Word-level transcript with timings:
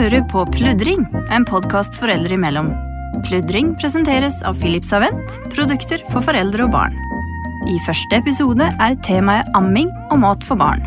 hører 0.00 0.22
på 0.30 0.46
Pludring, 0.54 1.02
en 1.34 1.44
podkast 1.44 1.98
foreldre 2.00 2.32
imellom. 2.32 2.70
Pludring 3.26 3.74
presenteres 3.80 4.38
av 4.48 4.56
Philips 4.62 4.94
Avent, 4.96 5.34
produkter 5.52 6.00
for 6.12 6.24
foreldre 6.24 6.64
og 6.64 6.72
barn. 6.72 6.96
I 7.68 7.76
første 7.84 8.16
episode 8.16 8.64
er 8.80 8.96
temaet 9.04 9.50
amming 9.58 9.90
og 10.08 10.22
mat 10.22 10.46
for 10.46 10.56
barn. 10.60 10.86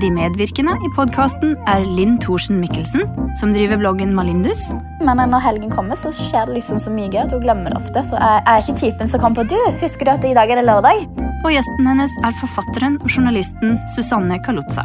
De 0.00 0.08
medvirkende 0.12 0.72
i 0.84 0.90
podkasten 0.96 1.52
er 1.68 1.84
Linn 1.98 2.16
Thorsen 2.20 2.56
Mikkelsen, 2.62 3.04
som 3.36 3.52
driver 3.52 3.80
bloggen 3.80 4.16
Malindus. 4.16 4.70
Men 5.04 5.20
når 5.20 5.44
helgen 5.44 5.72
kommer, 5.72 6.00
så 6.00 6.14
skjer 6.16 6.48
det 6.48 6.56
liksom 6.56 6.80
så 6.80 6.92
mye 6.92 7.12
gøy 7.12 7.26
at 7.26 7.36
hun 7.36 7.44
glemmer 7.44 7.72
det 7.72 7.80
ofte. 7.82 8.04
Så 8.08 8.16
jeg 8.16 8.42
er 8.44 8.64
ikke 8.64 8.80
typen 8.86 9.12
som 9.12 9.20
kommer 9.20 9.44
på 9.44 9.52
du, 9.52 9.60
husker 9.84 10.08
du 10.08 10.14
at 10.16 10.24
i 10.24 10.36
dag 10.36 10.52
er 10.52 10.62
det 10.62 10.68
lørdag? 10.68 11.04
Og 11.46 11.52
gjesten 11.54 11.86
hennes 11.86 12.10
er 12.26 12.32
forfatteren 12.40 12.96
og 12.98 13.06
journalisten 13.06 13.76
Susanne 13.92 14.40
Kalutza. 14.42 14.82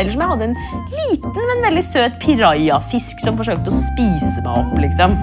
Eller 0.00 0.08
som 0.14 0.22
jeg 0.24 0.30
hadde 0.30 0.46
en 0.46 0.54
liten, 0.94 1.34
men 1.36 1.60
veldig 1.66 1.82
søt 1.84 2.14
pirajafisk 2.22 3.20
som 3.20 3.36
forsøkte 3.36 3.68
å 3.68 3.80
spise 3.82 4.40
meg 4.46 4.54
opp, 4.62 4.78
liksom. 4.80 5.18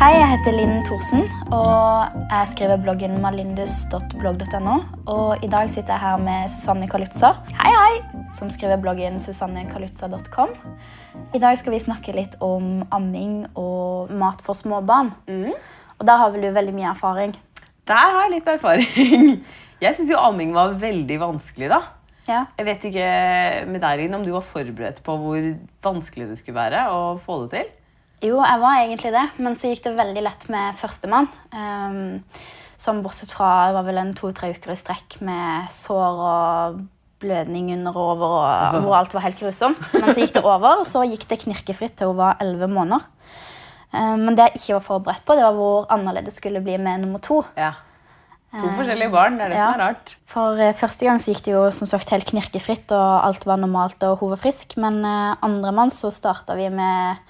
Hei, 0.00 0.10
jeg 0.16 0.30
heter 0.32 0.56
Linn 0.56 0.80
Thorsen, 0.88 1.28
og 1.52 2.16
jeg 2.32 2.50
skriver 2.54 2.80
bloggen 2.80 3.20
malindus.blogg.no. 3.20 4.80
Og 5.04 5.44
i 5.44 5.52
dag 5.52 5.68
sitter 5.68 5.98
jeg 5.98 6.06
her 6.06 6.24
med 6.30 6.48
Susanne 6.48 6.88
Kalutza. 6.88 7.34
Hei, 7.60 7.76
hei! 7.76 8.24
Som 8.40 8.48
skriver 8.48 8.80
bloggen 8.80 9.20
susannekalutza.com. 9.20 10.56
I 11.32 11.40
dag 11.40 11.56
skal 11.60 11.74
vi 11.74 11.80
snakke 11.82 12.14
litt 12.16 12.36
om 12.44 12.82
amming 12.92 13.42
og 13.58 14.12
mat 14.16 14.42
for 14.44 14.56
småbarn. 14.56 15.12
Mm. 15.28 15.52
Og 15.98 16.06
der 16.08 16.20
har 16.20 16.32
vel 16.34 16.46
du 16.46 16.52
veldig 16.54 16.74
mye 16.76 16.92
erfaring. 16.92 17.34
Der 17.88 18.14
har 18.14 18.26
jeg 18.26 18.38
litt 18.38 18.48
erfaring. 18.52 19.42
Jeg 19.82 19.96
syns 19.96 20.12
jo 20.12 20.18
amming 20.22 20.52
var 20.54 20.76
veldig 20.78 21.16
vanskelig, 21.18 21.66
da. 21.72 21.80
Ja. 22.28 22.44
Jeg 22.54 22.66
vet 22.68 22.84
ikke 22.86 23.06
med 23.66 23.82
deg, 23.82 23.98
Linn, 23.98 24.14
om 24.14 24.22
du 24.22 24.30
var 24.30 24.44
forberedt 24.46 25.00
på 25.02 25.16
hvor 25.18 25.46
vanskelig 25.82 26.28
det 26.30 26.36
skulle 26.38 26.60
være 26.60 26.84
å 26.94 27.00
få 27.18 27.40
det 27.42 27.48
til? 27.56 27.72
Jo, 28.22 28.36
jeg 28.38 28.62
var 28.62 28.78
egentlig 28.78 29.10
det, 29.10 29.24
men 29.42 29.56
så 29.58 29.72
gikk 29.72 29.82
det 29.88 29.96
veldig 29.98 30.22
lett 30.22 30.46
med 30.54 30.78
førstemann. 30.78 31.26
Um, 31.50 32.20
som 32.78 33.02
bortsett 33.02 33.34
fra 33.34 33.48
det 33.66 33.74
var 33.74 33.88
vel 33.88 33.98
en 34.04 34.14
to-tre 34.18 34.52
uker 34.54 34.70
i 34.70 34.78
strekk 34.78 35.18
med 35.26 35.66
sår 35.74 36.22
og 36.28 36.78
blødning 37.22 37.70
under 37.76 37.94
og 37.96 38.10
over, 38.16 38.34
og 38.74 38.80
hvor 38.84 38.98
alt 38.98 39.14
var 39.14 39.24
helt 39.26 39.38
grusomt. 39.40 39.80
Men 39.98 40.10
så 40.10 40.18
gikk 40.20 40.34
det 40.36 40.44
over, 40.44 40.82
og 40.82 40.88
så 40.88 41.04
gikk 41.06 41.24
det 41.30 41.40
knirkefritt 41.44 41.96
til 41.98 42.12
hun 42.12 42.20
var 42.20 42.42
elleve 42.42 42.68
måneder. 42.70 43.06
Um, 43.92 44.24
men 44.24 44.36
det 44.36 44.48
jeg 44.48 44.60
ikke 44.60 44.76
var 44.78 44.84
forberedt 44.88 45.24
på, 45.28 45.36
det 45.36 45.44
var 45.44 45.56
hvor 45.56 45.88
annerledes 45.92 46.38
skulle 46.40 46.62
bli 46.64 46.78
med 46.80 47.02
nummer 47.04 47.20
to. 47.22 47.42
Ja. 47.58 47.74
To 48.52 48.68
forskjellige 48.76 49.12
barn. 49.12 49.38
Det 49.38 49.46
er 49.46 49.52
det 49.52 49.56
ja. 49.56 49.66
som 49.70 49.80
er 49.80 49.86
rart. 49.86 50.14
For 50.28 50.60
eh, 50.60 50.74
første 50.76 51.06
gang 51.08 51.20
så 51.20 51.32
gikk 51.32 51.46
det 51.46 51.54
jo 51.54 51.62
som 51.72 51.88
sagt 51.88 52.10
helt 52.12 52.28
knirkefritt, 52.28 52.92
og 52.92 53.24
alt 53.24 53.46
var 53.48 53.60
normalt 53.60 54.04
og 54.04 54.18
hun 54.20 54.34
var 54.34 54.42
frisk. 54.42 54.76
Men 54.80 55.00
andre 55.08 55.72
mann 55.72 55.92
så 55.94 56.10
starta 56.12 56.56
vi 56.58 56.68
med 56.68 57.22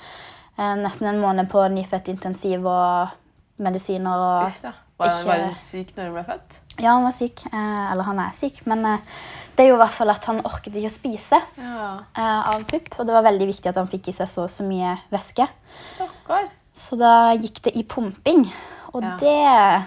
eh, 0.59 0.75
nesten 0.83 1.13
en 1.13 1.23
måned 1.23 1.47
på 1.53 1.63
nyfødt 1.71 2.11
intensiv 2.11 2.67
og 2.67 3.15
medisiner. 3.63 4.27
og 4.27 4.49
Uff 4.51 4.59
da. 4.65 4.75
Var, 5.03 5.13
ikke- 5.19 5.29
var 5.29 5.45
hun 5.47 5.55
syk 5.55 5.93
når 5.97 6.05
hun 6.09 6.15
ble 6.17 6.25
født? 6.31 6.59
Ja, 6.81 6.91
han 6.97 7.05
var 7.05 7.13
syk. 7.17 7.45
Eh, 7.53 7.93
eller 7.93 8.03
han 8.09 8.19
er 8.25 8.31
syk. 8.39 8.63
Men 8.67 8.85
eh, 8.87 8.99
det 9.57 9.65
er 9.67 9.69
jo 9.71 9.75
i 9.77 9.83
hvert 9.83 9.97
fall 9.99 10.11
at 10.11 10.25
han 10.31 10.41
orket 10.49 10.73
ikke 10.75 10.91
å 10.91 10.97
spise 10.97 11.41
Ja. 11.59 11.91
eh, 12.17 12.49
av 12.55 12.65
pupp. 12.71 12.89
Og 12.99 13.07
det 13.07 13.15
var 13.19 13.23
veldig 13.29 13.47
viktig 13.53 13.67
at 13.69 13.77
han 13.77 13.89
fikk 13.89 14.09
i 14.09 14.13
seg 14.13 14.29
så 14.29 14.49
så 14.49 14.65
mye 14.67 14.97
væske. 15.13 15.49
Stakkar. 15.97 16.49
Så 16.75 16.97
da 16.99 17.35
gikk 17.37 17.63
det 17.63 17.77
i 17.77 17.83
pumping. 17.85 18.47
Og 18.95 19.03
Ja. 19.03 19.17
det, 19.17 19.87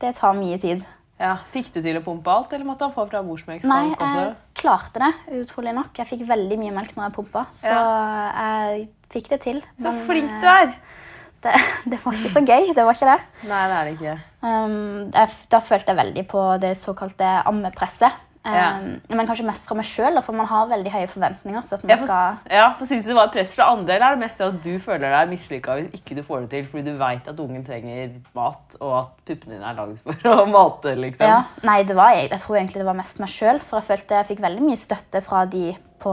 det 0.00 0.16
tar 0.16 0.32
mye 0.34 0.58
tid. 0.60 0.84
Ja. 1.20 1.36
Fikk 1.52 1.72
du 1.72 1.80
til 1.80 1.96
å 1.96 2.02
pumpe 2.02 2.26
alt, 2.28 2.52
eller 2.52 2.64
måtte 2.66 2.80
han 2.82 2.92
få 2.92 3.08
fra 3.08 3.22
Nei, 3.22 3.88
jeg 3.88 3.98
også? 3.98 4.36
klarte 4.54 4.98
det, 4.98 5.12
utrolig 5.46 5.72
nok. 5.74 5.92
Jeg 5.96 6.06
fikk 6.08 6.26
veldig 6.26 6.58
mye 6.58 6.72
melk 6.74 6.96
når 6.96 7.04
jeg 7.06 7.12
pumpa, 7.14 7.46
så 7.52 7.70
jeg 8.34 8.88
fikk 9.10 9.28
det 9.28 9.40
til. 9.40 9.62
Så 9.78 9.92
flink 10.06 10.28
du 10.40 10.46
er! 10.46 10.74
Det, 11.44 11.54
det 11.92 12.00
var 12.02 12.16
ikke 12.16 12.32
så 12.32 12.44
gøy. 12.44 12.70
Det 12.76 12.86
var 12.86 12.96
ikke 12.96 13.10
det. 13.10 13.48
Nei, 13.50 13.62
det 13.70 13.78
er 13.78 13.88
det 13.88 13.96
ikke. 13.98 14.14
Um, 14.44 14.76
jeg, 15.14 15.34
da 15.52 15.60
følte 15.64 15.92
jeg 15.92 16.00
veldig 16.00 16.24
på 16.30 16.44
det 16.62 16.74
såkalte 16.80 17.34
ammepresset. 17.48 18.23
Um, 18.44 18.52
Ja. 18.52 18.66
Men 19.16 19.26
kanskje 19.26 19.46
mest 19.48 19.64
fra 19.64 19.74
meg 19.78 19.86
sjøl, 19.88 20.18
for 20.22 20.36
man 20.36 20.44
har 20.50 20.66
veldig 20.68 20.90
høye 20.92 21.06
forventninger. 21.08 21.62
Så 21.64 21.78
at 21.78 21.84
man 21.84 21.90
Ja, 21.90 21.96
for, 21.96 22.06
skal... 22.10 22.36
ja, 22.52 22.66
for 22.76 22.84
Syns 22.90 23.06
du 23.06 23.08
det 23.08 23.16
var 23.16 23.30
et 23.30 23.32
press 23.38 23.54
fra 23.56 23.70
andre, 23.72 23.94
eller 23.94 24.06
er 24.06 24.18
det 24.18 24.20
mest 24.26 24.40
at 24.44 24.58
du 24.66 24.78
føler 24.84 25.14
deg 25.14 25.30
mislykka 25.30 25.76
hvis 25.78 25.94
ikke 25.96 26.16
du 26.18 26.22
får 26.26 26.40
det 26.44 26.50
til 26.50 26.66
fordi 26.68 26.84
du 26.90 26.98
veit 27.00 27.28
at 27.32 27.40
ungen 27.40 27.64
trenger 27.64 28.12
mat, 28.36 28.76
og 28.84 28.92
at 28.98 29.14
puppene 29.24 29.56
dine 29.56 29.70
er 29.70 29.78
lagd 29.78 29.96
for 30.04 30.28
å 30.34 30.44
mate? 30.52 30.92
liksom? 31.00 31.24
Ja, 31.26 31.38
nei, 31.64 31.78
det 31.88 31.96
var 31.96 32.12
jeg. 32.18 32.28
Jeg 32.34 32.40
tror 32.44 32.56
egentlig 32.60 32.82
det 32.84 32.88
var 32.90 33.00
mest 33.00 33.18
meg 33.24 33.32
sjøl. 33.32 33.62
For 33.64 33.80
jeg 33.80 33.88
følte 33.88 34.20
jeg 34.20 34.30
fikk 34.34 34.44
veldig 34.44 34.62
mye 34.68 34.76
støtte 34.84 35.24
fra 35.24 35.44
de 35.48 35.64
på, 36.04 36.12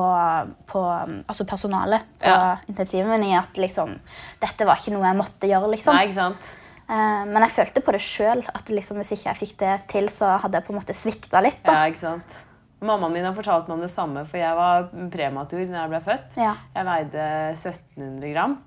på 0.72 0.81
altså 1.28 1.44
personalet 1.50 2.06
på 2.22 2.31
Ja. 2.31 2.58
intensiven 2.72 3.12
min 3.20 3.36
at 3.36 3.58
liksom, 3.59 3.97
dette 4.40 4.64
var 4.66 4.80
ikke 4.80 4.94
noe 4.96 5.03
jeg 5.12 5.20
måtte 5.20 5.50
gjøre. 5.52 5.72
liksom. 5.75 5.96
Nei, 6.00 6.06
ikke 6.08 6.16
sant? 6.22 6.52
Eh, 6.91 7.25
men 7.29 7.46
jeg 7.46 7.56
følte 7.56 7.84
på 7.85 7.96
det 7.96 8.02
sjøl 8.03 8.41
at 8.52 8.72
liksom, 8.72 9.00
hvis 9.00 9.13
ikke 9.16 9.29
jeg 9.29 9.40
fikk 9.41 9.59
det 9.62 9.75
til, 9.91 10.09
så 10.12 10.35
hadde 10.44 10.59
jeg 10.59 10.68
på 10.68 10.74
en 10.75 10.81
måte 10.81 10.97
svikta 10.97 11.44
litt. 11.44 11.62
da. 11.63 11.78
Ja, 11.81 11.91
ikke 11.94 12.03
sant? 12.03 12.41
Mammaen 12.81 13.13
min 13.13 13.28
har 13.28 13.38
fortalt 13.38 13.68
meg 13.69 13.78
om 13.78 13.85
det 13.85 13.91
samme, 13.94 14.25
for 14.25 14.41
jeg 14.41 14.57
var 14.57 14.90
prematur 15.13 15.62
når 15.62 15.78
jeg 15.78 15.91
ble 15.94 16.02
født. 16.09 16.38
Ja. 16.41 16.56
Jeg 16.74 16.88
veide 16.88 17.25
1700 17.53 18.34
gram. 18.34 18.57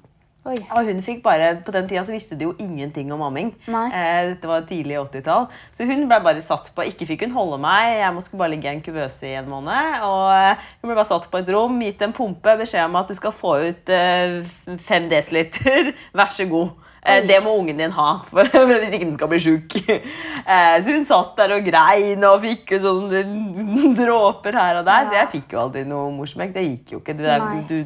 Oi. 0.44 0.58
Og 0.76 0.84
hun 0.90 0.98
fikk 1.00 1.22
bare, 1.24 1.54
På 1.64 1.72
den 1.72 1.86
tida 1.88 2.02
så 2.04 2.12
visste 2.12 2.36
de 2.36 2.44
jo 2.44 2.52
ingenting 2.60 3.08
om 3.14 3.22
amming. 3.24 3.54
Eh, 3.64 4.34
dette 4.34 4.48
var 4.48 4.66
tidlig 4.68 4.98
80-tall. 5.00 5.46
Så 5.72 5.86
hun 5.88 6.04
ble 6.10 6.18
bare 6.20 6.44
satt 6.44 6.68
på 6.76 6.84
Ikke 6.84 7.08
fikk 7.08 7.24
hun 7.24 7.32
holde 7.32 7.56
meg, 7.62 7.94
jeg 8.02 8.12
måtte 8.12 8.36
bare 8.36 8.52
ligge 8.52 8.68
i 8.68 8.76
en 8.76 8.84
kuvøse 8.84 9.24
i 9.30 9.38
en 9.40 9.48
måned. 9.48 10.04
Og 10.04 10.28
eh, 10.36 10.68
hun 10.82 10.90
ble 10.90 10.98
bare 10.98 11.08
satt 11.08 11.30
på 11.32 11.40
et 11.40 11.52
rom, 11.54 11.80
gitt 11.80 12.04
en 12.04 12.12
pumpe, 12.16 12.58
beskjed 12.60 12.84
om 12.90 13.00
at 13.00 13.08
du 13.08 13.16
skal 13.16 13.32
få 13.34 13.56
ut 13.70 13.94
eh, 13.96 14.40
fem 14.84 15.08
desiliter. 15.08 15.94
Vær 16.20 16.32
så 16.32 16.46
god. 16.52 16.83
Eh, 17.04 17.20
det 17.28 17.36
må 17.44 17.52
ungen 17.60 17.76
din 17.76 17.92
ha, 17.92 18.10
for 18.30 18.48
hvis 18.48 18.94
ikke 18.96 19.04
den 19.04 19.16
skal 19.18 19.28
bli 19.28 19.40
sjuk. 19.44 19.74
Eh, 19.90 20.76
så 20.80 20.94
hun 20.94 21.04
satt 21.04 21.34
der 21.36 21.52
og 21.58 21.66
grein 21.66 22.24
og 22.24 22.38
fikk 22.44 22.72
sånne 22.80 23.20
dråper 23.98 24.56
her 24.56 24.80
og 24.80 24.86
der. 24.88 25.10
Så 25.10 25.18
jeg 25.18 25.32
fikk 25.34 25.52
jo 25.52 25.60
aldri 25.66 25.84
noe 25.88 26.08
morsmelk. 26.16 26.54
Det 26.56 26.64
gikk 26.64 26.94
jo 26.96 27.02
ikke. 27.02 27.16
Du, 27.20 27.28
du, 27.68 27.76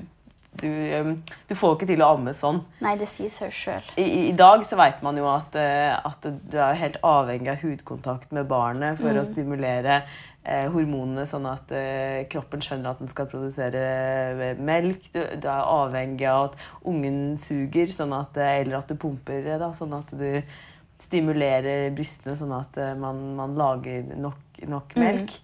du, 0.62 0.68
um, 1.02 1.10
får 1.50 1.74
ikke 1.76 1.90
til 1.90 2.02
å 2.06 2.12
amme 2.14 2.32
sånn. 2.34 2.62
Nei, 2.82 2.94
det 2.98 3.10
sier 3.10 3.30
seg 3.34 3.50
sjøl. 3.54 3.90
I, 3.98 4.06
i- 4.28 4.36
dag 4.38 4.62
så 4.66 4.78
vet 4.78 5.02
man 5.06 5.18
jo 5.18 5.26
at, 5.30 5.58
eh, 5.58 5.92
at 5.98 6.30
du 6.30 6.58
er 6.62 6.78
helt 6.78 6.98
avhengig 7.02 7.52
av 7.56 7.62
hudkontakt 7.66 8.30
med 8.34 8.46
barnet 8.50 8.98
for 9.02 9.18
å 9.18 9.26
stimulere 9.26 10.00
eh, 10.00 10.06
hormonene, 10.72 11.24
sånn 11.28 11.46
at 11.50 11.72
eh, 11.76 12.24
kroppen 12.30 12.62
skjønner 12.64 12.94
at 12.94 13.02
den 13.02 13.10
skal 13.10 13.28
produsere 13.30 13.82
eh, 14.32 14.60
melk. 14.60 15.10
Du, 15.14 15.20
du 15.20 15.48
er 15.50 15.68
avhengig 15.68 16.28
av 16.30 16.50
at 16.50 16.58
ungen 16.88 17.36
suger, 17.40 17.90
sånn 17.92 18.14
at, 18.16 18.38
eh, 18.40 18.62
eller 18.62 18.80
at 18.80 18.90
du 18.90 18.96
pumper, 19.00 19.44
eh, 19.44 19.60
da, 19.60 19.72
sånn 19.76 19.96
at 19.98 20.14
du 20.16 20.28
stimulerer 20.98 21.92
brystene, 21.94 22.36
sånn 22.38 22.54
at 22.56 22.80
eh, 22.80 22.96
man, 22.98 23.20
man 23.38 23.54
lager 23.58 24.08
nok, 24.18 24.64
nok 24.66 24.96
melk. 24.98 25.36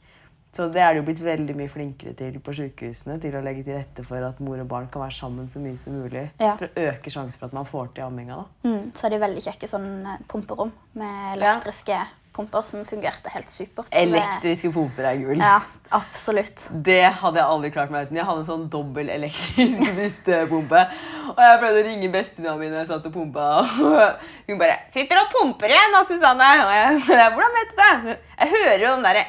Så 0.54 0.68
det 0.70 0.82
er 0.84 0.92
det 0.94 1.00
jo 1.00 1.06
blitt 1.08 1.22
veldig 1.24 1.54
mye 1.58 1.70
flinkere 1.70 2.12
til 2.14 2.36
på 2.38 2.52
sykehusene. 2.54 3.16
Til 3.22 3.34
å 3.34 3.42
legge 3.42 3.64
til 3.66 3.74
rette 3.74 4.04
for 4.06 4.22
at 4.22 4.38
mor 4.44 4.60
og 4.62 4.68
barn 4.70 4.86
kan 4.86 5.02
være 5.02 5.16
sammen 5.16 5.48
så 5.50 5.58
mye 5.62 5.78
som 5.78 5.96
mulig. 5.98 6.28
Ja. 6.38 6.52
For 6.60 6.68
å 6.68 6.84
øke 6.92 7.10
sjansen 7.10 7.40
for 7.40 7.48
at 7.48 7.56
man 7.56 7.66
får 7.66 7.90
til 7.96 8.06
amminga. 8.06 8.44
Mm, 8.62 8.92
så 8.94 9.08
er 9.08 9.16
de 9.16 9.24
veldig 9.24 9.42
kjekke 9.48 9.70
sånn 9.70 9.88
eh, 10.12 10.20
pumperom 10.30 10.70
med 11.00 11.32
elektriske 11.34 11.98
pumper 12.34 12.64
som 12.66 12.82
fungerte 12.86 13.30
helt 13.30 13.50
supert. 13.52 13.88
Elektriske 13.94 14.70
pumper 14.74 15.06
er 15.06 15.18
gull. 15.20 15.38
Ja, 15.38 15.60
absolutt. 15.94 16.64
Det 16.86 17.00
hadde 17.20 17.38
jeg 17.38 17.46
aldri 17.54 17.70
klart 17.74 17.92
meg 17.94 18.08
uten. 18.08 18.18
Jeg 18.18 18.26
hadde 18.26 18.42
en 18.42 18.48
sånn 18.48 18.64
dobbel 18.72 19.12
elektrisk 19.14 19.84
brystpumpe. 19.98 20.82
Og 21.30 21.42
jeg 21.46 21.60
prøvde 21.62 21.82
å 21.82 21.86
ringe 21.88 22.10
bestevenninna 22.14 22.56
mi 22.58 22.70
når 22.72 22.80
jeg 22.82 22.90
satt 22.90 23.08
og 23.10 23.14
pumpa. 23.14 23.48
Og 23.62 24.50
hun 24.50 24.60
bare 24.60 24.80
'Sitter 24.94 25.20
og 25.22 25.30
pumper 25.32 25.70
igjen, 25.70 25.94
da, 25.94 26.02
Susanne?' 26.08 26.50
Og 26.64 26.72
jeg 26.74 27.02
bare 27.06 27.28
'Hvordan 27.36 27.58
vet 27.58 27.70
du 27.70 27.82
det?' 27.82 28.16
Jeg 28.34 28.50
hører 28.50 28.80
jo 28.82 28.94
den 28.94 29.04
derre 29.06 29.24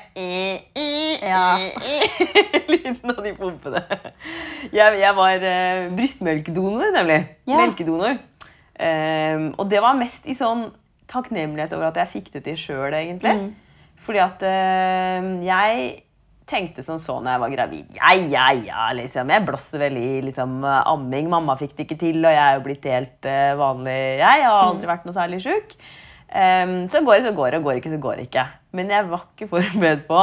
Ja. 1.21 1.45
lyden 2.73 3.11
av 3.13 3.21
de 3.23 3.33
pumpene. 3.37 3.83
Jeg, 4.73 4.97
jeg 4.99 5.15
var 5.15 5.45
uh, 5.45 5.83
brystmelkedonor, 5.97 6.89
nemlig. 6.95 7.19
Ja. 7.45 7.59
Melkedonor. 7.61 8.17
Um, 8.75 9.53
og 9.55 9.69
det 9.71 9.79
var 9.79 9.95
mest 9.95 10.25
i 10.27 10.35
sånn 10.35 10.65
takknemlighet 11.15 11.73
over 11.77 11.89
at 11.89 12.01
jeg 12.03 12.13
fikk 12.17 12.33
det 12.35 12.45
til 12.45 12.59
sjøl, 12.59 12.93
egentlig. 12.93 13.35
Fordi 14.05 14.21
at 14.21 14.43
eh, 14.45 15.29
jeg 15.47 15.85
tenkte 16.45 16.83
som 16.85 16.97
så 17.01 17.17
når 17.19 17.35
jeg 17.35 17.41
var 17.41 17.53
gravid. 17.55 17.93
Ja, 17.97 18.13
ja, 18.13 18.47
ja, 18.53 18.87
liksom. 18.95 19.31
Jeg 19.33 19.45
blåste 19.47 19.81
vel 19.81 19.97
i 19.97 20.09
liksom, 20.25 20.59
amming. 20.63 21.29
Mamma 21.31 21.57
fikk 21.59 21.73
det 21.75 21.87
ikke 21.87 22.01
til, 22.01 22.19
og 22.21 22.35
jeg 22.35 22.43
er 22.43 22.59
jo 22.59 22.65
blitt 22.67 22.85
helt 22.89 23.29
uh, 23.29 23.53
vanlig. 23.59 23.97
Jeg 24.21 24.43
har 24.45 24.59
aldri 24.67 24.89
vært 24.89 25.07
noe 25.07 25.15
særlig 25.15 25.41
sjuk. 25.45 25.73
Um, 26.29 26.77
så 26.91 27.01
går 27.05 27.17
det, 27.17 27.25
så 27.25 27.33
går 27.37 27.49
det, 27.49 27.61
og 27.61 27.67
går 27.67 27.75
det 27.75 27.81
ikke, 27.81 27.95
så 27.95 28.01
går 28.03 28.19
det 28.19 28.27
ikke. 28.29 28.45
Men 28.77 28.93
jeg 28.93 29.09
var 29.09 29.25
ikke 29.31 29.49
forberedt 29.55 30.05
på 30.09 30.21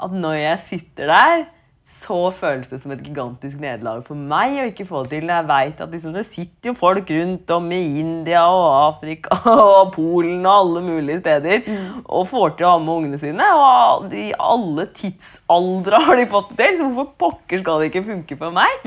at 0.00 0.14
når 0.16 0.36
jeg 0.40 0.62
sitter 0.66 1.12
der, 1.12 1.46
så 1.90 2.16
føles 2.34 2.68
det 2.70 2.78
som 2.82 2.92
et 2.94 3.00
gigantisk 3.02 3.58
nederlag 3.60 4.02
for 4.06 4.18
meg 4.18 4.56
å 4.60 4.66
ikke 4.70 4.86
få 4.86 5.02
det 5.04 5.18
til. 5.18 5.30
Jeg 5.32 5.46
vet 5.48 5.80
at 5.82 5.94
liksom, 5.94 6.12
Det 6.14 6.22
sitter 6.26 6.70
jo 6.70 6.74
folk 6.78 7.10
rundt 7.10 7.50
om 7.56 7.66
i 7.74 7.80
India 8.00 8.44
og 8.46 8.68
Afrika 8.94 9.40
og 9.50 9.90
Polen 9.96 10.46
og 10.46 10.52
alle 10.52 10.84
mulige 10.86 11.20
steder 11.24 11.66
og 12.04 12.28
får 12.30 12.54
til 12.54 12.68
å 12.68 12.74
ha 12.76 12.82
med 12.84 12.94
ungene 12.94 13.20
sine. 13.20 13.48
Og 13.56 14.14
i 14.14 14.28
alle 14.38 14.86
tidsaldre 14.96 16.00
har 16.06 16.20
de 16.20 16.28
fått 16.30 16.54
det 16.54 16.70
til, 16.70 16.78
så 16.78 16.86
hvorfor 16.86 17.10
pokker 17.26 17.64
skal 17.64 17.82
det 17.82 17.90
ikke 17.90 18.06
funke 18.06 18.38
for 18.38 18.54
meg? 18.54 18.86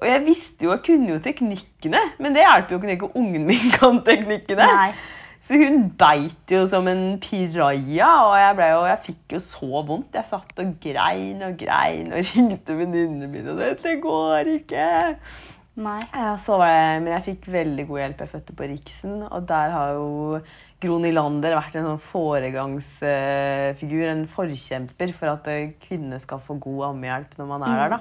Og 0.00 0.04
jeg 0.08 0.24
visste 0.26 0.66
jo, 0.66 0.74
jeg 0.74 0.84
kunne 0.86 1.14
jo 1.14 1.22
teknikkene, 1.22 2.02
men 2.22 2.34
det 2.34 2.44
hjelper 2.44 2.74
jo 2.74 2.80
ikke 2.80 2.90
når 2.90 2.98
ikke 2.98 3.14
ungen 3.20 3.48
min 3.48 3.72
kan 3.74 4.02
teknikkene. 4.06 4.66
Nei. 4.66 4.92
Så 5.40 5.56
hun 5.56 5.86
beit 5.96 6.52
jo 6.52 6.66
som 6.68 6.84
en 6.90 7.14
piraja, 7.22 8.08
og 8.28 8.34
jeg, 8.36 8.56
ble 8.58 8.66
jeg 8.90 8.98
fikk 9.06 9.32
jo 9.36 9.40
så 9.40 9.80
vondt. 9.88 10.16
Jeg 10.18 10.28
satt 10.28 10.58
og 10.60 10.74
grein 10.84 11.40
og 11.46 11.54
grein 11.60 12.10
og 12.12 12.20
ringte 12.34 12.76
venninnene 12.76 13.28
mine, 13.32 13.50
og 13.54 13.58
dette 13.62 13.94
går 14.02 14.44
ikke. 14.58 14.84
Nei. 15.80 16.00
Ja, 16.12 16.34
så 16.36 16.58
var 16.60 16.68
det, 16.74 17.00
men 17.06 17.12
jeg 17.14 17.26
fikk 17.30 17.42
veldig 17.54 17.84
god 17.88 17.98
hjelp. 18.02 18.18
Jeg 18.20 18.32
fødte 18.34 18.56
på 18.58 18.68
Riksen, 18.68 19.14
og 19.30 19.40
der 19.48 19.68
har 19.72 19.88
jo 19.96 20.06
Gro 20.80 20.94
Nylander 21.00 21.56
vært 21.56 21.74
en 21.76 21.86
sånn 21.88 22.04
foregangsfigur, 22.04 24.06
en 24.10 24.26
forkjemper 24.28 25.12
for 25.16 25.26
at 25.34 25.44
kvinner 25.84 26.18
skal 26.22 26.40
få 26.44 26.52
god 26.60 26.80
ammehjelp 26.90 27.30
når 27.38 27.46
man 27.54 27.62
er 27.68 27.74
der. 27.80 27.88
da. 27.96 28.00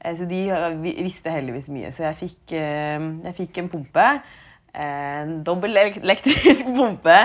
Eh, 0.00 0.14
Så 0.16 0.24
de 0.28 0.40
eh, 0.50 0.76
visste 1.04 1.30
heldigvis 1.32 1.68
mye. 1.72 1.92
Så 1.92 2.04
jeg 2.06 2.16
fikk, 2.20 2.52
eh, 2.56 2.98
jeg 3.28 3.34
fikk 3.40 3.58
en 3.62 3.70
pumpe. 3.72 4.06
En 4.76 5.38
dobbel 5.46 5.78
elektrisk 5.80 6.68
pumpe. 6.78 7.20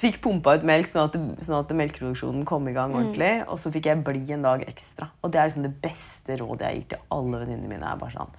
Fikk 0.00 0.20
pumpa 0.22 0.54
ut 0.54 0.64
melk 0.66 0.86
sånn 0.86 1.08
at, 1.08 1.16
sånn 1.42 1.58
at 1.58 1.72
melkeproduksjonen 1.74 2.44
kom 2.46 2.68
i 2.70 2.74
gang 2.76 2.94
ordentlig. 2.94 3.32
Og 3.50 3.58
så 3.62 3.72
fikk 3.74 3.90
jeg 3.90 4.04
bli 4.06 4.24
en 4.36 4.46
dag 4.46 4.64
ekstra. 4.68 5.10
Og 5.22 5.32
det 5.32 5.40
er 5.40 5.50
liksom 5.50 5.66
det 5.66 5.74
beste 5.82 6.38
rådet 6.40 6.68
jeg 6.68 6.80
gir 6.80 6.90
til 6.94 7.06
alle 7.16 7.42
venninnene 7.42 7.72
mine. 7.72 7.86
er 7.86 8.00
bare 8.00 8.16
sånn, 8.18 8.38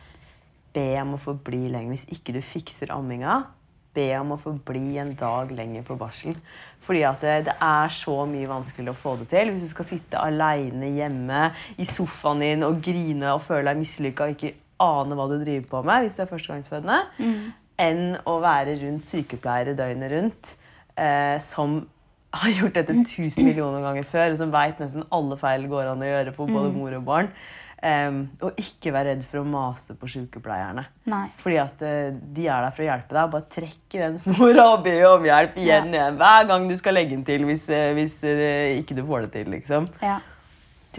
Be 0.72 0.88
om 1.02 1.18
å 1.18 1.20
få 1.20 1.34
bli 1.36 1.66
lenger. 1.68 1.98
Hvis 1.98 2.08
ikke 2.16 2.32
du 2.38 2.40
fikser 2.40 2.94
amminga, 2.96 3.42
be 3.92 4.08
om 4.16 4.34
å 4.36 4.40
få 4.40 4.54
bli 4.66 4.96
en 5.02 5.12
dag 5.20 5.52
lenger 5.52 5.84
på 5.88 5.98
barsel. 6.00 6.38
Fordi 6.82 7.02
at 7.08 7.24
det, 7.24 7.34
det 7.50 7.56
er 7.68 7.92
så 7.94 8.22
mye 8.30 8.50
vanskeligere 8.50 8.96
å 8.96 9.02
få 9.02 9.18
det 9.20 9.28
til 9.34 9.52
hvis 9.52 9.66
du 9.66 9.72
skal 9.72 9.88
sitte 9.90 10.22
aleine 10.22 10.94
hjemme 10.96 11.50
i 11.76 11.88
sofaen 11.88 12.44
din 12.46 12.64
og 12.68 12.80
grine 12.84 13.34
og 13.36 13.44
føle 13.44 13.68
deg 13.68 13.82
mislykka 13.82 14.30
og 14.30 14.38
ikke 14.38 14.54
ane 14.82 15.18
hva 15.18 15.28
du 15.30 15.36
driver 15.44 15.68
på 15.70 15.84
med 15.86 16.06
hvis 16.06 16.16
du 16.18 16.24
er 16.24 16.32
førstegangsfødende, 16.32 17.02
enn 17.82 18.20
å 18.30 18.38
være 18.44 18.78
rundt 18.84 19.10
sykepleiere 19.10 19.74
døgnet 19.78 20.14
rundt 20.14 20.54
eh, 20.96 21.38
som 21.42 21.82
har 22.32 22.54
gjort 22.56 22.78
dette 22.78 22.96
tusen 23.08 23.48
millioner 23.48 23.84
ganger 23.84 24.08
før, 24.08 24.30
og 24.32 24.40
som 24.40 24.54
veit 24.54 24.80
nesten 24.80 25.04
alle 25.12 25.38
feil 25.40 25.68
går 25.72 25.92
an 25.92 26.04
å 26.04 26.14
gjøre 26.14 26.34
for 26.36 26.52
både 26.52 26.72
mor 26.76 26.96
og 26.96 27.04
barn. 27.08 27.34
Um, 27.82 28.28
og 28.46 28.60
ikke 28.62 28.92
være 28.94 29.16
redd 29.16 29.22
for 29.26 29.42
å 29.42 29.48
mase 29.50 29.96
på 29.98 30.06
sykepleierne. 30.14 30.84
Nei. 31.10 31.24
Fordi 31.42 31.56
at 31.58 31.80
uh, 31.82 32.12
de 32.14 32.44
er 32.46 32.62
der 32.62 32.76
for 32.76 32.84
å 32.84 32.86
hjelpe 32.86 33.16
deg. 33.18 33.32
Bare 33.34 33.48
trekk 33.56 33.96
i 33.98 34.04
den 34.04 34.20
snora 34.22 34.68
og 34.76 34.84
be 34.86 34.94
om 35.10 35.26
hjelp 35.26 35.58
igjen 35.58 35.90
og 35.90 35.98
igjen 35.98 36.20
hver 36.20 36.46
gang 36.52 36.68
du 36.70 36.76
skal 36.78 36.96
legge 37.00 37.16
den 37.16 37.26
til 37.26 37.48
hvis, 37.50 37.66
uh, 37.74 37.90
hvis 37.98 38.20
uh, 38.22 38.78
ikke 38.78 39.00
du 39.00 39.02
får 39.08 39.26
det 39.26 39.32
til. 39.40 39.50
liksom. 39.56 39.90
Ja. 40.06 40.20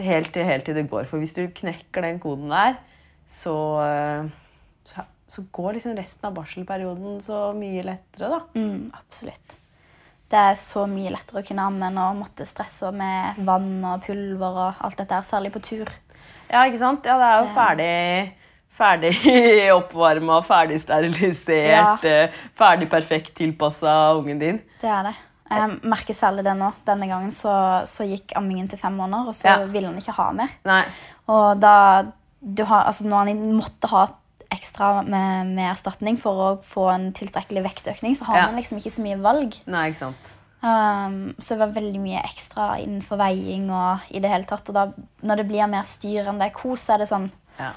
Helt 0.02 0.34
helt 0.34 0.66
til 0.66 0.80
det 0.80 0.88
går. 0.90 1.06
For 1.06 1.22
hvis 1.22 1.36
du 1.38 1.44
knekker 1.54 2.02
den 2.02 2.18
koden 2.18 2.50
der, 2.50 2.80
så, 3.30 3.54
så, 4.88 5.04
så 5.32 5.46
går 5.54 5.78
liksom 5.78 5.94
resten 5.96 6.28
av 6.28 6.34
barselperioden 6.36 7.20
så 7.24 7.38
mye 7.56 7.84
lettere, 7.86 8.28
da. 8.34 8.40
Mm, 8.58 8.90
absolutt. 8.98 9.54
Det 10.32 10.40
er 10.40 10.54
så 10.60 10.84
mye 10.88 11.12
lettere 11.12 11.40
å 11.42 11.46
kunne 11.46 11.64
amme 11.68 11.88
enn 11.88 11.98
å 12.00 12.10
måtte 12.16 12.44
stresse 12.48 12.88
med 12.96 13.40
vann 13.46 13.70
og 13.84 14.04
pulver 14.04 14.60
og 14.66 14.84
alt 14.84 15.00
dette 15.00 15.18
særlig 15.28 15.50
på 15.54 15.60
tur. 15.64 15.90
Ja, 16.52 16.62
ikke 16.68 16.80
sant? 16.80 17.08
Ja, 17.08 17.16
det 17.20 17.28
er 17.30 17.42
jo 17.42 17.50
ferdig, 17.56 17.90
ferdig 18.76 19.12
oppvarma, 19.78 20.38
ferdig 20.44 20.80
sterilisert, 20.84 22.04
Ja. 22.06 22.14
eh, 22.24 22.40
ferdig 22.56 22.88
perfekt 22.92 23.34
tilpassa 23.40 23.92
ungen 24.18 24.40
din. 24.40 24.60
Det 24.80 24.88
er 24.88 25.10
det. 25.10 25.14
Jeg 25.52 25.80
merker 25.84 26.16
særlig 26.16 26.46
det 26.46 26.54
nå. 26.56 26.70
Denne 26.86 27.06
gangen 27.10 27.32
så, 27.36 27.52
så 27.88 28.06
gikk 28.08 28.32
ammingen 28.40 28.70
til 28.72 28.80
fem 28.80 28.94
måneder, 28.96 29.28
og 29.28 29.36
så 29.36 29.50
Ja. 29.50 29.56
ville 29.68 29.90
han 29.90 29.98
ikke 30.00 30.14
ha 30.16 30.30
mer. 30.32 30.48
Nei. 30.64 30.82
Og 31.28 31.60
da 31.60 31.74
du 32.40 32.64
har, 32.64 32.86
altså 32.88 33.04
når 33.06 33.28
han 33.28 33.42
måtte 33.58 33.90
ha 33.92 34.06
ekstra 34.52 35.02
med, 35.02 35.50
med 35.56 35.70
erstatning 35.72 36.16
for 36.20 36.42
å 36.44 36.48
få 36.66 36.86
en 36.92 37.08
tilstrekkelig 37.16 37.62
vektøkning, 37.66 38.14
så 38.18 38.24
har 38.28 38.36
Ja. 38.38 38.46
man 38.46 38.56
liksom 38.60 38.78
ikke 38.78 38.92
så 38.94 39.02
mye 39.04 39.18
valg. 39.22 39.56
Nei, 39.66 39.88
ikke 39.90 39.98
sant. 40.06 40.32
Um, 40.62 41.34
så 41.42 41.56
det 41.56 41.58
var 41.64 41.72
veldig 41.74 42.00
mye 42.04 42.20
ekstra 42.22 42.66
innenfor 42.78 43.18
veiing 43.18 43.64
og 43.74 44.04
i 44.14 44.20
det 44.22 44.30
hele 44.30 44.44
tatt. 44.46 44.68
Og 44.70 44.74
da, 44.76 44.84
når 45.26 45.40
det 45.42 45.46
blir 45.48 45.66
mer 45.72 45.82
styr 45.88 46.28
enn 46.30 46.38
det 46.38 46.50
er 46.52 46.54
kos, 46.54 46.84
så 46.86 46.94
er 46.94 46.98
det 47.02 47.08
sånn 47.10 47.30
Ja. 47.58 47.72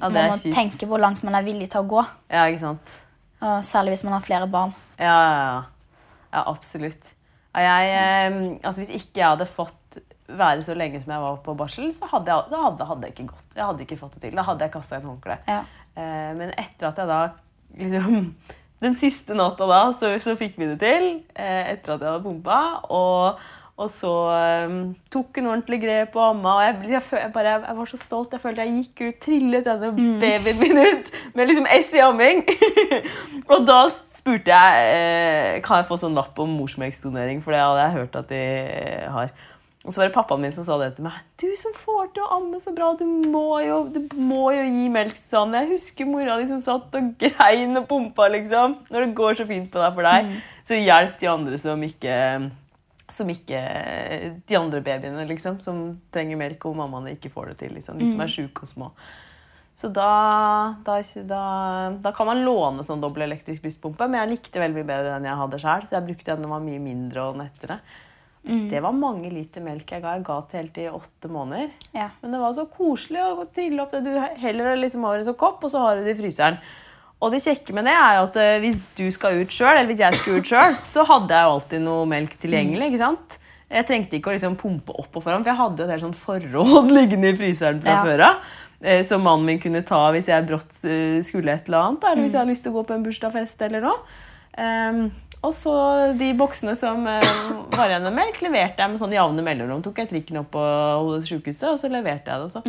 ja, 0.00 0.08
det 0.08 0.14
Man 0.14 0.30
må 0.30 0.36
kjipt. 0.38 0.54
tenke 0.54 0.86
hvor 0.88 1.00
langt 1.02 1.22
man 1.26 1.34
er 1.34 1.42
villig 1.46 1.68
til 1.72 1.82
å 1.82 1.88
gå. 1.88 2.04
Ja, 2.30 2.44
ikke 2.46 2.60
sant. 2.62 2.94
Og 3.42 3.64
særlig 3.66 3.96
hvis 3.96 4.04
man 4.06 4.12
har 4.14 4.20
flere 4.24 4.46
barn. 4.50 4.74
Ja, 4.98 5.16
ja, 5.18 5.34
ja. 5.34 5.62
ja 6.32 6.44
absolutt. 6.46 7.14
Jeg, 7.54 7.90
eh, 7.90 8.58
altså 8.64 8.80
hvis 8.80 8.94
ikke 9.02 9.20
jeg 9.20 9.28
hadde 9.28 9.46
fått 9.50 9.98
være 10.38 10.64
så 10.66 10.76
lenge 10.78 11.00
som 11.02 11.12
jeg 11.14 11.24
var 11.24 11.38
på 11.44 11.54
barsel, 11.58 11.92
så 11.94 12.08
hadde 12.10 12.32
jeg, 12.32 12.58
hadde, 12.64 12.88
hadde 12.88 13.08
jeg 13.08 13.16
ikke 13.16 13.30
gått. 13.34 13.48
Jeg 13.56 13.64
hadde 13.64 13.86
ikke 13.86 14.00
fått 14.00 14.18
det 14.18 14.26
til. 14.26 14.36
Da 14.38 14.46
hadde 14.48 14.66
jeg 14.66 14.74
kasta 14.74 14.98
inn 14.98 15.08
håndkleet. 15.10 15.48
Ja. 15.48 15.62
Eh, 15.92 16.32
men 16.38 16.52
etter 16.56 16.88
at 16.88 17.00
jeg 17.02 17.10
da 17.10 17.22
liksom 17.76 18.22
Den 18.82 18.96
siste 18.98 19.36
natta 19.38 19.66
da, 19.68 19.82
så, 19.94 20.08
så 20.18 20.32
fikk 20.34 20.56
vi 20.58 20.66
det 20.72 20.80
til. 20.82 21.10
Eh, 21.38 21.74
etter 21.74 21.94
at 21.94 22.00
jeg 22.02 22.08
hadde 22.08 22.24
pumpa. 22.24 22.56
Og, 22.90 23.38
og 23.78 23.90
så 23.94 24.10
um, 24.66 24.80
tok 25.12 25.38
hun 25.38 25.52
ordentlig 25.52 25.78
grep 25.84 26.16
og 26.18 26.24
amma. 26.32 26.56
Og 26.56 26.64
jeg, 26.66 26.90
jeg, 26.96 27.02
jeg, 27.20 27.30
bare, 27.36 27.52
jeg 27.62 27.76
var 27.78 27.92
så 27.92 28.00
stolt. 28.00 28.34
Jeg 28.34 28.42
følte 28.42 28.66
jeg 28.66 28.80
gikk 28.80 29.04
ut, 29.04 29.20
trillet 29.22 29.68
denne 29.68 29.92
babyen 30.18 30.58
min 30.58 30.82
ut 30.82 31.12
med 31.38 31.52
liksom 31.52 31.70
S 31.78 31.94
i 31.94 32.02
amming. 32.02 32.42
og 33.52 33.62
da 33.70 33.78
spurte 33.92 34.50
jeg 34.50 34.90
eh, 34.98 35.62
kan 35.62 35.84
jeg 35.84 35.88
få 35.92 36.00
sånn 36.02 36.18
lapp 36.18 36.42
om 36.42 36.58
morsmelksdonering, 36.58 37.38
for 37.44 37.54
det 37.54 37.62
hadde 37.62 37.86
jeg 37.86 37.98
hørt 38.00 38.20
at 38.24 38.34
de 38.34 38.44
har. 39.14 39.32
Og 39.82 39.90
så 39.90 39.98
var 39.98 40.08
det 40.08 40.14
pappaen 40.14 40.42
min 40.44 40.52
som 40.54 40.66
sa 40.66 40.76
det 40.78 40.92
til 40.94 41.06
meg. 41.08 41.16
Du 41.42 41.48
som 41.58 41.74
får 41.74 42.12
til 42.14 42.22
å 42.22 42.36
amme 42.36 42.60
så 42.62 42.70
bra, 42.74 42.92
du 42.94 43.02
må 43.04 43.58
jo, 43.64 43.80
du 43.90 44.14
må 44.14 44.52
jo 44.54 44.62
gi 44.62 44.84
melk 44.94 45.18
sånn. 45.18 45.56
Jeg 45.58 45.72
husker 45.72 46.06
mora 46.06 46.36
di 46.38 46.46
som 46.50 46.60
satt 46.62 46.94
og 46.98 47.08
grein 47.18 47.74
og 47.80 47.88
pumpa, 47.90 48.28
liksom. 48.30 48.76
Når 48.94 49.08
det 49.08 49.16
går 49.18 49.40
så 49.40 49.46
fint 49.48 49.66
på 49.72 49.82
deg 49.82 49.96
for 49.96 50.06
deg, 50.06 50.36
så 50.62 50.78
hjelp 50.78 51.18
de 51.18 51.30
andre 51.32 51.58
som 51.58 51.82
ikke 51.82 52.18
som 53.12 53.28
ikke 53.28 53.58
De 54.48 54.56
andre 54.56 54.80
babyene, 54.80 55.26
liksom, 55.28 55.58
som 55.60 55.82
trenger 56.14 56.38
melk, 56.40 56.64
og 56.64 56.78
mammaene 56.78 57.16
ikke 57.18 57.32
får 57.34 57.50
det 57.50 57.58
til. 57.64 57.74
Liksom, 57.76 57.98
de 58.00 58.08
som 58.08 58.22
er 58.24 58.32
sjuke 58.32 58.64
og 58.64 58.70
små. 58.70 58.88
Så 59.74 59.88
da, 59.88 60.76
da, 60.84 60.98
da, 61.28 61.42
da 62.04 62.12
kan 62.14 62.28
man 62.28 62.44
låne 62.44 62.84
sånn 62.84 63.02
dobbel 63.02 63.24
elektrisk 63.26 63.64
brystpumpe, 63.64 64.06
men 64.06 64.20
jeg 64.20 64.32
likte 64.34 64.60
veldig 64.60 64.78
mye 64.78 64.88
bedre 64.88 65.14
den 65.16 65.28
jeg 65.30 65.40
hadde 65.42 65.60
sjøl, 65.62 65.86
så 65.88 65.96
jeg 65.96 66.06
brukte 66.10 66.34
den 66.34 66.44
den 66.44 66.52
var 66.52 66.64
mye 66.64 66.82
mindre 66.82 67.28
og 67.30 67.38
nettere. 67.40 67.78
Det 68.42 68.80
var 68.82 68.92
mange 68.92 69.28
liter 69.30 69.62
melk 69.62 69.86
jeg 69.94 70.02
ga. 70.02 70.16
Jeg 70.16 70.24
ga 70.26 70.36
til 70.50 70.58
helt 70.58 70.78
i 70.82 70.86
åtte 70.90 71.28
måneder. 71.30 71.68
Ja. 71.94 72.08
Men 72.22 72.32
det 72.34 72.40
var 72.42 72.54
så 72.56 72.64
koselig 72.66 73.20
å 73.22 73.44
trille 73.54 73.82
opp 73.84 73.92
det. 73.94 74.00
Du 74.02 74.16
heller 74.42 74.76
liksom 74.80 75.04
over 75.06 75.20
en 75.20 75.28
sånn 75.28 75.38
kopp, 75.38 75.62
og 75.62 75.70
så 75.70 75.78
har 75.84 75.96
du 76.00 76.02
det 76.08 76.16
i 76.16 76.20
fryseren. 76.24 76.58
Og 77.22 77.30
det 77.30 77.38
kjekke 77.44 77.76
med 77.76 77.86
det 77.86 77.92
er 77.94 78.16
jo 78.18 78.24
at 78.26 78.36
eh, 78.42 78.56
hvis 78.64 78.80
du 78.98 79.04
skal 79.14 79.38
ut 79.38 79.54
sjøl, 79.54 79.76
eller 79.76 79.92
hvis 79.92 80.02
jeg 80.02 80.18
skal 80.18 80.40
ut 80.40 80.50
sjøl, 80.50 80.74
så 80.90 81.04
hadde 81.06 81.36
jeg 81.38 81.46
jo 81.46 81.52
alltid 81.54 81.84
noe 81.86 82.08
melk 82.10 82.34
tilgjengelig. 82.42 82.88
ikke 82.90 83.02
sant? 83.04 83.38
Jeg 83.70 83.86
trengte 83.88 84.18
ikke 84.18 84.32
å 84.32 84.34
liksom 84.34 84.58
pumpe 84.58 84.90
opp 84.98 85.14
og 85.16 85.22
foran, 85.22 85.44
for 85.46 85.52
jeg 85.54 85.60
hadde 85.62 85.78
jo 85.78 85.86
et 85.86 85.94
helt 85.94 86.06
sånt 86.08 86.18
forråd 86.18 86.90
liggende 86.98 87.30
i 87.30 87.38
fryseren 87.38 87.78
fra 87.80 87.94
Ja. 87.94 88.02
før 88.04 88.24
av. 88.26 88.42
eh, 88.82 89.04
Som 89.06 89.22
mannen 89.22 89.46
min 89.46 89.62
kunne 89.62 89.84
ta 89.86 90.02
hvis 90.12 90.26
jeg 90.34 90.48
brått 90.50 90.82
eh, 90.82 91.22
skulle 91.22 91.54
et 91.54 91.70
eller 91.70 91.78
annet. 91.86 92.10
Eller 92.10 92.26
hvis 92.26 92.34
jeg 92.34 92.42
hadde 92.42 92.50
lyst 92.56 92.66
til 92.66 92.74
å 92.74 92.80
gå 92.82 92.88
på 92.90 92.98
en 92.98 93.06
bursdagsfest 93.06 93.62
eller 93.70 93.86
noe. 93.86 94.02
Ehm, 94.58 95.06
og 95.42 95.54
så 95.54 95.72
de 96.18 96.28
boksene 96.38 96.76
som 96.78 97.06
eh, 97.10 97.24
var 97.74 97.88
igjen 97.90 98.04
med 98.06 98.14
melk, 98.20 98.38
leverte 98.44 98.84
jeg 98.84 98.92
med 98.92 99.00
sånn 99.00 99.14
jevne 99.16 99.42
mellomrom. 99.42 99.82
Tok 99.82 99.98
jeg 100.02 100.10
trikken 100.12 100.38
opp 100.44 100.52
på 100.54 100.62
sykehuset, 101.26 101.66
og 101.72 101.80
så 101.82 101.90
leverte 101.90 102.30
jeg 102.30 102.38
det. 102.38 102.46
Og 102.46 102.54
så 102.54 102.62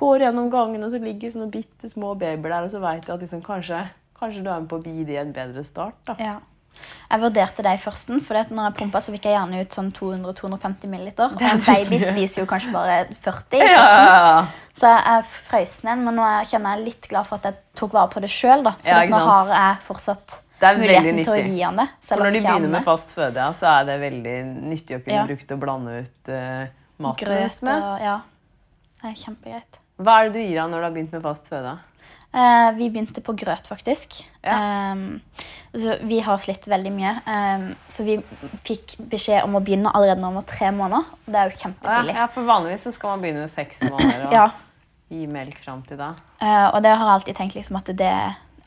går 0.00 0.24
gjennom 0.26 0.48
gangen, 0.52 0.82
og 0.86 0.90
så 0.94 1.02
ligger 1.02 1.30
sånne 1.34 1.50
bitte 1.52 1.90
små 1.92 2.14
babyer 2.16 2.48
der, 2.50 2.64
og 2.64 2.72
så 2.72 2.80
veit 2.82 3.04
du 3.06 3.12
at 3.12 3.20
liksom, 3.20 3.42
kanskje, 3.44 3.82
kanskje 4.18 4.42
du 4.46 4.50
er 4.50 4.60
med 4.64 4.68
på 4.72 4.80
å 4.80 4.84
gi 4.88 5.04
dem 5.04 5.20
en 5.26 5.32
bedre 5.36 5.64
start. 5.68 6.00
da. 6.08 6.16
Ja. 6.18 6.34
Jeg 7.06 7.20
vurderte 7.22 7.62
det 7.62 7.72
i 7.76 7.78
førsten, 7.78 8.18
for 8.24 8.34
når 8.50 8.64
jeg 8.66 8.74
pumpa, 8.80 8.98
så 9.04 9.12
fikk 9.14 9.28
jeg 9.28 9.36
gjerne 9.36 9.60
ut 9.62 9.76
sånn 9.76 9.92
200-250 9.94 10.88
ml. 10.90 11.10
Og 11.28 11.42
en 11.46 11.60
baby 11.62 12.00
spiser 12.02 12.42
jo 12.42 12.46
kanskje 12.50 12.72
bare 12.74 12.96
40 13.22 13.60
i 13.60 13.68
Ja, 13.68 13.84
ja, 13.84 14.16
ja. 14.24 14.40
Så 14.74 14.90
jeg 14.90 15.26
frøys 15.30 15.76
igjen, 15.84 16.02
men 16.02 16.16
nå 16.18 16.24
er- 16.26 16.48
kjenner 16.50 16.74
jeg 16.80 16.88
litt 16.88 17.06
glad 17.12 17.28
for 17.28 17.38
at 17.38 17.44
jeg 17.52 17.60
tok 17.78 17.92
vare 17.94 18.10
på 18.10 18.20
det 18.24 18.30
sjøl. 18.32 18.64
For 18.82 19.06
nå 19.12 19.20
har 19.28 19.52
jeg 19.54 19.84
fortsatt 19.86 20.40
Det 20.64 20.70
er 20.72 20.80
muligheten 20.80 21.20
til 21.22 21.32
å 21.34 21.38
gi 21.44 21.62
han 21.62 21.76
det. 21.82 21.88
For 22.08 22.22
når 22.24 22.36
de 22.38 22.42
begynner 22.46 22.72
med 22.78 22.84
fast 22.86 23.12
føde, 23.14 23.36
ja, 23.44 23.52
så 23.56 23.70
er 23.78 23.88
det 23.92 23.98
veldig 24.02 24.36
nyttig 24.72 24.98
å 24.98 25.02
kunne 25.04 25.20
Ja. 25.20 25.24
bruke 25.28 25.44
til 25.46 25.56
å 25.58 25.60
blande 25.60 25.98
ut 26.00 26.30
uh, 26.32 26.66
maten 27.04 27.26
Grøt 27.28 27.62
med. 27.68 27.82
og 27.92 28.00
Ja. 28.08 28.20
Det 29.04 29.10
er 29.12 29.18
kjempegreit. 29.26 29.80
Hva 30.00 30.14
er 30.20 30.30
det 30.30 30.32
du 30.38 30.40
gir 30.40 30.60
han 30.62 30.70
når 30.72 30.80
du 30.80 30.84
har 30.88 30.94
begynt 30.96 31.12
med 31.12 31.22
fast 31.22 31.50
føde? 31.52 31.74
Uh, 32.34 32.72
vi 32.74 32.88
begynte 32.90 33.20
på 33.22 33.30
grøt, 33.38 33.68
faktisk. 33.70 34.24
Ja. 34.42 34.56
Um, 34.90 35.20
vi 36.08 36.18
har 36.24 36.38
slitt 36.42 36.64
veldig 36.66 36.90
mye. 36.94 37.12
Um, 37.30 37.68
så 37.86 38.02
vi 38.06 38.16
fikk 38.66 38.96
beskjed 39.10 39.44
om 39.46 39.54
å 39.54 39.62
begynne 39.62 39.92
allerede 39.94 40.18
når 40.22 40.32
man 40.32 40.40
var 40.40 40.48
tre 40.50 40.70
måneder. 40.74 41.04
Det 41.28 41.38
er 41.38 41.50
jo 41.52 41.60
kjempetidlig. 41.60 42.14
ja, 42.16 42.26
for 42.26 42.42
vanligvis 42.48 42.86
så 42.88 42.92
skal 42.96 43.14
man 43.14 43.22
begynne 43.22 43.44
med 43.44 43.52
seks 43.54 43.84
måneder 43.86 44.24
og 44.28 44.32
Ja. 44.34 44.48
gi 45.14 45.26
melk 45.30 45.58
fram 45.62 45.82
til 45.86 46.00
da. 46.00 46.08
Uh, 46.42 46.74
og 46.74 46.82
det 46.82 46.90
har 46.96 47.04
jeg 47.06 47.14
alltid 47.20 47.36
tenkt 47.38 47.54
liksom, 47.54 47.76
at, 47.78 47.92
det, 48.02 48.12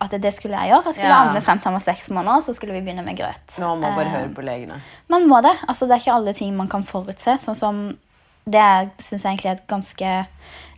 at 0.01 0.12
det 0.12 0.34
skulle 0.34 0.58
jeg 0.60 0.70
gjøre. 0.72 0.84
Jeg 0.86 0.94
skulle 0.94 1.10
Ja. 1.10 1.22
amme 1.30 1.42
frem 1.42 1.58
til 1.60 1.63
han 1.72 1.74
var 1.74 1.86
seks 1.86 2.10
måneder, 2.10 2.42
så 2.46 2.54
skulle 2.56 2.74
vi 2.74 2.82
begynne 2.82 3.04
med 3.06 3.18
grøt. 3.18 3.60
Man 3.60 3.80
må 3.82 3.89
bare 3.96 4.06
Eh, 4.06 4.12
høre 4.12 4.34
på 4.36 4.42
legene. 4.46 4.82
Man 5.10 5.27
må 5.27 5.42
det. 5.42 5.56
Altså, 5.68 5.86
det 5.88 5.92
er 5.96 6.00
ikke 6.06 6.16
alle 6.16 6.34
ting 6.34 6.56
man 6.56 6.68
kan 6.68 6.84
forutse. 6.84 7.38
Sånn 7.39 7.56
som 7.56 7.98
Det 8.50 8.92
syns 9.00 9.24
jeg 9.24 9.38
egentlig 9.38 9.51
er 9.51 9.68
ganske 9.68 10.27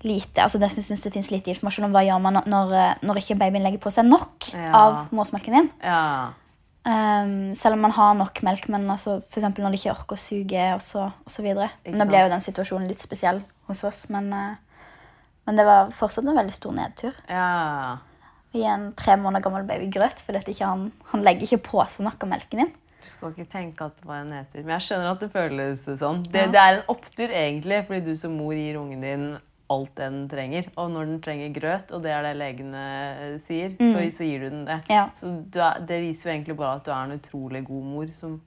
lite 0.04 0.42
altså 0.42 0.58
det 0.60 0.72
synes 0.72 1.04
det 1.04 1.14
finnes 1.14 1.30
lite 1.30 1.52
informasjon 1.52 1.86
om 1.86 1.92
hva 1.92 2.02
gjør 2.02 2.20
man 2.22 2.34
når, 2.34 2.48
når, 2.48 3.18
eh, 3.18 3.22
ikke 3.22 3.38
babyen 3.38 3.62
legger 3.62 3.78
på 3.78 3.92
seg 3.92 4.06
nok 4.06 4.54
Ja. 4.56 4.72
av 4.74 5.10
morsmelken 5.12 5.54
din. 5.54 5.70
Ja. 5.84 6.30
Um, 6.86 7.54
selv 7.54 7.74
om 7.74 7.82
man 7.82 7.92
har 7.92 8.14
nok 8.16 8.42
melk, 8.42 8.68
men 8.70 8.90
altså, 8.90 9.22
for 9.30 9.42
når 9.42 9.72
de 9.72 9.78
ikke 9.78 9.92
orker 9.92 10.16
å 10.16 10.18
suge. 10.18 10.74
Og 10.74 10.82
så, 10.82 11.12
så 11.28 11.44
videre. 11.44 11.70
Nå 11.86 12.08
ble 12.08 12.24
jo 12.24 12.30
den 12.30 12.42
situasjonen 12.42 12.88
litt 12.88 13.02
spesiell 13.02 13.42
hos 13.68 13.84
oss, 13.84 14.10
men, 14.10 14.34
uh, 14.34 14.56
men 15.46 15.56
det 15.56 15.66
var 15.66 15.92
fortsatt 15.92 16.26
en 16.26 16.36
veldig 16.40 16.54
stor 16.54 16.72
nedtur. 16.74 17.14
ja. 17.30 17.98
Er 18.58 18.70
en 18.74 18.88
tre 18.98 19.14
måneder 19.20 19.46
gammel 19.46 19.66
baby 19.70 19.90
grøt, 19.94 20.24
for 20.26 20.34
dette 20.34 20.54
ikke 20.54 20.70
han, 20.70 20.88
han 21.12 21.26
legger 21.26 21.46
ikke 21.46 21.68
på 21.70 21.84
seg 21.94 22.08
nok 22.08 22.24
av 22.26 22.32
melken 22.32 22.64
din. 22.64 22.72
Du 23.00 23.08
skal 23.08 23.32
ikke 23.32 23.52
tenke 23.52 23.86
at 23.86 24.00
det 24.02 24.08
var 24.10 24.24
en 24.24 24.34
nedtur. 24.34 24.64
Men 24.64 24.74
jeg 24.76 24.88
skjønner 24.88 25.12
at 25.14 25.22
det 25.24 25.30
føles 25.32 25.86
sånn. 26.02 26.24
Det, 26.28 26.48
det 26.56 26.64
er 26.64 26.80
en 26.80 26.90
opptur, 26.92 27.30
egentlig, 27.30 27.84
fordi 27.88 28.02
du 28.10 28.20
som 28.20 28.34
mor 28.36 28.58
gir 28.58 28.80
ungen 28.82 29.06
din 29.06 29.30
alt 29.70 29.94
den 30.00 30.24
trenger. 30.32 30.68
Og 30.82 30.90
når 30.92 31.08
den 31.12 31.22
trenger 31.24 31.54
grøt, 31.56 31.94
og 31.96 32.04
det 32.04 32.12
er 32.12 32.26
det 32.26 32.36
legene 32.40 32.84
sier, 33.46 33.76
sier, 33.78 33.94
så, 33.94 34.04
så 34.18 34.28
gir 34.28 34.44
du 34.44 34.50
den 34.50 34.68
det. 34.68 34.80
Ja. 34.92 35.08
Så 35.16 35.32
du 35.46 35.62
er, 35.62 35.80
det 35.86 36.02
viser 36.04 36.30
jo 36.30 36.36
egentlig 36.36 36.58
bare 36.60 36.80
at 36.82 36.88
du 36.88 36.94
er 36.96 37.06
en 37.06 37.18
utrolig 37.20 37.64
god 37.70 37.90
mor 37.94 38.14
som 38.18 38.40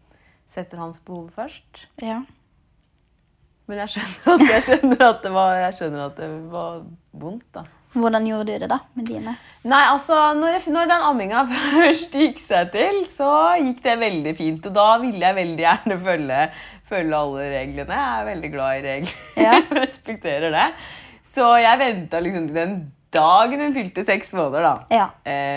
setter 0.51 0.83
hans 0.83 0.99
behov 1.07 1.31
først. 1.37 1.87
Ja. 2.03 2.21
Men 3.71 3.85
jeg 3.85 3.95
skjønner 3.95 4.35
at, 4.35 4.49
jeg 4.51 4.65
skjønner 4.67 5.07
at, 5.07 5.23
det, 5.23 5.33
var, 5.33 5.63
skjønner 5.79 6.05
at 6.11 6.19
det 6.19 6.29
var 6.53 6.83
vondt, 7.23 7.47
da. 7.55 7.65
Hvordan 7.93 8.25
gjorde 8.27 8.55
du 8.55 8.63
det 8.63 8.69
da 8.71 8.79
med 8.97 9.09
dine? 9.11 9.35
Nei, 9.69 9.83
altså, 9.91 10.17
når, 10.39 10.57
jeg, 10.57 10.73
når 10.73 10.89
den 10.89 11.05
amminga 11.11 11.43
først 11.75 12.17
gikk 12.17 12.41
seg 12.41 12.73
til, 12.73 13.03
så 13.13 13.33
gikk 13.61 13.83
det 13.85 13.99
veldig 14.01 14.33
fint. 14.39 14.71
Og 14.71 14.77
da 14.79 14.89
ville 15.03 15.21
jeg 15.21 15.39
veldig 15.39 15.67
gjerne 15.67 15.99
følge, 16.07 16.41
følge 16.89 17.21
alle 17.21 17.51
reglene. 17.53 18.01
Jeg 18.01 18.23
er 18.23 18.29
veldig 18.31 18.51
glad 18.55 18.79
i 18.81 18.83
regler. 18.89 19.15
Ja. 19.45 19.61
Respekterer 19.83 20.55
det. 20.55 20.67
Så 21.33 21.55
jeg 21.61 21.81
venta 21.81 22.21
liksom 22.25 22.49
til 22.49 22.59
den 22.59 22.77
dagen 23.13 23.61
hun 23.61 23.77
fylte 23.77 24.05
seks 24.09 24.33
måneder. 24.37 24.67
da. 24.67 24.75
Ja. 24.93 25.09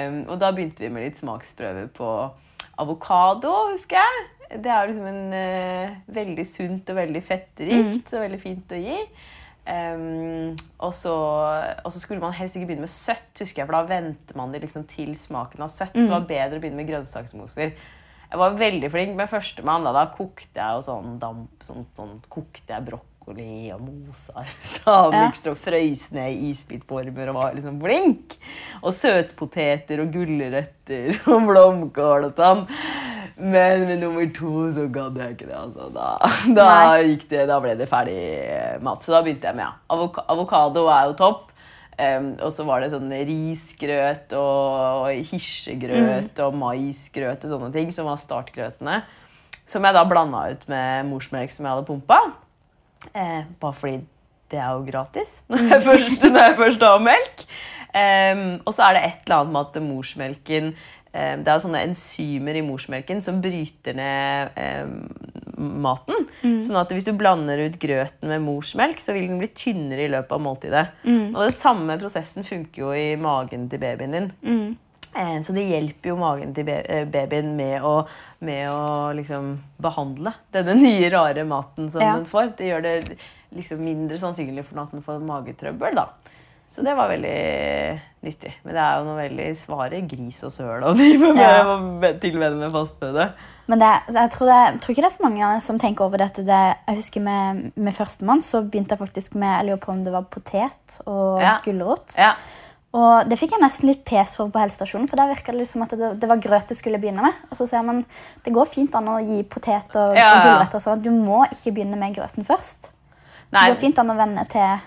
Um, 0.09 0.21
og 0.29 0.39
da 0.43 0.51
begynte 0.55 0.83
vi 0.85 0.91
med 0.91 1.07
litt 1.07 1.19
smaksprøver 1.19 1.87
på 1.95 2.11
avokado, 2.83 3.53
husker 3.71 4.01
jeg. 4.01 4.25
Det 4.61 4.71
er 4.71 4.91
liksom 4.91 5.07
en 5.09 5.31
uh, 5.33 5.95
veldig 6.15 6.45
sunt 6.47 6.91
og 6.91 6.99
veldig 6.99 7.23
fettrikt, 7.25 8.03
så 8.11 8.21
veldig 8.21 8.41
fint 8.43 8.75
å 8.75 8.81
gi. 8.83 8.99
Ehm, 9.65 10.53
og, 10.77 10.93
så, 10.93 11.13
og 11.81 11.91
så 11.91 12.01
skulle 12.01 12.21
man 12.21 12.35
helst 12.37 12.57
ikke 12.57 12.69
begynne 12.69 12.85
med 12.85 12.93
søtt, 12.93 13.31
husker 13.41 13.63
jeg, 13.63 13.67
for 13.67 13.77
da 13.77 13.83
venter 13.89 14.37
man 14.37 14.53
det 14.53 14.61
liksom 14.65 14.85
til 14.89 15.15
smaken 15.17 15.65
av 15.65 15.71
søtt. 15.73 15.95
Det 15.97 16.09
var 16.11 16.27
bedre 16.29 16.59
å 16.59 16.63
begynne 16.63 16.81
med 16.81 16.89
grønnsaksmoser. 16.91 17.73
Jeg 18.25 18.41
var 18.41 18.57
veldig 18.59 18.91
flink 18.91 19.17
med 19.17 19.29
førstemann. 19.31 19.85
Da, 19.87 19.93
da 19.95 20.05
kokte 20.13 20.61
jeg 20.61 20.77
jo 20.77 20.85
sånn 20.85 21.17
damp, 21.21 21.65
sånn, 21.65 21.85
sånn 21.97 22.17
kokte 22.29 22.73
jeg 22.73 22.87
brokkoli 23.25 23.71
og 23.73 23.81
mosa 23.81 24.43
stavmikser 24.69 25.53
og 25.53 25.57
frøys 25.57 26.11
ned 26.13 26.35
i 26.35 26.51
isbitformer 26.51 27.31
og 27.31 27.39
var 27.39 27.55
liksom 27.55 27.79
blink. 27.81 28.37
Og 28.83 28.93
søtpoteter 28.93 30.01
og 30.03 30.13
gulrøtter 30.13 31.17
og 31.33 31.47
blomkål 31.49 32.29
og 32.29 32.37
sånn. 32.37 32.65
Men 33.35 33.83
med 33.89 33.99
nummer 33.99 34.29
to 34.31 34.69
så 34.71 34.85
gadd 34.87 35.17
jeg 35.19 35.35
ikke 35.35 35.49
det. 35.49 35.57
Altså. 35.57 35.89
Da, 35.91 36.11
da, 36.59 36.69
det, 37.03 37.47
da 37.49 37.59
ble 37.59 37.75
det 37.75 37.89
ferdig 37.89 38.21
mat. 38.85 39.03
Så 39.03 39.11
da 39.15 39.23
begynte 39.25 39.49
jeg 39.49 39.57
med 39.57 39.67
ja. 39.67 39.73
Avoka 39.91 40.23
avokado 40.31 40.87
er 40.87 41.09
jo 41.09 41.19
topp. 41.19 41.51
Um, 41.95 42.33
og 42.43 42.49
så 42.51 42.65
var 42.67 42.83
det 42.83 42.89
sånn 42.91 43.07
risgrøt 43.07 44.33
og 44.35 45.05
hirsegrøt 45.15 46.41
og 46.43 46.57
maisgrøt 46.59 47.45
og 47.47 47.53
sånne 47.53 47.69
ting 47.71 47.93
som 47.95 48.09
var 48.09 48.19
startgrøtene. 48.19 48.97
Som 49.65 49.87
jeg 49.87 49.95
da 49.95 50.03
blanda 50.05 50.43
ut 50.51 50.67
med 50.69 51.07
morsmelk 51.07 51.55
som 51.55 51.63
jeg 51.63 51.71
hadde 51.71 51.87
pumpa. 51.87 52.19
Eh, 53.13 53.45
bare 53.61 53.77
fordi 53.77 54.01
det 54.51 54.59
er 54.61 54.75
jo 54.75 54.85
gratis 54.85 55.39
når 55.49 55.71
jeg 55.71 55.81
først, 55.87 56.27
når 56.29 56.43
jeg 56.49 56.59
først 56.59 56.85
har 56.87 57.01
melk. 57.03 57.45
Eh, 57.95 58.43
og 58.65 58.75
så 58.75 58.89
er 58.89 58.97
det 58.97 59.07
et 59.07 59.25
eller 59.25 59.41
annet 59.41 59.55
med 59.55 59.65
at 59.69 59.81
morsmelken 59.85 60.65
eh, 61.13 61.35
Det 61.39 61.47
er 61.47 61.53
jo 61.53 61.63
sånne 61.63 61.83
enzymer 61.87 62.59
i 62.59 62.63
morsmelken 62.65 63.21
som 63.23 63.41
bryter 63.43 63.95
ned 63.95 64.57
maten. 65.55 66.25
Sånn 66.65 66.75
at 66.81 66.91
hvis 66.91 67.05
du 67.07 67.13
blander 67.15 67.61
ut 67.63 67.77
grøten 67.79 68.27
med 68.27 68.43
morsmelk, 68.43 68.99
så 68.99 69.13
vil 69.15 69.29
den 69.29 69.39
bli 69.39 69.47
tynnere 69.55 70.03
i 70.03 70.09
løpet 70.11 70.33
av 70.35 70.41
måltidet. 70.43 70.81
Og 71.31 71.37
den 71.45 71.55
samme 71.55 71.95
prosessen 72.01 72.43
funker 72.43 72.81
jo 72.81 72.89
i 72.91 73.13
magen 73.15 73.69
til 73.71 73.79
babyen 73.79 74.17
din. 74.17 74.27
Eh, 74.43 74.73
Så 75.15 75.53
det 75.55 75.63
hjelper 75.69 76.09
jo 76.11 76.15
magen 76.19 76.53
til 76.53 76.67
eh, 76.69 77.05
babyen 77.07 77.53
med 77.55 77.81
å, 77.87 77.93
med 78.43 78.67
å 78.69 79.13
liksom 79.15 79.53
behandle 79.81 80.33
denne 80.51 80.75
nye, 80.83 81.09
rare 81.13 81.45
maten 81.47 81.87
som 81.91 82.01
Ja. 82.03 82.13
den 82.17 82.25
får. 82.27 82.51
Det 82.59 82.67
gjør 82.67 82.83
det 82.83 82.95
liksom 83.55 83.79
mindre 83.85 84.17
sannsynlig 84.19 84.65
for 84.67 84.81
at 84.83 84.91
den 84.91 85.01
får 85.05 85.23
magetrøbbel. 85.23 85.95
da. 85.95 86.09
Så 86.67 86.81
det 86.83 86.95
var 86.97 87.07
veldig 87.13 88.01
nyttig. 88.25 88.51
Men 88.65 88.73
det 88.73 88.81
er 88.83 88.95
jo 88.97 89.03
noe 89.05 89.19
veldig 89.21 89.49
svare 89.55 89.99
gris 90.09 90.39
og 90.43 90.51
søl 90.51 90.83
å 90.83 90.95
drive 90.97 91.29
Ja. 91.37 91.77
med- 91.79 92.19
tilvenne 92.23 92.57
med 92.59 92.73
fastføde. 92.73 93.29
Men 93.67 93.79
det, 93.81 93.87
altså, 94.07 94.19
jeg, 94.19 94.31
tror 94.35 94.45
det, 94.51 94.57
jeg 94.65 94.79
tror 94.81 94.91
ikke 94.93 95.01
det 95.05 95.09
er 95.11 95.15
så 95.15 95.23
mange 95.25 95.61
som 95.61 95.79
tenker 95.81 96.05
over 96.05 96.21
dette. 96.21 96.43
Det, 96.45 96.59
jeg 96.89 96.99
husker 96.99 97.21
Med, 97.25 97.71
med 97.77 97.93
førstemann 97.95 98.41
så 98.45 98.61
begynte 98.67 98.93
jeg 98.93 99.01
faktisk 99.01 99.33
med 99.41 99.55
jeg 99.55 99.69
lurer 99.71 99.81
på 99.85 99.91
om 99.95 100.03
det 100.05 100.13
var 100.13 100.27
potet 100.29 100.99
og 101.07 101.39
Ja. 101.41 101.55
gulrot. 101.65 102.13
Ja. 102.19 102.33
Og 102.95 103.27
det 103.27 103.35
fikk 103.39 103.55
jeg 103.55 103.63
nesten 103.63 103.89
litt 103.89 104.03
pes 104.07 104.37
for 104.39 104.51
på 104.53 104.61
helsestasjonen, 104.61 105.09
for 105.11 105.19
der 105.19 105.33
virka 105.33 105.51
det 105.51 105.59
liksom 105.65 105.83
at 105.83 105.95
det, 105.99 106.13
det 106.21 106.29
var 106.31 106.39
grøt 106.43 106.69
du 106.71 106.75
skulle 106.77 106.99
begynne 107.01 107.25
med. 107.25 107.39
Og 107.51 107.59
så 107.59 107.67
sier 107.67 107.83
man 107.83 108.03
det 108.45 108.53
går 108.55 108.69
fint 108.71 108.95
an 108.95 109.09
å 109.11 109.19
gi 109.19 109.41
potet 109.51 109.97
og, 109.99 110.15
Ja, 110.15 110.29
og 110.37 110.45
gulrøtter. 110.47 110.83
Sånn 110.83 111.03
du 111.03 111.11
må 111.11 111.43
ikke 111.49 111.75
begynne 111.75 111.99
med 111.99 112.15
grøten 112.15 112.47
først. 112.47 112.91
Nei, 113.51 113.67
Det 113.67 113.75
går 113.75 113.81
fint 113.83 113.99
an 114.01 114.13
å 114.13 114.19
vende 114.19 114.45
til 114.51 114.77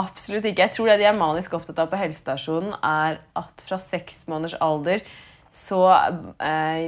Absolutt 0.00 0.46
ikke. 0.46 0.68
Jeg 0.68 0.72
tror 0.76 0.86
det 0.86 1.00
de 1.00 1.08
er 1.10 1.18
manisk 1.18 1.54
opptatt 1.58 1.80
av 1.82 1.88
på 1.90 1.98
helsestasjonen, 1.98 2.76
er 2.78 3.18
at 3.36 3.64
fra 3.66 3.78
seks 3.82 4.22
måneders 4.30 4.54
alder 4.62 5.02
så 5.50 5.80
eh, 5.90 6.84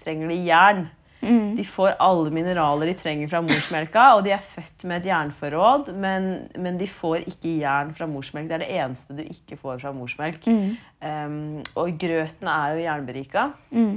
trenger 0.00 0.32
de 0.32 0.38
jern. 0.48 0.86
De 1.24 1.64
får 1.66 1.96
alle 2.02 2.30
mineraler 2.34 2.90
de 2.90 2.94
trenger 2.98 3.30
fra 3.32 3.40
morsmelka, 3.42 4.04
og 4.16 4.24
de 4.26 4.34
er 4.36 4.42
født 4.42 4.84
med 4.86 5.00
et 5.00 5.08
jernforråd, 5.10 5.90
men, 5.96 6.28
men 6.60 6.78
de 6.78 6.86
får 6.90 7.24
ikke 7.24 7.56
jern 7.62 7.92
fra 7.96 8.08
morsmelk. 8.10 8.50
Det 8.50 8.58
er 8.58 8.64
det 8.64 8.72
eneste 8.78 9.16
du 9.16 9.22
ikke 9.24 9.58
får 9.60 9.80
fra 9.82 9.94
morsmelk. 9.96 10.46
Um, 10.46 11.54
og 11.78 11.96
grøten 12.00 12.50
er 12.52 12.74
jo 12.74 12.84
jernberika, 12.84 13.46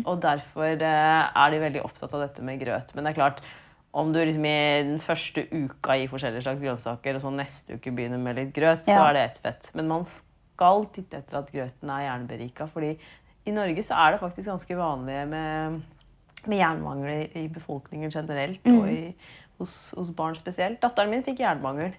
og 0.05 0.21
derfor 0.23 0.75
uh, 0.79 1.23
er 1.43 1.53
de 1.53 1.63
veldig 1.65 1.83
opptatt 1.85 2.15
av 2.15 2.25
dette 2.27 2.45
med 2.45 2.61
grøt. 2.63 2.95
Men 2.95 3.05
det 3.05 3.13
er 3.13 3.19
klart, 3.21 3.43
om 3.91 4.11
du 4.13 4.19
liksom 4.21 4.45
i 4.45 4.57
den 4.85 4.99
første 5.01 5.45
uka 5.51 5.97
gir 5.97 6.09
forskjellige 6.11 6.45
slags 6.45 6.65
grønnsaker, 6.65 7.17
og 7.17 7.23
så 7.23 7.31
neste 7.33 7.77
uke 7.79 7.93
begynner 7.93 8.21
med 8.21 8.37
litt 8.37 8.51
grøt, 8.55 8.85
så 8.85 8.99
er 9.07 9.15
det 9.17 9.23
ett 9.27 9.39
fett. 9.45 9.71
Men 9.77 9.89
man 9.89 10.05
skal 10.09 10.85
titte 10.93 11.21
etter 11.21 11.39
at 11.41 11.49
grøten 11.53 11.93
er 11.93 12.05
jernberika, 12.05 12.67
fordi 12.69 12.95
i 13.47 13.53
Norge 13.55 13.83
så 13.85 13.97
er 13.97 14.13
det 14.13 14.21
faktisk 14.21 14.51
ganske 14.51 14.77
vanlig 14.77 15.23
med, 15.31 15.79
med 16.47 16.61
jernmangel 16.61 17.37
i 17.37 17.47
befolkningen 17.51 18.11
generelt, 18.13 18.61
og 18.71 18.87
i, 18.91 19.13
hos, 19.59 19.93
hos 19.97 20.11
barn 20.15 20.37
spesielt. 20.39 20.79
Datteren 20.83 21.11
min 21.11 21.25
fikk 21.25 21.41
jernmangel. 21.43 21.91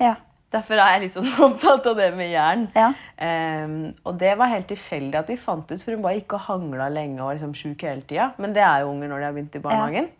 Ja. 0.00 0.16
Derfor 0.52 0.76
er 0.76 0.96
jeg 0.96 1.06
litt 1.06 1.14
sånn 1.14 1.28
opptatt 1.48 1.86
av 1.88 2.00
det 2.00 2.10
med 2.16 2.32
jern. 2.32 2.66
Ja. 2.76 2.90
Um, 3.16 3.76
og 4.08 4.18
det 4.20 4.34
var 4.40 4.52
helt 4.52 4.68
tilfeldig 4.72 5.22
at 5.22 5.30
vi 5.32 5.38
fant 5.40 5.70
ut, 5.70 5.80
for 5.80 5.96
hun 5.96 6.04
bare 6.04 6.18
gikk 6.18 6.36
og 6.36 6.46
hangla 6.48 6.90
lenge 6.92 7.20
og 7.20 7.30
var 7.30 7.38
liksom 7.38 7.54
sjuk 7.56 7.86
hele 7.88 8.04
tida. 8.08 8.32
Men 8.42 8.56
det 8.56 8.64
er 8.66 8.82
jo 8.82 8.92
unger 8.92 9.12
når 9.12 9.22
de 9.22 9.28
har 9.28 9.38
begynt 9.38 9.56
i 9.56 9.64
barnehagen. 9.64 10.10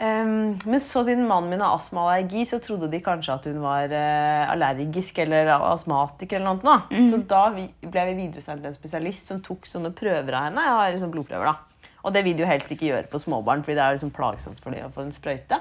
Ehm, 0.00 0.56
men 0.64 0.80
så 0.80 1.02
siden 1.04 1.26
mannen 1.28 1.52
min 1.52 1.60
har 1.60 1.76
astmaallergi, 1.76 2.46
så 2.48 2.58
trodde 2.64 2.88
de 2.90 3.02
kanskje 3.04 3.34
at 3.36 3.48
hun 3.50 3.60
var 3.62 3.92
uh, 3.92 4.52
allergisk 4.54 5.20
eller 5.22 5.52
astmatiker. 5.58 6.40
eller 6.40 6.56
noe. 6.56 6.64
Da. 6.64 7.02
Så 7.12 7.20
da 7.30 7.42
vi, 7.54 7.68
ble 7.84 8.06
vi 8.10 8.16
videresendt 8.24 8.64
til 8.64 8.72
en 8.72 8.78
spesialist 8.78 9.30
som 9.30 9.42
tok 9.44 9.68
sånne 9.68 9.92
prøver 9.96 10.32
av 10.32 10.48
henne. 10.48 10.64
Ja, 10.72 10.86
liksom 10.94 11.12
blodprøver 11.14 11.52
da. 11.52 11.58
Og 12.04 12.14
det 12.14 12.24
vil 12.24 12.36
de 12.36 12.44
jo 12.44 12.48
helst 12.48 12.72
ikke 12.72 12.88
gjøre 12.88 13.10
på 13.10 13.20
småbarn, 13.22 13.64
fordi 13.66 13.76
det 13.78 13.84
er 13.84 13.98
liksom 13.98 14.14
plagsomt 14.16 14.62
for 14.62 14.74
dem 14.74 14.88
å 14.88 14.94
få 14.94 15.04
en 15.04 15.14
sprøyte. 15.14 15.60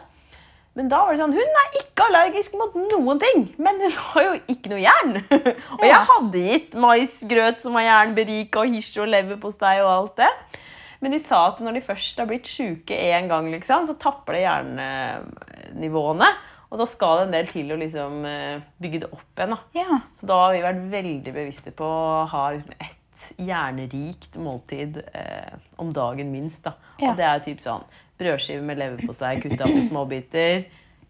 Men 0.78 0.88
da 0.92 1.02
var 1.04 1.16
det 1.16 1.20
sånn, 1.20 1.34
hun 1.36 1.60
er 1.62 1.78
ikke 1.82 2.06
allergisk 2.06 2.54
mot 2.60 2.76
noen 2.78 3.20
ting, 3.20 3.48
men 3.60 3.82
hun 3.82 3.96
har 4.06 4.28
jo 4.28 4.36
ikke 4.54 4.72
noe 4.72 4.84
jern. 4.84 5.18
og 5.80 5.86
jeg 5.88 6.02
hadde 6.12 6.44
gitt 6.46 6.78
maisgrøt 6.80 7.64
som 7.64 7.76
var 7.76 7.88
jernberika, 7.88 8.64
og 8.64 8.76
hirse 8.76 9.02
og 9.04 9.10
leverpostei 9.12 9.80
og 9.82 9.92
alt 9.92 10.22
det. 10.22 10.30
Men 11.04 11.16
de 11.16 11.20
sa 11.22 11.46
at 11.50 11.60
når 11.64 11.80
de 11.80 11.84
først 11.84 12.20
har 12.20 12.28
blitt 12.30 12.48
syke 12.48 12.96
én 12.96 13.28
gang, 13.32 13.50
liksom, 13.52 13.88
så 13.88 13.96
tapper 14.00 14.36
det 14.36 14.46
jernnivåene. 14.46 16.30
Og 16.70 16.78
da 16.78 16.86
skal 16.86 17.18
det 17.18 17.26
en 17.26 17.34
del 17.34 17.48
til 17.50 17.72
å 17.74 17.78
liksom 17.80 18.26
eh, 18.30 18.62
bygge 18.82 19.04
det 19.04 19.10
opp 19.10 19.40
igjen. 19.42 19.56
da. 19.56 19.60
Ja. 19.74 20.02
Så 20.20 20.30
da 20.30 20.42
har 20.44 20.54
vi 20.54 20.66
vært 20.68 20.84
veldig 20.92 21.34
bevisste 21.34 21.74
på 21.74 21.88
å 21.88 22.26
ha 22.30 22.44
liksom 22.54 22.76
ett 22.78 22.99
jernrikt 23.38 24.38
måltid 24.42 25.02
eh, 25.14 25.56
om 25.82 25.94
dagen 25.94 26.32
minst. 26.34 26.64
da. 26.68 26.76
Ja. 27.00 27.12
Og 27.12 27.20
det 27.20 27.28
er 27.28 27.42
typ 27.46 27.64
sånn 27.64 27.88
brødskive 28.20 28.66
med 28.66 28.82
leverpostei 28.82 29.38
kutta 29.44 29.70
på 29.70 29.82
småbiter. 29.88 30.68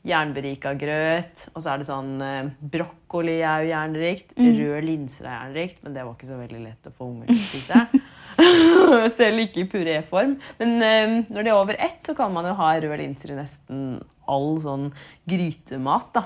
Jernberika 0.07 0.71
grøt. 0.79 1.49
Og 1.53 1.63
så 1.63 1.73
er 1.73 1.81
det 1.81 1.89
sånn 1.89 2.13
eh, 2.23 2.51
Brokkoli 2.75 3.39
er 3.41 3.65
jo 3.65 3.73
jernrikt. 3.73 4.37
Røde 4.37 4.83
linser 4.85 5.27
er 5.27 5.35
jernrikt, 5.41 5.81
men 5.83 5.97
det 5.97 6.05
var 6.05 6.15
ikke 6.15 6.29
så 6.29 6.39
veldig 6.39 6.61
lett 6.63 6.89
å 6.89 6.95
få 6.95 7.09
unger 7.09 7.31
til 7.31 7.41
å 7.41 7.47
spise. 7.49 8.05
Selv 9.19 9.43
ikke 9.43 9.65
i 9.65 9.67
puréform. 9.73 10.37
Men 10.61 10.77
eh, 10.85 11.17
når 11.27 11.43
det 11.43 11.51
er 11.51 11.57
over 11.57 11.79
ett, 11.79 11.99
så 12.05 12.15
kan 12.17 12.31
man 12.35 12.47
jo 12.47 12.55
ha 12.61 12.71
røde 12.77 13.01
linser 13.01 13.35
i 13.35 13.41
nesten 13.41 13.99
all 14.29 14.59
sånn 14.63 14.87
grytemat. 15.29 16.11
da. 16.15 16.23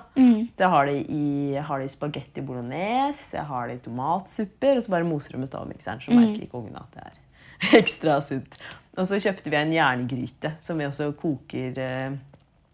Det 0.59 0.69
har 0.75 0.89
det 0.89 0.99
i, 1.07 1.55
har 1.55 1.83
i 1.83 1.89
spagetti 1.91 2.43
bolognese, 2.45 3.37
jeg 3.39 3.47
har 3.49 3.69
det 3.69 3.79
i 3.79 3.83
tomatsupper, 3.87 4.77
og 4.77 4.85
så 4.85 4.95
bare 4.95 5.07
moser 5.07 5.35
du 5.35 5.41
med 5.41 5.51
stavmikseren, 5.51 6.03
så 6.03 6.13
merker 6.15 6.45
ikke 6.45 6.59
ungene 6.61 6.83
at 6.83 6.97
det 6.97 7.07
er 7.07 7.79
ekstra 7.81 8.19
sunt. 8.25 8.59
Og 8.93 9.07
så 9.09 9.17
kjøpte 9.23 9.49
vi 9.49 9.57
en 9.57 9.73
jerngryte, 9.73 10.53
som 10.61 10.77
vi 10.77 10.85
også 10.85 11.09
koker 11.17 11.79
eh, 11.81 12.19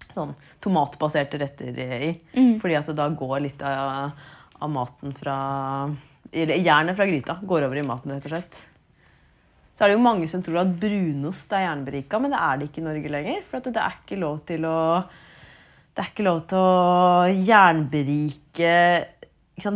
sånn 0.10 0.34
tomatbaserte 0.64 1.40
retter 1.40 1.80
i. 1.80 2.12
Fordi 2.60 2.76
at 2.76 2.90
det 2.90 2.98
da 3.00 3.08
går 3.14 3.40
litt 3.46 3.62
av, 3.64 4.12
av 4.60 4.72
maten 4.74 5.16
fra 5.16 5.38
Jernet 6.32 6.94
fra 6.98 7.08
gryta 7.10 7.40
går 7.42 7.64
over 7.66 7.80
i 7.80 7.86
maten, 7.88 8.12
rett 8.14 8.28
og 8.28 8.34
slett. 8.36 8.60
Så 9.74 9.86
er 9.86 9.92
det 9.92 9.96
jo 9.98 10.04
mange 10.04 10.28
som 10.28 10.42
tror 10.44 10.62
at 10.64 10.72
brunost 10.82 11.54
er 11.56 11.68
jernberika, 11.68 12.20
men 12.20 12.34
det 12.34 12.40
er 12.44 12.58
det 12.60 12.68
ikke 12.70 12.82
i 12.82 12.88
Norge 12.88 13.12
lenger. 13.14 13.44
For 13.48 13.64
det 13.64 13.80
er 13.80 14.00
ikke 14.02 14.20
lov 14.20 14.42
til 14.50 14.68
å 14.68 14.80
Det 15.96 16.04
er 16.04 16.12
ikke 16.14 16.28
lov 16.28 16.42
til 16.48 16.60
å 16.64 17.46
jernberike? 17.50 18.74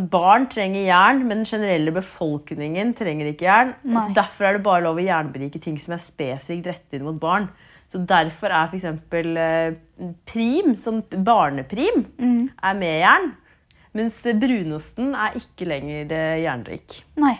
Barn 0.07 0.45
trenger 0.47 0.85
jern, 0.87 1.25
men 1.27 1.41
den 1.41 1.49
generelle 1.49 1.91
befolkningen 1.91 2.93
trenger 2.95 3.27
ikke 3.27 3.47
jern. 3.49 3.73
Altså, 3.83 4.13
derfor 4.15 4.47
er 4.47 4.55
det 4.55 4.63
bare 4.63 4.85
lov 4.85 5.01
å 5.01 5.03
jernberike 5.03 5.59
ting 5.59 5.75
som 5.81 5.95
er 5.97 6.03
spesifikt 6.03 6.69
rettet 6.71 6.95
inn 6.99 7.03
mot 7.03 7.19
barn. 7.19 7.49
Så 7.91 7.99
derfor 8.07 8.53
er 8.55 8.71
f.eks. 8.71 8.85
Eh, 8.87 9.75
prim, 10.25 10.71
sånn 10.79 11.03
barneprim, 11.27 12.05
er 12.63 12.77
med 12.79 12.99
jern. 13.03 13.33
Mens 13.93 14.21
brunosten 14.23 15.11
er 15.13 15.35
ikke 15.37 15.67
lenger 15.69 16.15
eh, 16.15 16.39
jernrik. 16.45 17.03
Nei. 17.21 17.35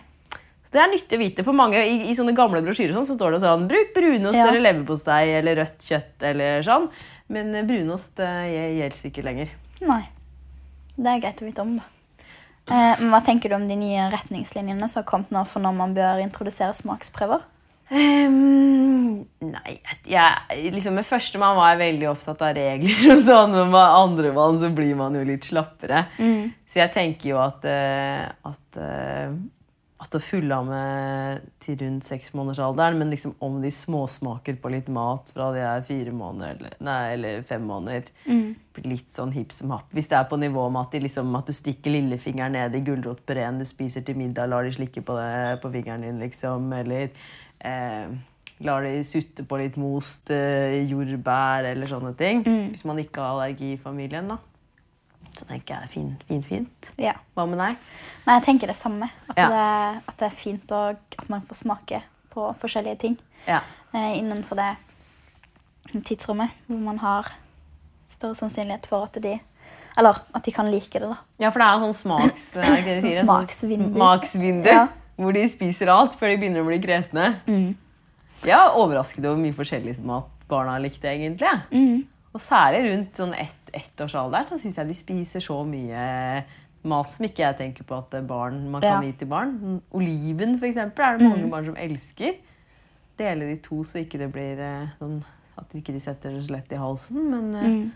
Det 0.74 0.82
er 0.82 0.90
nyttig 0.90 1.18
å 1.20 1.22
vite. 1.22 1.44
For 1.46 1.54
mange 1.54 1.78
i, 1.86 2.00
i 2.10 2.16
sånne 2.18 2.34
gamle 2.38 2.64
brosjyrer 2.66 2.96
sånn, 2.96 3.06
så 3.06 3.16
står 3.18 3.36
det 3.36 3.44
sånn 3.46 3.68
Bruk 3.70 3.94
brunost 3.96 4.40
Ja. 4.40 4.48
eller 4.50 4.64
leverpostei 4.66 5.36
eller 5.38 5.60
rødt 5.62 5.86
kjøtt 5.86 6.26
eller 6.32 6.66
sånn. 6.66 6.88
Men 7.34 7.54
eh, 7.56 7.66
brunost 7.68 8.20
eh, 8.24 8.78
gjelder 8.80 9.10
ikke 9.12 9.26
lenger. 9.26 9.54
Nei. 9.86 10.04
Det 10.98 11.10
er 11.10 11.22
greit 11.24 11.42
å 11.42 11.46
vite 11.48 11.64
om, 11.66 11.76
da. 11.78 11.86
Eh, 12.74 13.02
hva 13.12 13.20
tenker 13.26 13.52
du 13.52 13.58
om 13.58 13.66
de 13.68 13.76
nye 13.76 14.06
retningslinjene 14.14 14.88
som 14.88 15.02
har 15.04 15.10
kommet 15.10 15.34
nå 15.36 15.42
for 15.50 15.64
når 15.64 15.74
man 15.78 15.96
bør 15.98 16.22
introdusere 16.24 16.74
smaksprøver? 16.78 17.42
Um, 17.94 19.26
nei, 19.44 19.74
jeg, 20.08 20.70
liksom 20.74 20.96
Med 20.98 21.06
førstemann 21.06 21.58
var 21.58 21.74
jeg 21.74 21.82
veldig 21.82 22.08
opptatt 22.14 22.42
av 22.48 22.54
regler. 22.58 23.02
og 23.14 23.20
sånn, 23.28 23.52
Men 23.54 23.74
med 23.74 23.98
andremann 24.00 24.62
så 24.62 24.70
blir 24.74 24.96
man 24.98 25.18
jo 25.20 25.26
litt 25.28 25.46
slappere. 25.50 26.06
Så 26.66 26.80
jeg 26.82 26.94
tenker 26.96 27.34
jo 27.34 27.42
at, 27.44 27.68
eh, 27.70 28.24
at, 28.50 28.80
at 30.04 30.16
å 30.18 30.22
fullamme 30.22 30.80
til 31.64 31.78
rundt 31.80 32.06
seksmånedersalderen, 32.06 33.00
men 33.00 33.14
liksom 33.14 33.36
om 33.44 33.60
de 33.64 33.72
småsmaker 33.74 34.60
på 34.62 34.72
litt 34.74 34.90
mat 34.94 35.32
fra 35.34 35.50
de 35.56 35.64
er 35.64 35.86
fire 35.88 36.14
måneder 36.16 36.60
eller, 36.60 36.76
nei, 36.84 37.00
eller 37.16 37.46
fem 37.48 37.64
måneder, 37.68 38.12
mm. 38.28 38.84
litt 38.86 39.14
sånn 39.14 39.34
hipp 39.36 39.56
som 39.56 39.74
happ. 39.74 39.90
Hvis 39.96 40.12
det 40.12 40.20
er 40.20 40.28
på 40.30 40.40
nivå 40.42 40.68
med 40.74 40.86
at, 40.86 41.00
liksom, 41.06 41.34
at 41.40 41.50
du 41.50 41.56
stikker 41.56 41.96
lillefingeren 41.96 42.58
ned 42.58 42.78
i 42.78 42.84
gulrotpureen 42.86 43.62
du 43.62 43.68
spiser 43.70 44.06
til 44.06 44.20
middag, 44.20 44.52
lar 44.52 44.68
de 44.68 44.76
slikke 44.76 45.06
på 45.06 45.18
det 45.18 45.58
på 45.64 45.74
fingeren 45.74 46.06
din, 46.06 46.22
liksom, 46.22 46.70
eller 46.78 47.10
eh, 47.64 48.14
lar 48.64 48.86
de 48.86 48.96
sutte 49.08 49.46
på 49.48 49.60
litt 49.60 49.78
most 49.82 50.32
eh, 50.34 50.84
jordbær 50.90 51.72
eller 51.72 51.90
sånne 51.90 52.14
ting. 52.20 52.44
Hvis 52.74 52.86
man 52.88 53.02
ikke 53.02 53.24
har 53.24 53.38
allergi 53.38 53.74
i 53.74 53.82
familien, 53.82 54.30
da. 54.32 54.40
Så 55.34 55.46
tenker 55.50 55.80
jeg 55.82 55.90
fint, 55.90 56.24
fint, 56.30 56.46
fint. 56.46 56.90
Ja. 57.02 57.14
Hva 57.36 57.48
med 57.50 57.58
deg? 57.58 57.78
Nei, 58.28 58.36
jeg 58.38 58.44
tenker 58.46 58.68
det 58.70 58.76
samme. 58.78 59.10
At, 59.30 59.38
Ja. 59.38 59.48
det, 59.50 60.04
at 60.08 60.18
det 60.20 60.28
er 60.28 60.36
fint 60.38 60.72
og 60.72 60.98
at 61.18 61.30
man 61.30 61.42
får 61.50 61.56
smake 61.64 62.02
på 62.34 62.52
forskjellige 62.62 63.00
ting 63.00 63.18
Ja. 63.48 63.62
eh, 63.94 64.18
innenfor 64.20 64.56
det 64.56 64.76
tidsrommet 66.06 66.50
hvor 66.68 66.80
man 66.80 67.00
har 67.04 67.32
større 68.10 68.36
sannsynlighet 68.38 68.86
for 68.90 69.04
at 69.08 69.18
de 69.22 69.40
Eller 69.98 70.18
at 70.34 70.44
de 70.46 70.52
kan 70.52 70.72
like 70.72 70.90
det, 71.00 71.02
da. 71.06 71.18
Ja, 71.40 71.50
for 71.54 71.60
det 71.62 71.68
er 71.68 71.82
sånn 71.84 71.94
smaks... 71.94 72.46
Sånn 72.58 73.12
smaksvindu. 73.24 73.92
smaksvindu. 73.94 74.72
Hvor 75.22 75.34
de 75.36 75.44
spiser 75.52 75.92
alt 75.94 76.16
før 76.18 76.32
de 76.34 76.38
begynner 76.42 76.64
å 76.64 76.66
bli 76.66 76.80
kresne. 76.82 77.28
Jeg 77.46 78.56
er 78.58 78.74
overrasket 78.74 79.20
over 79.22 79.36
hvor 79.38 79.44
mye 79.44 79.54
forskjellig 79.54 79.94
mat 80.04 80.26
barna 80.50 80.80
likte, 80.82 81.06
egentlig. 81.14 81.52
Mm. 81.70 82.08
Og 82.34 82.42
særlig 82.42 82.82
rundt 82.90 83.22
sånn 83.22 83.36
ett 83.38 83.63
ettårsalderen 83.74 84.48
så 84.50 84.60
syns 84.62 84.78
jeg 84.80 84.90
de 84.90 84.98
spiser 84.98 85.44
så 85.44 85.60
mye 85.68 86.04
mat 86.84 87.14
som 87.14 87.26
ikke 87.26 87.46
jeg 87.46 87.58
tenker 87.60 87.88
på 87.88 87.98
at 87.98 88.16
barn, 88.28 88.70
man 88.70 88.82
kan 88.82 89.02
Ja. 89.04 89.08
gi 89.08 89.14
til 89.18 89.28
barn. 89.28 89.82
Oliven, 89.92 90.60
for 90.60 90.68
eksempel, 90.68 91.04
er 91.06 91.18
det 91.18 91.30
mange 91.30 91.50
barn 91.50 91.66
som 91.66 91.78
elsker. 91.78 92.34
Dele 93.18 93.48
de 93.48 93.56
to 93.56 93.84
så 93.84 94.00
ikke 94.04 94.20
det 94.20 94.32
blir 94.34 94.60
eh, 94.60 94.88
sånn 95.00 95.24
at 95.58 95.70
de 95.72 95.80
ikke 95.80 96.00
setter 96.02 96.34
det 96.34 96.44
så 96.46 96.52
lett 96.52 96.72
i 96.72 96.76
halsen. 96.82 97.30
Men 97.30 97.52
mm. 97.52 97.92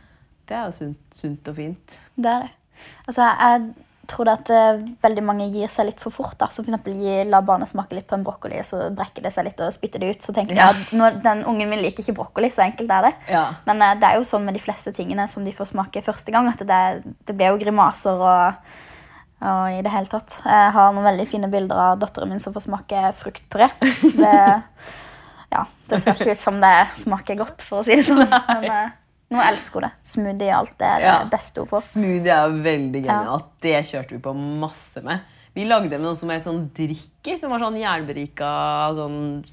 det 0.47 0.57
er 0.57 0.65
jo 0.65 0.71
sunt, 0.71 0.97
sunt 1.11 1.47
og 1.47 1.55
fint. 1.55 2.01
Det 2.15 2.31
er 2.31 2.39
det. 2.45 2.51
Altså, 3.07 3.23
jeg 3.23 3.73
tror 4.09 4.25
det 4.29 4.33
at 4.37 4.49
uh, 4.53 4.81
veldig 5.03 5.23
mange 5.27 5.45
gir 5.53 5.69
seg 5.71 5.89
litt 5.89 5.99
for 6.01 6.13
fort. 6.15 6.35
da. 6.39 6.47
Så 6.53 6.63
for 6.65 6.91
gi, 6.91 7.15
La 7.29 7.41
barnet 7.45 7.69
smake 7.69 7.95
litt 7.97 8.07
på 8.09 8.15
en 8.17 8.23
brokkoli, 8.25 8.59
så 8.63 8.87
brekker 8.95 9.23
det 9.27 9.31
seg 9.35 9.45
litt 9.49 9.59
og 9.63 9.71
spytter 9.75 9.99
det 10.03 10.09
ut. 10.15 10.21
Så 10.25 10.33
tenker 10.35 10.55
Ja. 10.55 10.71
jeg 10.73 11.01
at 11.05 11.21
den 11.23 11.43
ungen 11.45 11.69
min 11.69 11.81
liker 11.83 12.03
ikke 12.03 12.15
brokkoli, 12.21 12.49
så 12.53 12.63
enkelt 12.65 12.91
er 12.91 13.07
det. 13.09 13.13
Ja. 13.31 13.45
Men 13.67 13.81
uh, 13.83 13.93
det 13.99 14.09
er 14.09 14.19
jo 14.19 14.27
sånn 14.27 14.45
med 14.47 14.55
de 14.57 14.63
fleste 14.63 14.93
tingene 14.95 15.27
som 15.31 15.45
de 15.45 15.51
får 15.55 15.71
smake 15.73 16.03
første 16.05 16.31
gang, 16.35 16.47
at 16.51 16.63
det, 16.67 16.81
det 17.27 17.35
blir 17.37 17.51
jo 17.53 17.61
grimaser 17.61 18.17
og, 18.17 18.69
og 19.41 19.65
i 19.77 19.81
det 19.85 19.91
hele 19.93 20.09
tatt. 20.11 20.39
Jeg 20.45 20.71
har 20.77 20.93
noen 20.95 21.05
veldig 21.11 21.27
fine 21.29 21.49
bilder 21.51 21.83
av 21.91 21.99
datteren 22.01 22.29
min 22.33 22.39
som 22.43 22.53
får 22.55 22.65
smake 22.69 23.03
fruktpuré. 23.19 23.67
Det, 24.17 24.37
ja, 25.55 25.65
det 25.89 25.99
ser 26.03 26.15
ikke 26.17 26.33
ut 26.37 26.41
som 26.41 26.57
det 26.63 26.75
smaker 27.03 27.37
godt, 27.43 27.61
for 27.67 27.81
å 27.81 27.85
si 27.87 27.95
det 27.99 28.07
sånn. 28.07 28.23
Men 28.27 28.65
eh, 28.71 28.95
nå 29.31 29.41
elsker 29.43 29.81
hun 29.81 29.87
det. 29.89 29.91
Smoothie 30.07 30.51
og 30.53 30.57
alt 30.61 30.77
det 30.79 30.87
er 30.87 30.99
det 30.99 31.07
Ja. 31.11 31.23
beste 31.31 31.59
hun 31.59 31.67
får. 31.67 31.81
Smoothie 31.81 32.33
er 32.37 32.49
veldig 32.63 33.03
genialt. 33.03 33.49
Det 33.61 33.75
kjørte 33.85 34.09
vi 34.15 34.19
på 34.19 34.33
masse 34.35 35.03
med. 35.03 35.19
Vi 35.53 35.65
lagde 35.65 35.97
noe 35.99 36.15
som 36.15 36.29
het 36.29 36.43
sånn 36.45 36.69
drikker, 36.71 37.37
som 37.39 37.49
var 37.51 37.59
sånn 37.59 37.75
jernberika 37.81 38.93
sånn 38.95 39.43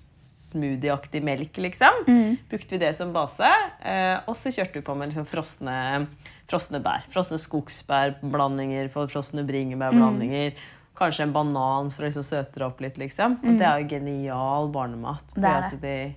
smoothieaktig 0.55 1.23
melk, 1.25 1.57
liksom. 1.59 2.05
Brukte 2.51 2.77
vi 2.77 2.79
det 2.79 2.95
som 2.95 3.13
base. 3.13 3.49
Eh, 3.83 4.21
og 4.29 4.37
så 4.37 4.53
kjørte 4.55 4.75
vi 4.75 4.83
på 4.87 4.95
med 4.97 5.11
liksom 5.11 5.27
frosne, 5.27 6.07
frosne 6.47 6.79
bær. 6.85 7.03
Frosne 7.11 7.39
skogsbærblandinger, 7.43 8.91
frosne 8.93 9.45
bringebærblandinger. 9.49 10.53
Kanskje 10.95 11.25
en 11.27 11.33
banan 11.35 11.91
for 11.91 12.05
å 12.05 12.07
liksom 12.07 12.23
søte 12.23 12.61
det 12.61 12.67
opp 12.69 12.81
litt. 12.85 12.99
liksom. 12.99 13.39
Og 13.43 13.59
det 13.59 13.67
er 13.67 13.81
jo 13.83 13.89
genial 13.97 14.69
barnemat. 14.71 15.25
Det 15.35 15.45
er 15.45 15.71
det. 15.71 15.81
de 15.81 16.15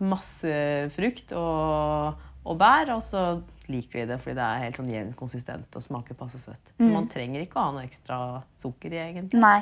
Masse 0.00 0.90
frukt 0.94 1.32
og, 1.36 2.14
og 2.50 2.58
bær, 2.60 2.90
og 2.96 3.02
så 3.06 3.24
liker 3.70 4.02
de 4.02 4.06
det 4.10 4.16
fordi 4.22 4.34
det 4.40 4.46
er 4.46 4.62
helt 4.64 4.78
sånn 4.80 4.88
jevnt 4.90 5.16
konsistent 5.18 5.76
og 5.78 5.84
smaker 5.84 6.16
passe 6.18 6.40
søtt. 6.42 6.72
Man 6.82 7.06
trenger 7.12 7.44
ikke 7.44 7.60
å 7.60 7.68
ha 7.68 7.74
noe 7.76 7.84
ekstra 7.86 8.16
sukker 8.58 8.96
i, 8.96 8.98
egentlig. 9.04 9.38
Nei, 9.40 9.60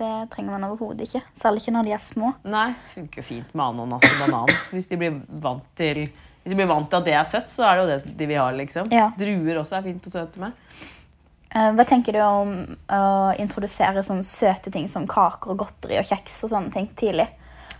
det 0.00 0.08
trenger 0.32 0.54
man 0.56 0.64
overhodet 0.70 1.04
ikke. 1.08 1.20
Særlig 1.36 1.60
ikke 1.64 1.74
når 1.76 1.90
de 1.90 1.92
er 1.98 2.02
små. 2.04 2.32
Nei, 2.48 2.70
funker 2.94 3.26
fint 3.26 3.52
med 3.52 3.66
ananas 3.66 4.06
og 4.14 4.22
banan. 4.24 4.54
Hvis 4.72 4.88
de 4.88 4.98
blir 5.02 5.20
vant 5.44 5.66
til 5.76 6.06
hvis 6.40 6.54
de 6.54 6.56
blir 6.56 6.70
vant 6.70 6.86
til 6.88 6.96
at 6.96 7.04
det 7.04 7.12
er 7.20 7.26
søtt, 7.28 7.50
så 7.52 7.66
er 7.68 7.76
det 7.76 7.82
jo 7.82 7.88
det 7.90 8.14
de 8.16 8.26
vil 8.30 8.38
ha. 8.40 8.46
liksom. 8.56 8.86
Ja. 8.96 9.10
Druer 9.20 9.58
også 9.60 9.76
er 9.76 9.82
fint 9.90 10.06
å 10.08 10.12
søte 10.14 10.40
med. 10.40 10.54
Eh, 11.52 11.66
Hva 11.76 11.84
tenker 11.84 12.16
du 12.16 12.20
om 12.24 12.54
å 12.96 13.02
introdusere 13.42 14.00
sånne 14.06 14.24
søte 14.24 14.72
ting 14.72 14.88
som 14.88 15.04
kaker 15.10 15.52
og 15.52 15.60
godteri 15.66 15.98
og 16.00 16.08
kjeks 16.08 16.38
og 16.46 16.54
sånne 16.54 16.72
ting 16.72 16.88
tidlig? 16.96 17.26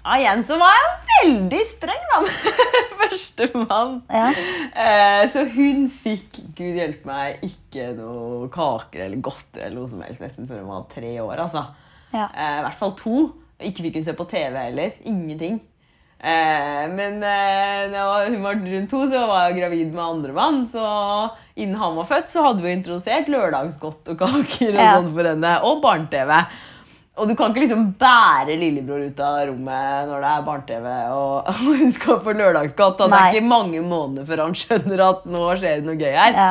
Ja, 0.04 0.14
igjen 0.16 0.40
så 0.48 0.56
var 0.60 0.72
jeg 0.72 0.92
veldig 1.10 1.60
streng, 1.68 2.04
da, 2.08 2.20
med 2.24 2.94
førstemann. 3.02 3.96
Ja. 4.08 4.30
Eh, 4.72 5.24
så 5.32 5.42
hun 5.52 5.84
fikk, 5.92 6.38
gud 6.56 6.78
hjelpe 6.80 7.04
meg, 7.10 7.42
ikke 7.44 7.90
noe 7.98 8.48
kaker 8.54 9.04
eller 9.06 9.20
godteri 9.20 9.66
eller 9.66 9.82
noe 9.82 9.90
som 9.92 10.00
helst 10.06 10.22
nesten 10.24 10.48
før 10.48 10.62
hun 10.62 10.72
var 10.72 10.86
tre 10.92 11.12
år. 11.20 11.42
altså. 11.44 11.66
Ja. 12.14 12.30
Eh, 12.32 12.56
I 12.60 12.64
hvert 12.66 12.80
fall 12.80 12.94
to. 12.98 13.16
Ikke 13.60 13.84
fikk 13.84 13.98
hun 14.00 14.06
se 14.08 14.16
på 14.16 14.24
TV 14.30 14.56
heller. 14.56 14.96
Ingenting. 15.04 15.60
Eh, 16.20 16.86
men 16.96 17.20
eh, 17.24 17.84
da 17.92 18.06
hun 18.26 18.40
var 18.44 18.56
rundt 18.60 18.90
to, 18.92 19.02
så 19.08 19.22
var 19.28 19.46
jeg 19.50 19.58
gravid 19.60 19.92
med 19.92 20.02
andremann. 20.06 20.62
Så 20.68 20.80
innen 21.60 21.76
han 21.80 21.94
var 22.00 22.08
født, 22.08 22.32
så 22.32 22.46
hadde 22.48 22.64
vi 22.64 22.72
introdusert 22.72 23.28
lørdagsgodt 23.32 24.14
og 24.14 24.18
kaker 24.24 24.72
og 24.72 24.80
Ja. 24.80 24.96
sånn 24.96 25.12
for 25.12 25.28
henne. 25.34 25.54
Og 25.68 25.84
barne-TV. 25.84 26.34
Og 27.20 27.28
du 27.28 27.34
kan 27.36 27.52
ikke 27.52 27.62
liksom 27.66 27.86
bære 28.00 28.54
lillebror 28.56 29.02
ut 29.04 29.18
av 29.20 29.38
rommet 29.50 30.08
når 30.08 30.22
det 30.24 30.30
er 30.32 30.44
barne-TV 30.46 30.86
og, 31.12 31.48
og 31.52 31.62
hun 31.80 31.92
skal 31.92 32.20
på 32.24 32.32
lørdagsgodt. 32.38 33.02
Og 33.04 33.12
det 33.12 33.18
er 33.20 33.34
ikke 33.36 33.50
mange 33.50 33.82
måneder 33.84 34.24
før 34.28 34.46
han 34.46 34.56
skjønner 34.56 35.02
at 35.10 35.26
nå 35.28 35.42
skjer 35.60 35.80
det 35.82 35.88
noe 35.90 35.98
gøy 36.00 36.14
her. 36.16 36.36
Ja. 36.38 36.50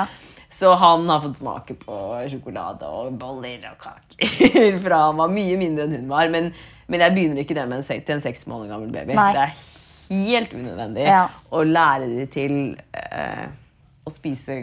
Så 0.50 0.72
han 0.82 1.04
har 1.10 1.20
fått 1.22 1.38
smake 1.42 1.76
på 1.78 1.96
sjokolade 2.32 2.88
og 2.90 3.12
boller 3.22 3.66
og 3.70 3.76
kaker 3.84 4.80
fra 4.86 5.04
han 5.08 5.20
var 5.20 5.30
mye 5.34 5.58
mindre 5.62 5.86
enn 5.86 5.98
hun 6.00 6.08
var. 6.10 6.30
Men, 6.34 6.52
men 6.90 7.04
jeg 7.06 7.14
begynner 7.18 7.44
ikke 7.44 7.58
det 7.58 7.66
med 7.70 7.82
en, 7.82 7.86
se- 7.86 8.00
til 8.06 8.16
en 8.18 8.24
seks 8.24 8.48
måneder 8.50 8.74
gammel 8.76 8.90
baby. 8.94 9.14
Nei. 9.18 9.28
Det 9.38 9.44
er 9.46 9.58
helt 10.10 10.56
unødvendig 10.58 11.04
Ja. 11.06 11.26
å 11.54 11.62
lære 11.70 12.08
dem 12.10 12.32
til 12.34 12.56
eh, 12.98 13.46
å 14.10 14.14
spise 14.14 14.56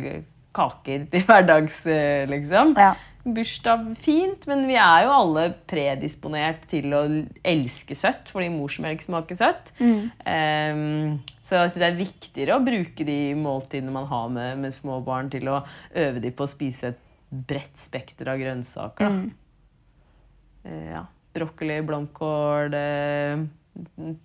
kaker 0.56 1.04
til 1.12 1.26
hverdags, 1.28 1.82
eh, 1.90 2.24
liksom. 2.30 2.74
Ja. 2.80 2.94
Bursdag, 3.26 3.88
fint, 3.98 4.44
men 4.46 4.60
vi 4.68 4.76
er 4.78 5.00
jo 5.02 5.10
alle 5.10 5.48
predisponert 5.66 6.60
til 6.70 6.92
å 6.94 7.00
elske 7.42 7.96
søtt, 7.98 8.28
fordi 8.30 8.52
morsmelk 8.54 9.02
smaker 9.02 9.34
søtt. 9.40 9.72
Ehm, 9.82 11.16
så 11.42 11.58
jeg 11.58 11.72
synes 11.72 11.80
det 11.82 11.88
er 11.88 11.98
viktigere 11.98 12.54
å 12.54 12.62
bruke 12.62 13.06
de 13.08 13.18
måltidene 13.34 13.90
man 13.96 14.06
har 14.12 14.28
med, 14.30 14.60
med 14.62 14.76
små 14.76 15.00
barn, 15.02 15.26
til 15.34 15.50
å 15.50 15.58
øve 15.98 16.22
dem 16.22 16.36
på 16.38 16.46
å 16.46 16.52
spise 16.54 16.92
et 16.92 17.02
bredt 17.50 17.74
spekter 17.82 18.30
av 18.30 18.38
grønnsaker. 18.38 19.10
da. 19.10 20.70
Uh, 20.70 20.86
ja. 20.94 21.02
Brokkoli, 21.34 21.80
blomkål, 21.84 22.78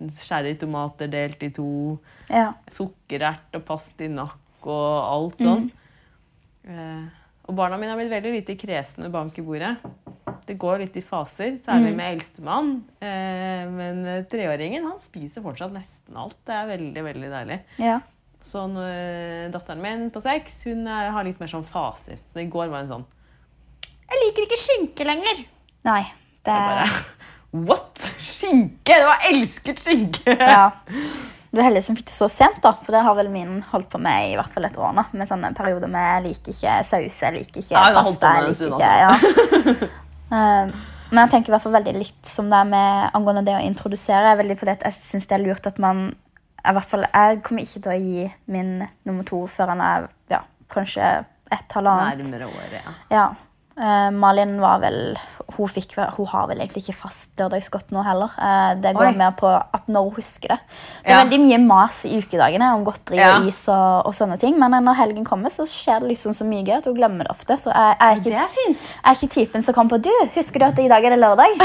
sherrytomater 0.08 1.10
delt 1.12 1.42
i 1.42 1.50
to, 1.50 1.98
Ja. 2.30 2.52
sukkerert 2.70 3.52
og 3.54 3.64
pastinakk 3.66 4.66
og 4.66 5.02
alt 5.02 5.38
sånn. 5.38 5.66
Eh, 5.70 5.81
og 6.62 7.56
barna 7.58 7.78
mine 7.80 7.90
har 7.90 7.98
blitt 7.98 8.12
veldig 8.12 8.32
lite 8.36 8.54
kresne 8.60 9.10
bank 9.12 9.38
i 9.40 9.44
bordet. 9.44 9.74
Det 10.46 10.56
går 10.58 10.82
litt 10.82 10.96
i 10.98 11.02
faser, 11.04 11.56
særlig 11.62 11.92
med 11.98 12.16
eldstemann. 12.16 12.72
Eh, 13.02 13.62
men 13.70 14.00
eh, 14.08 14.24
treåringen 14.30 14.86
han 14.88 14.98
spiser 15.02 15.44
fortsatt 15.44 15.74
nesten 15.74 16.18
alt. 16.18 16.38
Det 16.46 16.54
er 16.56 16.70
veldig, 16.70 17.04
veldig 17.10 17.30
deilig. 17.36 17.60
ja. 17.82 18.00
Så 18.42 18.64
eh, 18.82 19.46
datteren 19.54 19.78
min 19.78 20.08
på 20.10 20.18
seks 20.18 20.64
hun 20.66 20.80
er, 20.90 21.12
har 21.14 21.22
litt 21.22 21.38
mer 21.38 21.46
sånn 21.46 21.62
faser. 21.62 22.18
Så 22.26 22.40
i 22.42 22.48
går 22.50 22.72
var 22.72 22.82
hun 22.82 22.88
sånn 22.90 23.04
Jeg 23.86 24.18
liker 24.18 24.48
ikke 24.48 24.58
skinke 24.58 25.06
lenger. 25.06 25.44
Nei. 25.86 26.00
Det 26.42 26.56
Jeg 26.56 26.72
bare 26.72 26.88
What? 27.68 28.02
Skinke? 28.18 28.96
Det 28.96 29.06
var 29.06 29.28
elsket 29.28 29.78
skinke! 29.78 30.34
Ja. 30.34 30.72
Du 31.52 31.58
er 31.60 31.66
heldig 31.66 31.82
som 31.84 31.96
fikk 31.98 32.06
det 32.08 32.14
så 32.16 32.28
sent, 32.32 32.62
da, 32.64 32.70
for 32.80 32.94
det 32.96 33.02
har 33.04 33.16
vel 33.18 33.28
min 33.28 33.58
holdt 33.74 33.90
på 33.92 33.98
med 34.00 34.30
i 34.30 34.36
hvert 34.38 34.52
fall 34.54 34.64
et 34.64 34.76
år 34.80 34.94
nå. 34.96 35.02
Med 35.12 35.28
sånne 35.28 35.50
perioder 35.56 35.90
med 35.92 36.06
jeg 36.06 36.22
liker 36.30 36.54
ikke 36.54 36.76
saus, 36.88 37.18
jeg 37.26 37.34
liker 37.36 37.60
ikke 37.60 37.82
pasta. 37.98 38.30
jeg 38.38 38.46
liker 38.48 38.72
ikke, 38.72 38.94
ja. 39.04 39.90
Eh, 40.32 40.68
Men 41.12 41.26
jeg 41.26 41.30
tenker 41.34 41.50
i 41.50 41.52
hvert 41.52 41.64
fall 41.66 41.74
veldig 41.74 41.92
litt 41.98 42.24
som 42.24 42.46
det 42.48 42.56
er 42.56 42.68
med 42.70 43.10
angående 43.18 43.42
det 43.44 43.52
å 43.58 43.64
introdusere. 43.66 44.30
Jeg 44.30 44.32
er 44.32 44.38
veldig 44.40 44.54
på 44.56 44.64
det 44.64 44.74
at 44.78 44.86
jeg 44.86 44.96
syns 44.96 45.26
det 45.28 45.34
er 45.36 45.42
lurt 45.44 45.66
at 45.68 45.76
man 45.84 46.06
i 46.62 46.72
hvert 46.72 46.88
fall, 46.88 47.04
Jeg 47.12 47.42
kommer 47.44 47.66
ikke 47.66 47.82
til 47.84 47.92
å 47.92 47.98
gi 48.00 48.24
min 48.54 48.70
nummer 49.04 49.26
to 49.28 49.42
før 49.50 49.74
han 49.74 49.82
er 49.84 50.06
ja, 50.32 50.38
kanskje 50.72 51.04
et 51.52 51.76
halvannet. 51.76 52.22
Nærmere 52.22 52.48
året, 52.48 52.78
ja. 52.78 52.94
Ja. 53.12 53.26
Eh, 53.78 54.10
Malin 54.12 54.58
var 54.60 54.80
vel 54.82 55.14
hun, 55.52 55.68
fikk, 55.68 55.94
hun 56.16 56.26
har 56.30 56.46
vel 56.48 56.60
egentlig 56.62 56.82
ikke 56.86 56.94
fast 56.96 57.32
lørdagsgodt 57.40 57.90
nå 57.92 58.02
heller. 58.04 58.30
Eh, 58.40 58.74
det 58.80 58.94
går 58.96 59.10
Oi. 59.10 59.16
mer 59.16 59.32
på 59.36 59.48
at 59.52 59.88
når 59.88 60.06
hun 60.08 60.14
husker 60.16 60.48
det. 60.54 60.58
Det 61.04 61.10
er 61.10 61.16
Ja. 61.16 61.24
veldig 61.24 61.40
mye 61.42 61.58
mas 61.66 62.04
i 62.08 62.16
ukedagene 62.20 62.68
om 62.76 62.84
godteri 62.84 63.18
Ja. 63.20 63.36
og 63.38 63.46
is 63.48 63.62
og, 63.68 64.06
og 64.06 64.14
sånne 64.16 64.38
ting. 64.40 64.58
Men 64.58 64.70
når 64.84 64.94
helgen 64.96 65.24
kommer, 65.24 65.48
så 65.52 65.66
skjer 65.68 66.00
det 66.00 66.08
liksom 66.12 66.32
så 66.36 66.44
mye 66.48 66.64
gøy 66.64 66.78
at 66.78 66.84
hun 66.88 66.94
glemmer 66.96 67.24
det 67.28 67.32
ofte. 67.32 67.56
Så 67.60 67.72
jeg, 67.72 67.96
jeg, 68.00 68.18
er, 68.18 68.22
Det 68.24 68.32
er 68.44 68.48
fint. 68.56 68.78
jeg 68.78 69.10
er 69.10 69.20
ikke 69.20 69.34
typen 69.34 69.62
som 69.62 69.74
kommer 69.74 69.96
på 69.98 70.02
Du, 70.02 70.10
husker 70.36 70.58
du 70.58 70.64
at 70.66 70.78
i 70.78 70.88
dag 70.88 71.04
er 71.04 71.10
det 71.10 71.20
lørdag? 71.20 71.56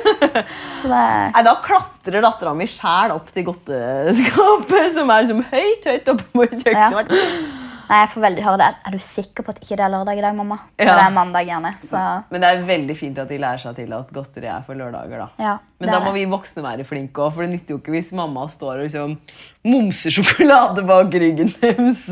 så 0.82 0.88
det, 0.92 1.32
Nei, 1.34 1.42
Da 1.42 1.54
klatrer 1.64 2.20
dattera 2.24 2.54
mi 2.54 2.66
sjæl 2.66 3.12
opp 3.16 3.32
til 3.32 3.44
godteskapet, 3.48 4.94
som 4.96 5.10
er 5.10 5.22
liksom 5.24 5.44
høyt 5.52 5.84
høyt 5.92 6.08
oppe 6.12 6.24
på 6.32 6.46
kjøkkenet. 6.52 7.60
Nei, 7.88 7.98
jeg 8.02 8.10
får 8.12 8.22
veldig 8.24 8.44
høre 8.46 8.58
det. 8.60 8.68
Er 8.86 8.94
du 8.94 9.02
sikker 9.04 9.46
på 9.46 9.52
at 9.54 9.60
ikke 9.62 9.78
det 9.78 9.84
er 9.86 9.92
lørdag 9.92 10.20
i 10.20 10.24
dag, 10.24 10.36
mamma? 10.36 10.58
Ja. 10.76 10.84
Det 10.86 11.04
er 11.06 11.14
mandag 11.16 11.48
gjerne. 11.48 11.72
Så 11.82 12.02
Men 12.32 12.44
det 12.44 12.50
er 12.50 12.62
veldig 12.68 12.96
fint 12.98 13.20
at 13.22 13.32
de 13.32 13.40
lærer 13.42 13.62
seg 13.62 13.76
til 13.78 13.96
at 13.96 14.12
godteri 14.14 14.50
er 14.52 14.64
for 14.66 14.78
lørdager. 14.78 15.24
da. 15.24 15.28
ja, 15.42 15.56
Men 15.82 15.92
da 15.94 16.00
må 16.04 16.14
vi 16.16 16.24
voksne 16.30 16.64
være 16.64 16.86
flinke 16.88 17.24
òg, 17.24 17.34
for 17.34 17.46
det 17.46 17.54
nytter 17.54 17.76
jo 17.76 17.80
ikke 17.82 17.96
hvis 17.96 18.12
mamma 18.16 18.46
står 18.50 18.78
og 18.78 18.86
liksom 18.86 19.18
momser 19.68 20.14
sjokolade 20.14 20.86
bak 20.88 21.12
ryggen 21.24 21.52
deres 21.60 22.06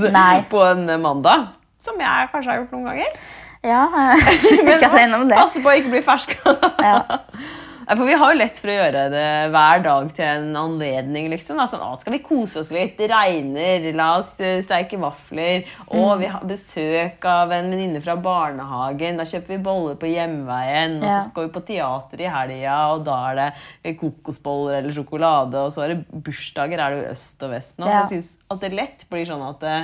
på 0.50 0.66
en 0.66 0.86
mandag. 1.02 1.48
Som 1.80 2.00
jeg 2.00 2.28
kanskje 2.32 2.52
har 2.52 2.60
gjort 2.60 2.76
noen 2.76 2.90
ganger. 2.90 3.22
Ja, 3.64 3.82
jeg 4.16 5.10
det. 5.28 5.36
Pass 5.36 5.58
på 5.60 5.68
å 5.68 5.74
ikke 5.76 5.92
bli 5.92 6.04
ferska. 6.04 6.56
Ja. 6.80 7.00
For 7.90 8.06
Vi 8.06 8.14
har 8.14 8.32
jo 8.32 8.38
lett 8.38 8.58
for 8.62 8.70
å 8.70 8.74
gjøre 8.76 9.00
det 9.10 9.24
hver 9.50 9.80
dag 9.82 10.10
til 10.14 10.24
en 10.24 10.52
anledning. 10.56 11.28
liksom. 11.32 11.58
Altså, 11.58 11.78
Sånn, 11.80 11.82
å, 11.90 11.96
skal 11.98 12.12
vi 12.14 12.20
kose 12.22 12.60
oss 12.62 12.70
litt? 12.70 12.96
Det 13.00 13.08
regner. 13.10 13.88
La 13.98 14.12
oss 14.20 14.36
eh, 14.40 14.60
steike 14.62 14.98
vafler. 15.02 15.64
Og 15.88 16.12
Mm. 16.16 16.18
vi 16.20 16.26
har 16.30 16.44
besøk 16.46 17.24
av 17.24 17.50
en 17.56 17.70
venninne 17.72 18.00
fra 18.02 18.14
barnehagen. 18.16 19.16
Da 19.18 19.24
kjøper 19.26 19.48
vi 19.56 19.58
boller 19.58 19.96
på 19.98 20.06
hjemveien. 20.12 20.98
Og 21.02 21.08
så 21.08 21.30
skal 21.30 21.48
vi 21.48 21.52
på 21.58 21.64
teater 21.66 22.20
i 22.22 22.30
helga, 22.30 22.76
og 22.94 23.04
da 23.04 23.18
er 23.32 23.34
det 23.82 23.96
kokosboller 23.98 24.78
eller 24.78 24.92
sjokolade. 24.94 25.54
Og 25.66 25.72
så 25.74 25.84
er 25.84 25.94
det 25.94 26.22
bursdager 26.24 26.78
er 26.78 26.94
det 26.94 27.02
jo 27.04 27.10
øst 27.12 27.42
og 27.42 27.50
vest 27.56 27.78
nå. 27.82 27.86
Ja. 27.90 28.04
Så 28.06 28.14
jeg 28.14 28.22
synes 28.22 28.38
at 28.50 28.60
det 28.60 28.72
lett 28.74 29.04
blir 29.10 29.26
sånn 29.26 29.42
at 29.48 29.60
det, 29.60 29.76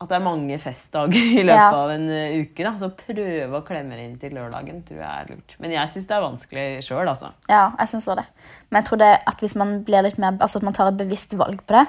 at 0.00 0.08
det 0.08 0.14
er 0.14 0.22
mange 0.22 0.58
festdager 0.62 1.16
i 1.40 1.42
løpet 1.42 1.56
Ja. 1.58 1.70
av 1.74 1.90
en 1.90 2.08
eh, 2.10 2.36
uke. 2.44 2.62
Da. 2.62 2.72
Så 2.78 2.90
prøve 2.94 3.58
å 3.58 3.64
klemme 3.66 3.96
det 3.98 4.04
inn 4.06 4.18
til 4.22 4.30
lørdagen 4.36 4.84
tror 4.86 5.00
jeg 5.02 5.08
er 5.24 5.32
lurt. 5.34 5.56
Men 5.58 5.70
jeg 5.74 5.88
syns 5.90 6.06
det 6.06 6.14
er 6.16 6.22
vanskelig 6.22 6.66
sjøl, 6.86 7.08
altså. 7.10 7.32
Ja, 7.50 7.72
jeg 7.78 7.88
synes 7.88 8.06
òg 8.12 8.16
det. 8.20 8.26
Men 8.70 8.82
jeg 8.82 8.88
tror 8.90 8.98
det 9.02 9.12
at 9.32 9.40
hvis 9.42 9.56
man 9.58 9.72
blir 9.88 10.02
litt 10.06 10.18
mer, 10.22 10.36
altså 10.38 10.58
at 10.62 10.68
man 10.68 10.76
tar 10.78 10.92
et 10.92 11.00
bevisst 11.00 11.34
valg 11.40 11.64
på 11.66 11.74
det, 11.80 11.86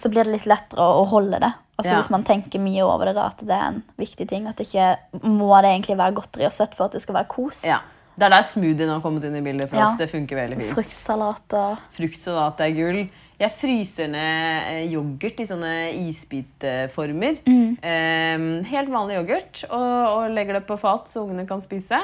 så 0.00 0.08
blir 0.12 0.24
det 0.24 0.32
litt 0.34 0.46
lettere 0.48 0.80
å, 0.84 1.06
holde 1.08 1.40
det. 1.40 1.52
Altså 1.80 1.92
Ja. 1.94 2.00
Hvis 2.02 2.10
man 2.12 2.24
tenker 2.24 2.60
mye 2.60 2.84
over 2.84 3.06
det, 3.08 3.14
da, 3.16 3.26
at 3.32 3.40
det 3.40 3.56
er 3.56 3.66
en 3.70 3.82
viktig 3.98 4.28
ting. 4.28 4.46
At 4.48 4.56
det 4.60 4.66
ikke 4.68 5.24
må 5.24 5.48
det 5.62 5.70
egentlig 5.72 5.96
være 5.96 6.14
godteri 6.20 6.44
og 6.48 6.52
søtt 6.52 6.74
for 6.76 6.84
at 6.90 6.92
det 6.92 7.00
skal 7.02 7.14
være 7.16 7.28
kos. 7.32 7.64
Ja. 7.64 7.78
Det 8.20 8.26
er 8.26 8.34
der 8.34 8.42
smoothien 8.44 8.90
har 8.92 9.00
kommet 9.00 9.24
inn 9.24 9.36
i 9.36 9.40
bildet 9.40 9.70
for 9.70 9.76
Ja. 9.80 9.86
oss. 9.88 9.96
Det 9.96 10.10
funker 10.12 10.36
veldig 10.36 10.58
fint. 10.60 10.74
Fruktsalat 10.76 11.54
og 11.56 11.78
Fruktsalat 11.96 12.60
er 12.60 12.70
gull. 12.76 13.08
Jeg 13.40 13.54
fryser 13.56 14.10
ned 14.12 14.66
eh, 14.68 14.90
yoghurt 14.92 15.38
i 15.40 15.46
sånne 15.48 15.70
isbitformer. 15.96 17.38
Mm. 17.46 17.70
Eh, 17.80 18.42
helt 18.68 18.92
vanlig 18.92 19.16
yoghurt. 19.16 19.62
Og, 19.70 19.86
og 20.12 20.34
legger 20.36 20.58
det 20.58 20.66
på 20.68 20.76
fat 20.80 21.08
så 21.08 21.22
ungene 21.24 21.46
kan 21.48 21.62
spise. 21.64 21.98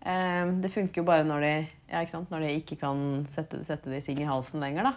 Eh, 0.00 0.48
det 0.62 0.72
funker 0.72 1.02
jo 1.02 1.06
bare 1.10 1.26
når 1.28 1.44
de, 1.44 1.52
ja, 1.92 2.00
ikke 2.06 2.22
når 2.30 2.46
de 2.46 2.54
ikke 2.62 2.78
kan 2.80 3.04
sette, 3.28 3.60
sette 3.68 3.92
de 3.92 4.00
ting 4.04 4.22
i 4.24 4.28
halsen 4.28 4.64
lenger. 4.64 4.94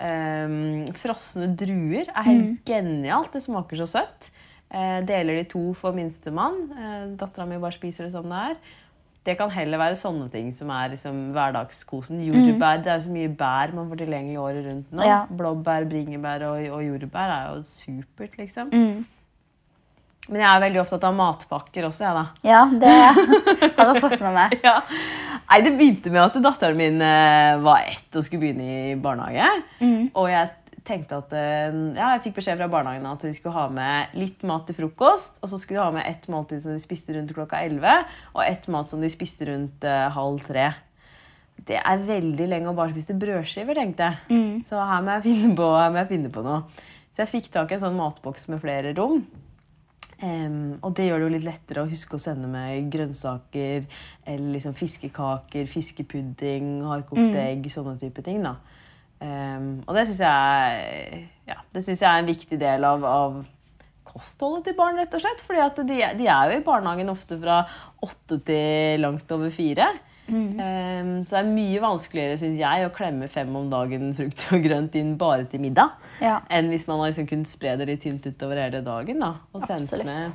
Eh, 0.00 0.58
frosne 0.98 1.50
druer 1.54 2.10
er 2.10 2.26
helt 2.26 2.46
Mm. 2.50 2.58
genialt. 2.66 3.32
Det 3.32 3.42
smaker 3.46 3.76
så 3.84 3.86
søtt. 3.86 4.32
Uh, 4.70 5.00
deler 5.02 5.34
de 5.34 5.48
to 5.50 5.72
for 5.74 5.90
minstemann. 5.90 6.68
Uh, 6.70 7.16
Dattera 7.18 7.42
mi 7.44 7.56
bare 7.58 7.74
spiser 7.74 8.06
det 8.06 8.12
som 8.12 8.28
det 8.30 8.38
er. 8.52 8.60
Det 9.26 9.34
kan 9.36 9.50
heller 9.52 9.76
være 9.82 9.98
sånne 10.00 10.30
ting 10.32 10.48
som 10.56 10.70
er 10.72 10.94
liksom 10.94 11.16
hverdagskosen. 11.34 12.22
Jordbær, 12.24 12.80
Det 12.84 12.92
er 12.94 13.00
så 13.04 13.12
mye 13.12 13.28
bær 13.28 13.74
man 13.76 13.90
får 13.90 14.00
tilgjengelig 14.00 14.38
året 14.40 14.64
rundt 14.70 14.92
nå. 14.92 15.02
Mm. 15.02 15.08
Ja. 15.10 15.18
Blåbær, 15.28 15.84
bringebær 15.90 16.46
og, 16.48 16.62
og 16.78 16.84
jordbær 16.86 17.34
er 17.34 17.48
jo 17.50 17.64
supert, 17.68 18.38
liksom. 18.40 18.72
mm. 18.72 19.00
Men 20.30 20.42
jeg 20.44 20.46
er 20.52 20.60
veldig 20.62 20.80
opptatt 20.82 21.04
av 21.08 21.14
matpakker 21.16 21.86
også, 21.88 22.04
jeg, 22.04 22.14
da. 22.14 22.24
Ja, 22.46 22.58
det 22.70 22.90
har 22.92 23.88
jeg 23.88 24.02
fått 24.04 24.20
med 24.20 24.36
meg. 24.36 24.56
Ja. 24.68 24.76
Nei, 25.50 25.56
Det 25.64 25.72
begynte 25.74 26.12
med 26.14 26.22
at 26.22 26.36
datteren 26.44 26.78
min 26.78 27.00
eh, 27.02 27.56
var 27.64 27.80
ett 27.88 28.14
og 28.14 28.22
skulle 28.22 28.44
begynne 28.44 28.66
i 28.92 28.98
barnehage. 29.00 29.48
Mm. 29.80 30.10
Og 30.14 30.28
jeg 30.30 30.52
tenkte 30.86 31.18
at 31.20 31.32
eh, 31.36 31.70
ja, 31.96 32.12
jeg 32.14 32.22
fikk 32.26 32.38
beskjed 32.38 32.60
fra 32.60 32.68
barnehagen 32.72 33.08
at 33.10 33.24
vi 33.26 33.32
skulle 33.36 33.56
ha 33.56 33.66
med 33.72 34.14
litt 34.18 34.44
mat 34.48 34.66
til 34.68 34.78
frokost. 34.78 35.40
Og 35.42 35.52
så 35.52 35.58
skulle 35.60 35.80
de 35.80 35.86
ha 35.86 35.96
med 35.96 36.06
ett 36.08 36.28
måltid 36.32 36.62
som 36.64 36.76
de 36.76 36.82
spiste 36.82 37.16
rundt 37.16 37.34
klokka 37.36 37.62
11, 37.66 38.06
og 38.36 38.44
ett 38.46 38.70
mat 38.72 38.88
som 38.88 39.02
de 39.02 39.10
spiste 39.12 39.48
rundt 39.50 39.86
uh, 39.88 40.06
halv 40.14 40.40
tre. 40.46 40.70
Det 41.68 41.76
er 41.76 42.06
veldig 42.06 42.48
lenge 42.48 42.70
å 42.70 42.76
bare 42.76 42.94
spise 42.94 43.18
brødskiver, 43.20 43.76
tenkte 43.76 44.08
jeg. 44.08 44.22
Mm. 44.32 44.64
Så 44.66 44.80
her 44.80 45.04
må, 45.04 45.18
jeg 45.18 45.26
finne 45.28 45.52
på, 45.58 45.68
her 45.76 45.92
må 45.92 46.00
jeg 46.02 46.12
finne 46.14 46.32
på 46.32 46.44
noe. 46.46 46.62
Så 47.10 47.24
jeg 47.24 47.32
fikk 47.34 47.52
tak 47.52 47.72
i 47.72 47.76
en 47.76 47.84
sånn 47.84 47.98
matboks 47.98 48.48
med 48.48 48.62
flere 48.62 48.94
rom. 48.96 49.20
Um, 50.20 50.76
og 50.84 50.92
det 50.96 51.06
gjør 51.06 51.22
det 51.22 51.26
jo 51.26 51.32
litt 51.32 51.46
lettere 51.46 51.82
å 51.82 51.88
huske 51.88 52.18
å 52.18 52.20
sende 52.20 52.48
med 52.48 52.90
grønnsaker 52.92 53.86
eller 54.28 54.50
liksom 54.52 54.74
fiskekaker, 54.76 55.64
fiskepudding, 55.68 56.82
hardkokt 56.84 57.38
egg, 57.40 57.68
sånne 57.72 57.96
type 58.00 58.24
ting. 58.24 58.42
da. 58.44 58.58
Em, 59.20 59.70
og 59.86 59.96
det 59.96 60.06
syns 60.08 60.22
jeg, 60.24 61.24
ja, 61.50 61.58
jeg 61.76 61.96
er 62.00 62.20
en 62.22 62.30
viktig 62.30 62.58
del 62.60 62.86
av, 62.88 63.04
av 63.04 63.40
kostholdet 64.10 64.70
til 64.70 64.78
barn, 64.78 64.96
rett 64.98 65.14
og 65.14 65.22
slett. 65.22 65.42
fordi 65.44 65.60
at 65.64 65.80
de, 65.86 65.98
de 66.18 66.28
er 66.28 66.52
jo 66.54 66.60
i 66.60 66.64
barnehagen 66.66 67.12
ofte 67.12 67.38
fra 67.40 67.62
åtte 68.02 68.40
til 68.48 69.02
langt 69.04 69.30
over 69.36 69.52
fire. 69.54 69.90
Em, 70.30 71.24
så 71.26 71.34
det 71.34 71.40
er 71.40 71.48
mye 71.50 71.80
vanskeligere 71.82 72.36
synes 72.38 72.60
jeg, 72.60 72.84
å 72.86 72.92
klemme 72.94 73.26
fem 73.30 73.50
om 73.58 73.66
dagen 73.72 74.12
frukt 74.14 74.44
og 74.54 74.62
grønt 74.62 74.94
inn 74.98 75.16
bare 75.18 75.46
til 75.50 75.62
middag 75.64 75.96
Ja. 76.22 76.36
enn 76.48 76.68
hvis 76.70 76.86
man 76.86 77.00
har 77.02 77.10
liksom 77.10 77.26
kunnet 77.26 77.50
spre 77.50 77.72
det 77.80 77.88
litt 77.88 78.04
tynt 78.04 78.28
utover 78.28 78.60
hele 78.62 78.82
dagen. 78.86 79.18
da. 79.18 79.32
Og 79.52 79.66
sendt 79.66 80.04
med 80.06 80.30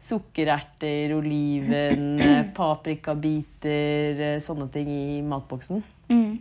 sukkererter, 0.00 1.14
oliven, 1.16 2.20
eh, 2.20 2.44
paprikabiter, 2.56 4.20
eh, 4.34 4.38
sånne 4.44 4.68
ting 4.72 4.88
i 4.92 5.20
matboksen. 5.24 5.82
Mm. 6.10 6.38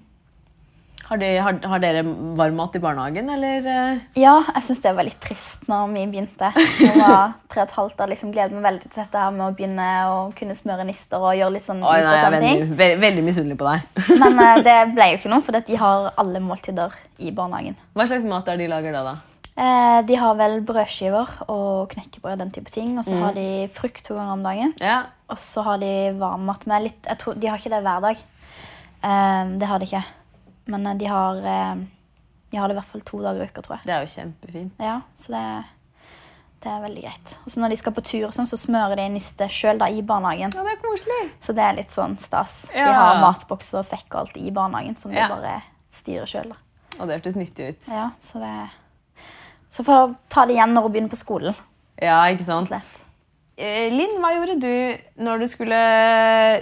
Har, 1.09 1.17
de, 1.17 1.29
har, 1.41 1.55
har 1.65 1.79
dere 1.81 2.03
varmmat 2.37 2.75
i 2.77 2.79
barnehagen, 2.83 3.29
eller? 3.33 3.65
eh? 3.65 4.01
Ja, 4.21 4.35
jeg 4.53 4.61
syns 4.67 4.81
det 4.83 4.91
var 4.93 5.07
litt 5.07 5.17
trist 5.23 5.63
når 5.69 5.87
vi 5.95 6.03
begynte. 6.11 6.51
Jeg 6.77 6.99
var 6.99 7.31
tre 7.49 7.63
og 7.63 7.65
et 7.65 7.73
halvt 7.79 8.03
og 8.05 8.11
liksom 8.11 8.33
gledet 8.35 8.53
meg 8.53 8.67
veldig 8.67 8.91
til 8.91 8.99
dette 9.01 9.23
her 9.23 9.31
med 9.33 9.45
å 9.47 9.55
begynne 9.57 9.87
å 10.13 10.19
kunne 10.37 10.53
smøre 10.59 10.85
nister 10.85 11.17
og 11.17 11.33
gjøre 11.39 11.55
litt 11.55 11.65
sånn 11.65 11.81
Oi, 11.81 11.95
nei, 12.05 12.13
sånne 12.21 12.41
ting. 12.43 12.59
veldig, 12.61 12.77
ve- 12.83 12.99
veldig 13.01 13.23
misunnelig 13.25 13.57
på 13.57 13.71
deg. 13.71 14.03
Men 14.21 14.37
uh, 14.43 14.59
det 14.69 14.75
ble 14.99 15.07
jo 15.15 15.17
ikke 15.23 15.31
noe, 15.33 15.45
for 15.49 15.57
de 15.71 15.79
har 15.81 16.11
alle 16.21 16.43
måltider 16.45 16.93
i 17.25 17.33
barnehagen. 17.33 17.79
Hva 17.97 18.05
slags 18.13 18.29
mat 18.29 18.53
er 18.53 18.61
de 18.61 18.69
lager 18.69 18.93
da? 18.99 19.01
da? 19.09 19.15
Eh, 19.59 19.97
de 20.07 20.15
har 20.15 20.37
vel 20.39 20.59
brødskiver 20.63 21.33
og 21.49 21.89
knekkebrød, 21.91 22.37
den 22.45 22.53
type 22.55 22.69
ting. 22.71 22.93
Og 23.01 23.03
så 23.09 23.17
har 23.19 23.33
de 23.35 23.47
frukt 23.75 24.05
to 24.05 24.13
ganger 24.15 24.37
om 24.37 24.45
dagen. 24.45 24.71
Ja, 24.79 25.01
Og 25.27 25.41
så 25.41 25.65
har 25.65 25.81
de 25.81 25.89
varmmat 26.21 26.63
med 26.69 26.85
litt 26.85 27.09
tror, 27.19 27.35
De 27.35 27.49
har 27.49 27.57
ikke 27.59 27.73
det 27.73 27.81
hver 27.83 28.05
dag. 28.05 28.21
Eh, 29.03 29.51
det 29.59 29.67
har 29.73 29.81
de 29.81 29.89
ikke. 29.89 30.05
Men 30.69 30.85
eh, 30.87 30.95
de 31.01 31.09
har, 31.09 31.41
eh, 31.41 31.81
de 32.53 32.57
har 32.61 32.69
det 32.69 32.75
i 32.77 32.79
hvert 32.79 32.91
fall 32.93 33.03
to 33.07 33.19
dager 33.25 33.43
i 33.43 33.49
uka, 33.49 33.61
tror 33.65 33.77
jeg. 33.79 33.87
Det 33.89 33.95
er 33.95 34.05
jo 34.05 34.13
kjempefint. 34.13 34.73
Ja, 34.85 34.95
så 35.17 35.33
det, 35.33 35.43
det 36.63 36.71
er 36.73 36.81
veldig 36.83 37.03
greit. 37.07 37.33
Og 37.45 37.53
så 37.53 37.61
når 37.63 37.73
de 37.73 37.79
skal 37.81 37.95
på 37.97 38.03
tur, 38.05 38.27
sånn, 38.35 38.49
så 38.49 38.59
smører 38.59 38.99
de 39.01 39.07
niste 39.15 39.47
sjøl 39.53 39.81
i 39.89 40.01
barnehagen. 40.05 40.53
Ja, 40.55 40.65
det 40.67 40.75
er 40.77 40.81
koselig. 40.83 41.19
Så 41.45 41.55
det 41.57 41.65
er 41.65 41.77
litt 41.81 41.93
sånn 41.95 42.17
stas. 42.21 42.61
De 42.73 42.85
har 42.85 43.21
matbokser 43.23 43.81
og 43.81 43.87
sekk 43.87 44.07
og 44.13 44.21
alt 44.25 44.37
i 44.41 44.51
barnehagen 44.55 44.97
som 44.99 45.11
de 45.13 45.17
Ja. 45.21 45.27
bare 45.31 45.57
styrer 45.89 46.29
sjøl. 46.29 46.53
Og 46.99 47.07
det 47.07 47.15
hørtes 47.19 47.37
nyttig 47.39 47.69
ut. 47.73 47.87
Ja, 47.93 48.09
så 48.21 48.39
det 48.43 48.53
Så 49.71 49.83
får 49.85 49.99
jeg 50.07 50.15
ta 50.33 50.45
det 50.49 50.55
igjen 50.55 50.71
når 50.73 50.81
hun 50.87 50.91
begynner 50.91 51.11
på 51.13 51.17
skolen. 51.21 51.55
Ja, 52.01 52.23
ikke 52.33 52.43
sant? 52.43 52.67
Slett. 52.71 53.01
Eh, 53.59 53.89
Linn, 53.93 54.15
hva 54.23 54.31
gjorde 54.33 54.55
du 54.63 54.97
når 55.21 55.39
du 55.43 55.47
skulle 55.51 55.79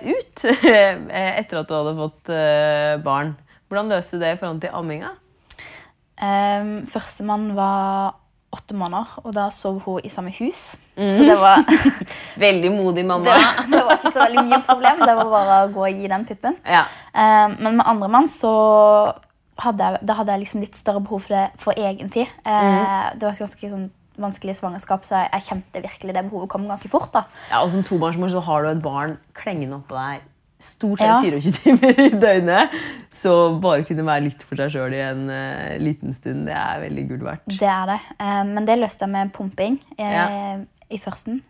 ut 0.03 0.43
etter 0.43 1.59
at 1.61 1.67
du 1.69 1.73
hadde 1.77 1.93
fått 1.95 2.31
barn? 3.05 3.31
Hvordan 3.67 3.89
løste 3.91 4.17
du 4.17 4.23
det 4.23 4.35
i 4.35 4.39
forhold 4.39 4.61
til 4.63 4.71
amminga? 4.73 5.09
Um, 6.17 6.71
Førstemann 6.89 7.51
var 7.57 8.15
åtte 8.55 8.73
måneder, 8.79 9.17
og 9.27 9.33
da 9.35 9.49
sov 9.53 9.81
hun 9.83 9.99
i 10.07 10.09
samme 10.09 10.31
hus. 10.37 10.77
Mm. 10.95 11.09
Så 11.11 11.25
det 11.27 11.35
var, 11.37 11.61
Veldig 12.47 12.71
modig 12.73 13.03
mamma. 13.05 13.35
det 13.67 13.81
var 13.83 13.97
ikke 13.97 14.13
så 14.15 14.23
veldig 14.23 14.45
mye 14.47 14.61
problem. 14.65 15.03
Det 15.03 15.15
var 15.19 15.29
bare 15.33 15.57
å 15.65 15.71
gå 15.75 15.83
og 15.89 15.99
gi 15.99 16.07
den 16.09 16.25
puppen. 16.29 16.55
Ja. 16.65 16.85
Um, 17.11 17.57
men 17.59 17.77
med 17.81 17.85
andre 17.91 18.09
mann 18.13 18.29
så 18.31 18.53
hadde 19.61 19.83
jeg, 19.91 19.99
da 20.07 20.15
hadde 20.21 20.33
jeg 20.37 20.45
liksom 20.45 20.63
litt 20.63 20.79
større 20.79 21.03
behov 21.03 21.25
for 21.27 21.35
det 21.35 21.45
for 21.61 21.77
egen 21.77 22.09
tid. 22.13 22.31
Mm. 22.47 22.55
Uh, 22.55 23.11
Det 23.19 23.27
var 23.27 23.35
et 23.35 23.43
ganske 23.43 23.71
sånn, 23.75 23.85
vanskelig 24.17 24.55
svangerskap, 24.57 25.03
så 25.05 25.19
jeg, 25.19 25.29
jeg 25.35 25.45
kjente 25.51 25.83
virkelig 25.83 26.15
det 26.17 26.25
behovet 26.31 26.49
kom 26.55 26.65
ganske 26.71 26.89
fort. 26.89 27.11
da. 27.13 27.25
ja, 27.51 27.61
Og 27.61 27.69
som 27.75 27.83
tobarnsmor 27.85 28.31
så 28.33 28.41
har 28.47 28.63
du 28.65 28.71
et 28.71 28.81
barn 28.81 29.19
klengende 29.37 29.77
oppå 29.83 29.99
deg 29.99 30.25
stort 30.59 30.99
sett 30.99 31.07
Ja. 31.07 31.21
24 31.21 31.51
timer 31.61 31.99
i 32.01 32.09
døgnet. 32.09 32.77
Så 33.13 33.33
bare 33.61 33.83
kunne 33.87 34.05
være 34.05 34.25
litt 34.27 34.43
for 34.45 34.59
seg 34.59 34.71
sjøl 34.75 34.93
i 34.93 35.01
en 35.05 35.25
uh, 35.29 35.77
liten 35.81 36.13
stund, 36.13 36.45
det 36.49 36.53
er 36.57 36.81
veldig 36.85 37.07
gull 37.09 37.23
verdt. 37.27 37.47
Det 37.57 37.69
er 37.69 37.85
det. 37.93 37.99
Uh, 38.21 38.43
men 38.45 38.65
det 38.67 38.77
løste 38.81 39.05
jeg 39.07 39.13
med 39.13 39.33
pumping 39.33 39.79
i, 39.97 40.03
Ja. 40.03 40.27
i 40.89 40.97
førsten. 41.01 41.41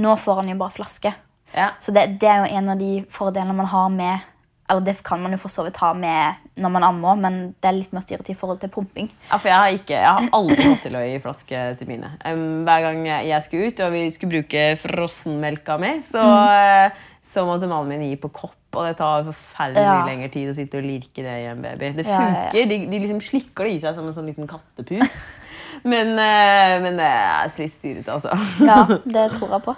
Nå 0.00 0.16
får 0.16 0.40
han 0.42 0.48
jo 0.54 0.56
bare 0.60 0.72
flaske. 0.72 1.12
Ja. 1.52 1.70
Så 1.80 1.92
det, 1.92 2.18
det 2.20 2.28
er 2.28 2.46
jo 2.46 2.52
en 2.56 2.70
av 2.72 2.78
de 2.80 2.92
fordelene 3.12 3.52
man 3.52 3.66
har 3.68 3.90
med 3.92 4.28
Eller 4.70 4.80
det 4.86 4.94
kan 5.04 5.20
man 5.20 5.34
jo 5.34 5.36
for 5.42 5.52
så 5.52 5.66
vidt 5.66 5.76
ha 5.82 5.90
med 5.92 6.38
når 6.56 6.70
man 6.72 6.84
ammer, 6.86 7.16
men 7.20 7.34
det 7.60 7.68
er 7.68 7.74
litt 7.76 7.92
mer 7.92 8.00
styrete 8.04 8.32
i 8.32 8.36
forhold 8.38 8.60
til 8.62 8.70
pumping. 8.72 9.08
Ja, 9.28 9.36
for 9.36 9.48
jeg 9.50 9.56
har, 9.58 9.68
ikke, 9.76 9.96
jeg 9.98 10.06
har 10.16 10.28
aldri 10.36 10.56
fått 10.62 10.82
til 10.86 10.96
å 10.96 11.02
gi 11.04 11.18
flaske 11.24 11.62
til 11.80 11.88
mine. 11.90 12.10
Um, 12.24 12.62
hver 12.64 12.84
gang 12.86 13.02
jeg 13.26 13.42
skulle 13.44 13.68
ut 13.68 13.80
og 13.84 13.92
vi 13.92 14.02
skulle 14.14 14.32
bruke 14.38 14.62
frossenmelka 14.80 15.76
mi, 15.82 15.90
så, 16.08 16.22
eh, 16.52 17.04
så 17.22 17.44
måtte 17.46 17.68
mannen 17.70 17.88
min 17.92 18.02
gi 18.10 18.16
på 18.20 18.30
kopp. 18.34 18.56
Og 18.72 18.86
det 18.88 18.96
tar 18.98 19.22
forferdelig 19.26 19.82
Ja. 19.84 19.92
mye 20.00 20.08
lengre 20.08 20.30
tid 20.32 20.48
å 20.50 20.54
sitte 20.56 20.78
og 20.80 20.86
lirke 20.88 21.22
det 21.22 21.34
i 21.42 21.46
en 21.50 21.60
baby. 21.62 21.92
Det 21.98 22.06
Ja, 22.08 22.18
ja, 22.18 22.28
funker. 22.50 22.68
De, 22.70 22.78
de 22.90 22.98
liksom 23.04 23.20
slikker 23.20 23.64
det 23.68 23.74
i 23.76 23.80
seg 23.82 23.94
som 23.94 24.06
en 24.08 24.14
sånn 24.16 24.26
liten 24.30 24.48
kattepus. 24.50 25.40
Men, 25.84 26.12
eh, 26.20 26.76
men 26.84 26.96
det 27.00 27.06
er 27.08 27.48
litt 27.58 27.72
styrete, 27.72 28.12
altså. 28.12 28.34
Ja, 28.70 28.84
det 29.16 29.32
tror 29.34 29.50
jeg 29.56 29.64
på. 29.66 29.74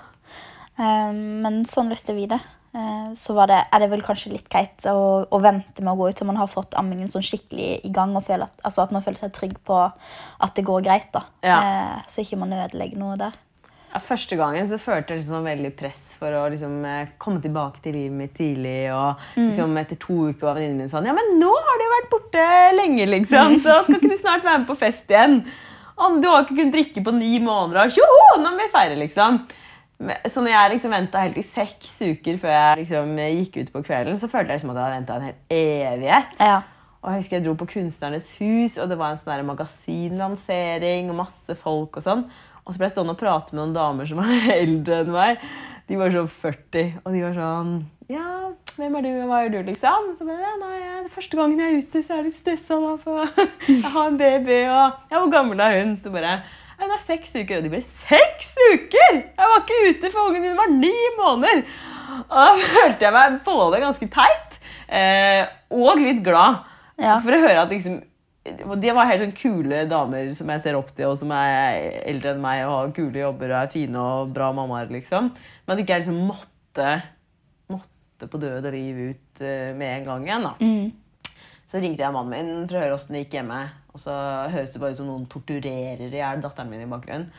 Eh, 0.78 1.12
men 1.14 1.62
sånn 1.70 1.88
løste 1.92 2.12
vi 2.16 2.26
det. 2.30 2.40
Eh, 2.74 3.12
så 3.16 3.36
var 3.36 3.46
det, 3.48 3.60
er 3.72 3.80
det 3.84 3.88
vel 3.92 4.02
kanskje 4.04 4.32
litt 4.34 4.48
greit 4.50 4.84
å, 4.90 5.22
å 5.30 5.38
vente 5.40 5.80
med 5.86 5.92
å 5.94 5.96
gå 6.00 6.08
ut 6.10 6.18
til 6.18 6.26
man 6.28 6.36
har 6.40 6.50
fått 6.50 6.74
ammingen 6.80 7.08
sånn 7.08 7.22
skikkelig 7.24 7.80
i 7.86 7.92
gang, 7.94 8.12
og 8.18 8.24
føler 8.26 8.48
at, 8.50 8.56
altså 8.66 8.82
at 8.82 8.92
man 8.92 9.04
føler 9.06 9.20
seg 9.22 9.32
trygg 9.36 9.54
på 9.64 9.78
at 9.86 10.54
det 10.58 10.66
går 10.66 10.82
greit. 10.84 11.08
da. 11.14 11.22
Ja. 11.46 11.60
Eh, 11.62 12.02
så 12.10 12.24
ikke 12.26 12.40
man 12.42 12.52
ødelegger 12.58 12.98
noe 13.00 13.16
der. 13.20 13.38
Ja, 13.94 14.00
første 14.02 14.34
gangen 14.34 14.66
så 14.66 14.74
følte 14.82 15.14
jeg 15.14 15.20
liksom 15.20 15.44
veldig 15.46 15.68
press 15.78 16.16
for 16.18 16.34
å 16.34 16.48
liksom, 16.50 16.80
eh, 16.82 17.12
komme 17.22 17.38
tilbake 17.42 17.78
til 17.84 17.94
livet 17.94 18.16
mitt 18.18 18.32
tidlig. 18.34 18.88
Og 18.90 19.20
liksom, 19.38 19.76
etter 19.78 20.00
to 20.02 20.16
uker 20.32 20.48
var 20.48 20.56
venninnen 20.58 20.82
min 20.82 20.90
sånn 20.90 21.06
Ja, 21.06 21.14
men 21.14 21.36
nå 21.38 21.52
har 21.54 21.78
du 21.78 21.84
vært 21.92 22.08
borte 22.10 22.46
lenge, 22.74 23.06
liksom. 23.06 23.54
Så 23.62 23.76
skal 23.84 24.00
ikke 24.00 24.10
du 24.10 24.18
snart 24.18 24.42
være 24.42 24.64
med 24.64 24.66
på 24.72 24.76
fest 24.80 25.14
igjen? 25.14 25.44
Og 25.94 26.18
du 26.18 26.26
har 26.26 26.42
ikke 26.42 26.56
kunnet 26.58 26.74
drikke 26.74 27.04
på 27.06 27.14
ni 27.14 27.36
måneder. 27.38 27.84
Og 27.84 27.94
tjoho, 27.94 28.40
nå 28.42 28.50
må 28.50 28.64
vi 28.64 28.72
feire, 28.72 28.96
liksom. 28.98 29.44
Så 30.26 30.42
når 30.42 30.50
jeg 30.50 30.72
liksom 30.72 30.96
venta 30.96 31.22
helt 31.22 31.38
i 31.38 31.44
seks 31.46 31.92
uker 32.02 32.38
før 32.42 32.50
jeg 32.50 32.80
liksom 32.82 33.12
gikk 33.22 33.60
ut 33.60 33.70
på 33.76 33.82
kvelden, 33.86 34.18
så 34.18 34.26
følte 34.26 34.50
jeg 34.50 34.58
liksom 34.58 34.72
at 34.72 34.80
jeg 34.80 34.88
hadde 34.88 34.96
venta 34.98 35.20
en 35.20 35.28
hel 35.28 35.36
evighet. 35.94 36.34
Ja. 36.42 36.56
Og 37.04 37.12
jeg 37.12 37.20
husker 37.20 37.36
jeg 37.36 37.44
dro 37.44 37.54
på 37.60 37.68
Kunstnernes 37.68 38.26
hus, 38.40 38.74
og 38.80 38.90
det 38.90 38.98
var 38.98 39.12
en 39.12 39.20
sånn 39.20 39.46
magasinlansering 39.46 41.12
og 41.12 41.18
masse 41.20 41.54
folk. 41.60 42.00
Og 42.00 42.04
sånn. 42.04 42.26
Og 42.64 42.72
så 42.72 42.80
ble 42.80 42.88
jeg 42.88 42.94
stående 42.94 43.14
og 43.14 43.20
prate 43.20 43.52
med 43.52 43.60
noen 43.60 43.76
damer 43.76 44.08
som 44.08 44.20
var 44.22 44.52
eldre 44.56 45.02
enn 45.02 45.14
meg. 45.14 45.44
De 45.84 45.98
var 46.00 46.14
sånn 46.14 46.30
40, 46.32 46.92
og 47.04 47.12
de 47.12 47.22
var 47.26 47.34
sånn 47.36 47.72
Ja, 48.08 48.28
hvem 48.74 48.94
er 48.98 49.04
du, 49.04 49.10
og 49.20 49.28
hva 49.28 49.40
gjør 49.44 49.54
du, 49.54 49.58
liksom? 49.68 50.10
Så 50.16 50.24
ble 50.24 50.36
jeg, 50.38 50.44
ja, 50.46 50.52
nei, 50.62 50.78
jeg, 50.80 51.02
det 51.04 51.12
første 51.12 51.40
gangen 51.40 51.60
jeg 51.60 51.72
er 51.74 51.82
ute, 51.84 52.02
så 52.04 52.14
er 52.14 52.20
jeg 52.22 52.28
litt 52.30 52.38
stressa 52.40 52.78
da, 52.80 52.92
for 53.02 53.48
jeg 53.68 53.92
har 53.96 54.08
en 54.08 54.20
baby, 54.20 54.60
og 54.64 55.12
ja, 55.12 55.18
hvor 55.18 55.32
gammel 55.32 55.60
er 55.60 55.80
hun? 55.82 55.96
Så 56.00 56.12
bare 56.14 56.38
Hun 56.74 56.90
er 56.90 56.98
seks 56.98 57.36
uker. 57.36 57.60
Og 57.60 57.66
de 57.66 57.70
ble 57.70 57.80
seks 57.84 58.54
uker! 58.72 59.12
Jeg 59.20 59.50
var 59.50 59.60
ikke 59.60 59.82
ute, 59.90 60.08
for 60.10 60.30
ungen 60.30 60.42
min 60.42 60.56
var 60.58 60.72
ni 60.72 60.94
måneder! 61.20 61.62
Og 62.24 62.32
da 62.32 62.48
følte 62.78 63.06
jeg 63.06 63.14
meg 63.14 63.38
både 63.44 63.84
ganske 63.84 64.08
teit 64.16 64.58
eh, 64.88 65.44
og 65.74 66.00
litt 66.00 66.24
glad. 66.24 66.64
Ja. 67.00 67.18
For 67.22 67.34
å 67.34 67.44
høre 67.44 67.62
at 67.64 67.72
liksom 67.72 68.00
De 68.44 68.90
var 68.92 69.08
helt 69.08 69.22
sånn 69.22 69.36
kule 69.36 69.84
damer 69.88 70.28
som 70.36 70.50
jeg 70.52 70.60
ser 70.60 70.76
opp 70.76 70.90
til, 70.92 71.08
og 71.08 71.16
som 71.16 71.30
er 71.32 72.02
eldre 72.04 72.34
enn 72.34 72.42
meg 72.44 72.64
og 72.66 72.74
har 72.74 72.90
kule 72.96 73.22
jobber 73.22 73.54
og 73.54 73.60
er 73.62 73.70
fine 73.72 74.02
og 74.02 74.34
bra 74.36 74.50
mammaer. 74.52 74.90
liksom. 74.92 75.30
Men 75.64 75.74
at 75.74 75.80
ikke 75.80 75.96
jeg 75.96 76.04
liksom 76.04 76.18
måtte, 76.28 76.90
måtte 77.72 78.28
på 78.28 78.42
død 78.42 78.68
og 78.68 78.76
liv 78.76 79.00
ut 79.14 79.44
eh, 79.44 79.72
med 79.72 80.00
en 80.00 80.10
gang 80.10 80.28
igjen. 80.28 80.48
da. 80.50 80.54
Mm. 80.60 81.32
Så 81.64 81.80
ringte 81.80 82.04
jeg 82.04 82.12
mannen 82.12 82.34
min 82.34 82.68
for 82.68 82.76
å 82.76 82.84
høre 82.84 82.98
åssen 82.98 83.16
det 83.16 83.24
gikk 83.24 83.38
hjemme. 83.40 83.62
Og 83.94 84.02
så 84.02 84.14
høres 84.52 84.74
det 84.74 84.82
bare 84.82 84.92
ut 84.92 85.00
som 85.00 85.08
noen 85.08 85.28
torturerer 85.30 86.04
i 86.10 86.20
hjel 86.20 86.44
datteren 86.44 86.68
min 86.72 86.84
i 86.84 86.90
bakgrunnen. 86.90 87.30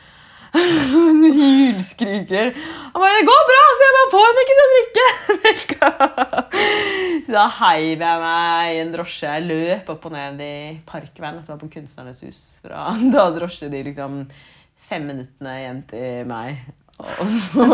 Hylskriker. 1.40 2.52
Han 2.92 3.02
bare 3.02 3.16
'Det 3.16 3.28
går 3.30 3.42
bra, 3.50 3.62
så 3.76 3.86
jeg 3.86 3.96
bare 3.96 4.12
får 4.14 4.26
henne 4.28 4.44
ikke 4.44 4.56
til 4.58 4.66
å 4.66 5.38
drikke. 5.44 5.90
Så 7.26 7.34
da 7.34 7.46
heiv 7.50 8.02
jeg 8.04 8.22
meg 8.22 8.74
i 8.74 8.80
en 8.84 8.92
drosje. 8.94 9.30
Jeg 9.34 9.46
løp 9.48 9.88
opp 9.96 10.04
og 10.06 10.12
ned 10.14 10.42
i 10.44 10.56
Parkveien. 10.86 11.40
Dette 11.40 11.50
var 11.50 11.58
på 11.58 11.70
Kunstnernes 11.72 12.22
hus. 12.22 12.40
Fra 12.62 12.88
da 13.16 13.28
drosje 13.34 13.70
de 13.72 13.82
liksom 13.88 14.22
fem 14.86 15.08
minuttene 15.10 15.56
hjem 15.64 15.80
til 15.90 16.28
meg. 16.30 16.62
Og 16.96 17.28
så 17.28 17.64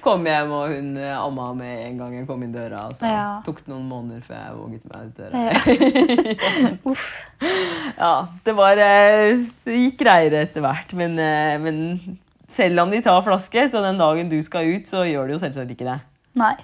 kom 0.00 0.24
jeg 0.24 0.38
hjem, 0.40 0.52
og 0.56 0.70
hun 0.72 0.86
eh, 0.96 1.12
amma 1.20 1.50
med 1.52 1.82
en 1.84 1.98
gang 2.00 2.14
jeg 2.16 2.26
kom 2.28 2.42
inn 2.46 2.52
døra. 2.54 2.86
Og 2.88 2.94
så 2.96 3.10
Ja. 3.10 3.24
tok 3.44 3.58
det 3.60 3.68
noen 3.68 3.88
måneder 3.90 4.22
før 4.24 4.38
jeg 4.40 4.54
våget 4.56 4.86
meg 4.88 5.00
ut 5.04 5.16
døra. 5.20 6.78
Uff. 6.90 7.08
Ja, 7.98 8.12
det 8.46 8.54
var 8.56 8.80
eh, 8.80 9.42
Det 9.66 9.80
gikk 9.82 9.98
greiere 10.00 10.44
etter 10.46 10.64
hvert. 10.64 10.94
Men, 10.96 11.18
eh, 11.20 11.56
men 11.60 11.82
selv 12.48 12.80
om 12.84 12.90
de 12.94 13.02
tar 13.04 13.20
flaske, 13.26 13.66
så 13.72 13.82
den 13.84 14.00
dagen 14.00 14.30
du 14.32 14.38
skal 14.46 14.70
ut, 14.76 14.88
så 14.88 15.04
gjør 15.08 15.28
de 15.28 15.36
jo 15.36 15.42
selvsagt 15.42 15.74
ikke 15.76 15.88
det. 15.90 15.98
Nei. 16.40 16.54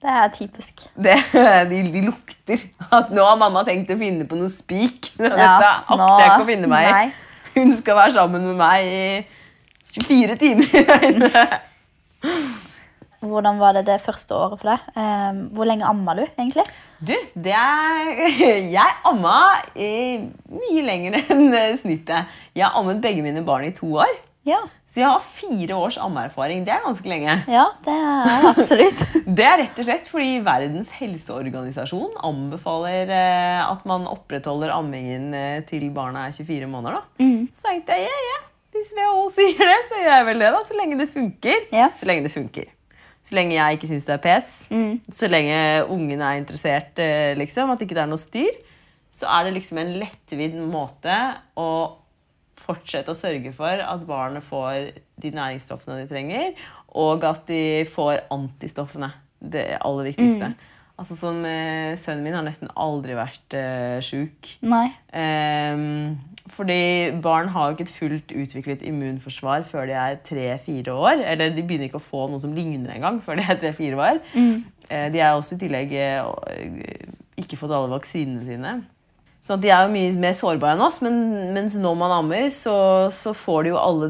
Det 0.00 0.08
er 0.16 0.30
typisk. 0.32 0.86
det 0.96 1.12
de, 1.68 1.80
de 1.92 2.00
lukter 2.06 2.62
at 2.88 3.10
nå 3.12 3.20
har 3.20 3.36
mamma 3.36 3.60
tenkt 3.68 3.90
å 3.92 3.98
finne 4.00 4.24
på 4.24 4.38
noe 4.40 4.48
spik. 4.48 5.10
Dette 5.20 5.36
Ja, 5.36 5.74
akter 5.84 6.22
jeg 6.22 6.30
ikke 6.30 6.46
å 6.46 6.48
finne 6.48 6.70
meg 6.72 6.88
i. 6.88 7.10
Hun 7.58 7.74
skal 7.76 7.98
være 7.98 8.14
sammen 8.16 8.46
med 8.48 8.56
meg 8.56 8.86
i 8.88 9.02
24 9.94 10.36
timer 10.40 10.70
i 10.78 10.84
døgnet. 10.86 11.36
Hvordan 13.20 13.58
var 13.60 13.74
det 13.76 13.82
det 13.84 13.98
første 14.00 14.32
året 14.32 14.60
for 14.62 14.70
deg? 14.72 14.86
Eh, 14.96 15.40
hvor 15.52 15.68
lenge 15.68 15.84
amma 15.84 16.14
du, 16.16 16.22
egentlig? 16.40 16.64
Du, 17.04 17.12
det 17.36 17.52
er 17.52 18.08
Jeg 18.72 18.96
amma 19.08 19.36
mye 19.76 20.84
lenger 20.86 21.18
enn 21.20 21.52
snittet. 21.82 22.30
Jeg 22.56 22.64
har 22.64 22.78
ammet 22.80 23.02
begge 23.04 23.24
mine 23.24 23.44
barn 23.44 23.66
i 23.68 23.74
to 23.76 23.92
år. 24.00 24.12
Ja, 24.48 24.56
Så 24.88 25.02
jeg 25.02 25.04
har 25.10 25.20
fire 25.20 25.76
års 25.76 25.98
ammeerfaring. 26.00 26.62
Det 26.64 26.72
er 26.72 26.80
ganske 26.80 27.10
lenge. 27.12 27.34
ja 27.52 27.66
det 27.84 27.92
er 27.92 28.46
absolutt. 28.48 29.02
Det 29.36 29.44
er 29.44 29.58
rett 29.60 29.82
og 29.82 29.86
slett 29.86 30.08
fordi 30.08 30.30
Verdens 30.46 30.88
helseorganisasjon 30.96 32.16
anbefaler 32.24 33.12
eh, 33.12 33.60
at 33.66 33.84
man 33.86 34.08
opprettholder 34.08 34.72
ammingen 34.74 35.34
eh, 35.36 35.58
til 35.68 35.90
barna 35.94 36.24
er 36.30 36.32
24 36.40 36.70
måneder. 36.72 37.02
Da. 37.02 37.28
Så 37.52 37.68
tenkte 37.68 38.00
jeg 38.00 38.08
ja, 38.08 38.22
ja. 38.30 38.40
Hvis 38.70 38.92
WHO 38.94 39.24
sier 39.34 39.58
det, 39.66 39.78
så 39.88 39.98
gjør 39.98 40.12
jeg 40.14 40.26
vel 40.28 40.42
det. 40.44 40.50
da, 40.54 40.60
Så 40.66 40.76
lenge 40.78 40.98
det 41.00 41.08
funker. 41.10 41.64
Ja. 41.74 41.88
Så 41.98 42.06
lenge 42.06 42.22
det 42.28 42.32
funker. 42.34 42.68
Så 43.26 43.34
lenge 43.36 43.56
jeg 43.56 43.76
ikke 43.76 43.88
syns 43.90 44.06
det 44.08 44.14
er 44.14 44.22
pes. 44.24 44.50
Så 45.12 45.28
lenge 45.28 45.56
ungen 45.92 46.22
er 46.24 46.38
interessert, 46.40 46.98
eh, 47.02 47.34
liksom, 47.36 47.70
at 47.74 47.82
ikke 47.84 47.98
det 47.98 48.04
er 48.06 48.12
noe 48.12 48.20
styr. 48.22 48.54
så 49.10 49.26
er 49.26 49.44
det 49.48 49.56
liksom 49.56 49.78
en 49.82 49.88
lettvidd 49.98 50.54
måte 50.70 51.14
å 51.58 51.96
fortsette 52.60 53.10
å 53.10 53.16
sørge 53.18 53.50
for 53.52 53.80
at 53.82 54.04
barnet 54.06 54.44
får 54.46 54.92
de 55.20 55.30
næringsstoffene 55.34 55.96
de 55.98 56.06
trenger, 56.08 56.52
og 56.94 57.24
at 57.24 57.42
de 57.50 57.82
får 57.90 58.20
antistoffene. 58.30 59.10
Det 59.40 59.64
aller 59.80 60.04
viktigste. 60.12 60.52
Altså 61.00 61.16
sånn, 61.16 61.38
eh, 61.48 61.94
Sønnen 61.96 62.26
min 62.26 62.34
har 62.36 62.44
nesten 62.44 62.68
aldri 62.76 63.14
vært 63.16 63.54
eh, 63.56 64.00
sjuk. 64.04 64.50
Ehm, 65.16 66.18
fordi 66.52 67.10
barn 67.24 67.48
har 67.54 67.70
jo 67.70 67.76
ikke 67.78 67.86
et 67.86 67.94
fullt 67.94 68.34
utviklet 68.36 68.84
immunforsvar 68.84 69.64
før 69.64 69.88
de 69.88 69.96
er 69.96 70.18
tre-fire 70.26 70.92
år. 70.92 71.24
Eller 71.24 71.54
de 71.56 71.64
begynner 71.64 71.88
ikke 71.88 72.02
å 72.02 72.04
få 72.04 72.26
noe 72.28 72.42
som 72.42 72.52
ligner 72.52 72.92
engang 72.98 73.22
før 73.24 73.40
de 73.40 73.46
er 73.48 73.60
tre-fire 73.62 73.96
år. 73.96 74.20
Eh, 74.90 75.08
de 75.14 75.22
har 75.24 75.38
også 75.38 75.56
i 75.56 75.62
tillegg 75.64 75.96
eh, 75.96 76.20
ikke 77.40 77.56
fått 77.56 77.72
alle 77.72 77.92
vaksinene 77.94 78.44
sine. 78.44 78.76
Så 79.50 79.56
de 79.58 79.66
er 79.74 79.82
jo 79.82 79.90
mye 79.90 80.10
mer 80.22 80.34
sårbare 80.38 80.76
enn 80.76 80.82
oss, 80.84 81.00
men 81.02 81.16
mens 81.56 81.74
når 81.82 81.96
man 81.98 82.12
ammer, 82.20 82.44
så, 82.54 82.74
så 83.10 83.32
får 83.34 83.64
de 83.66 83.72
jo 83.72 83.78
alle, 83.80 84.08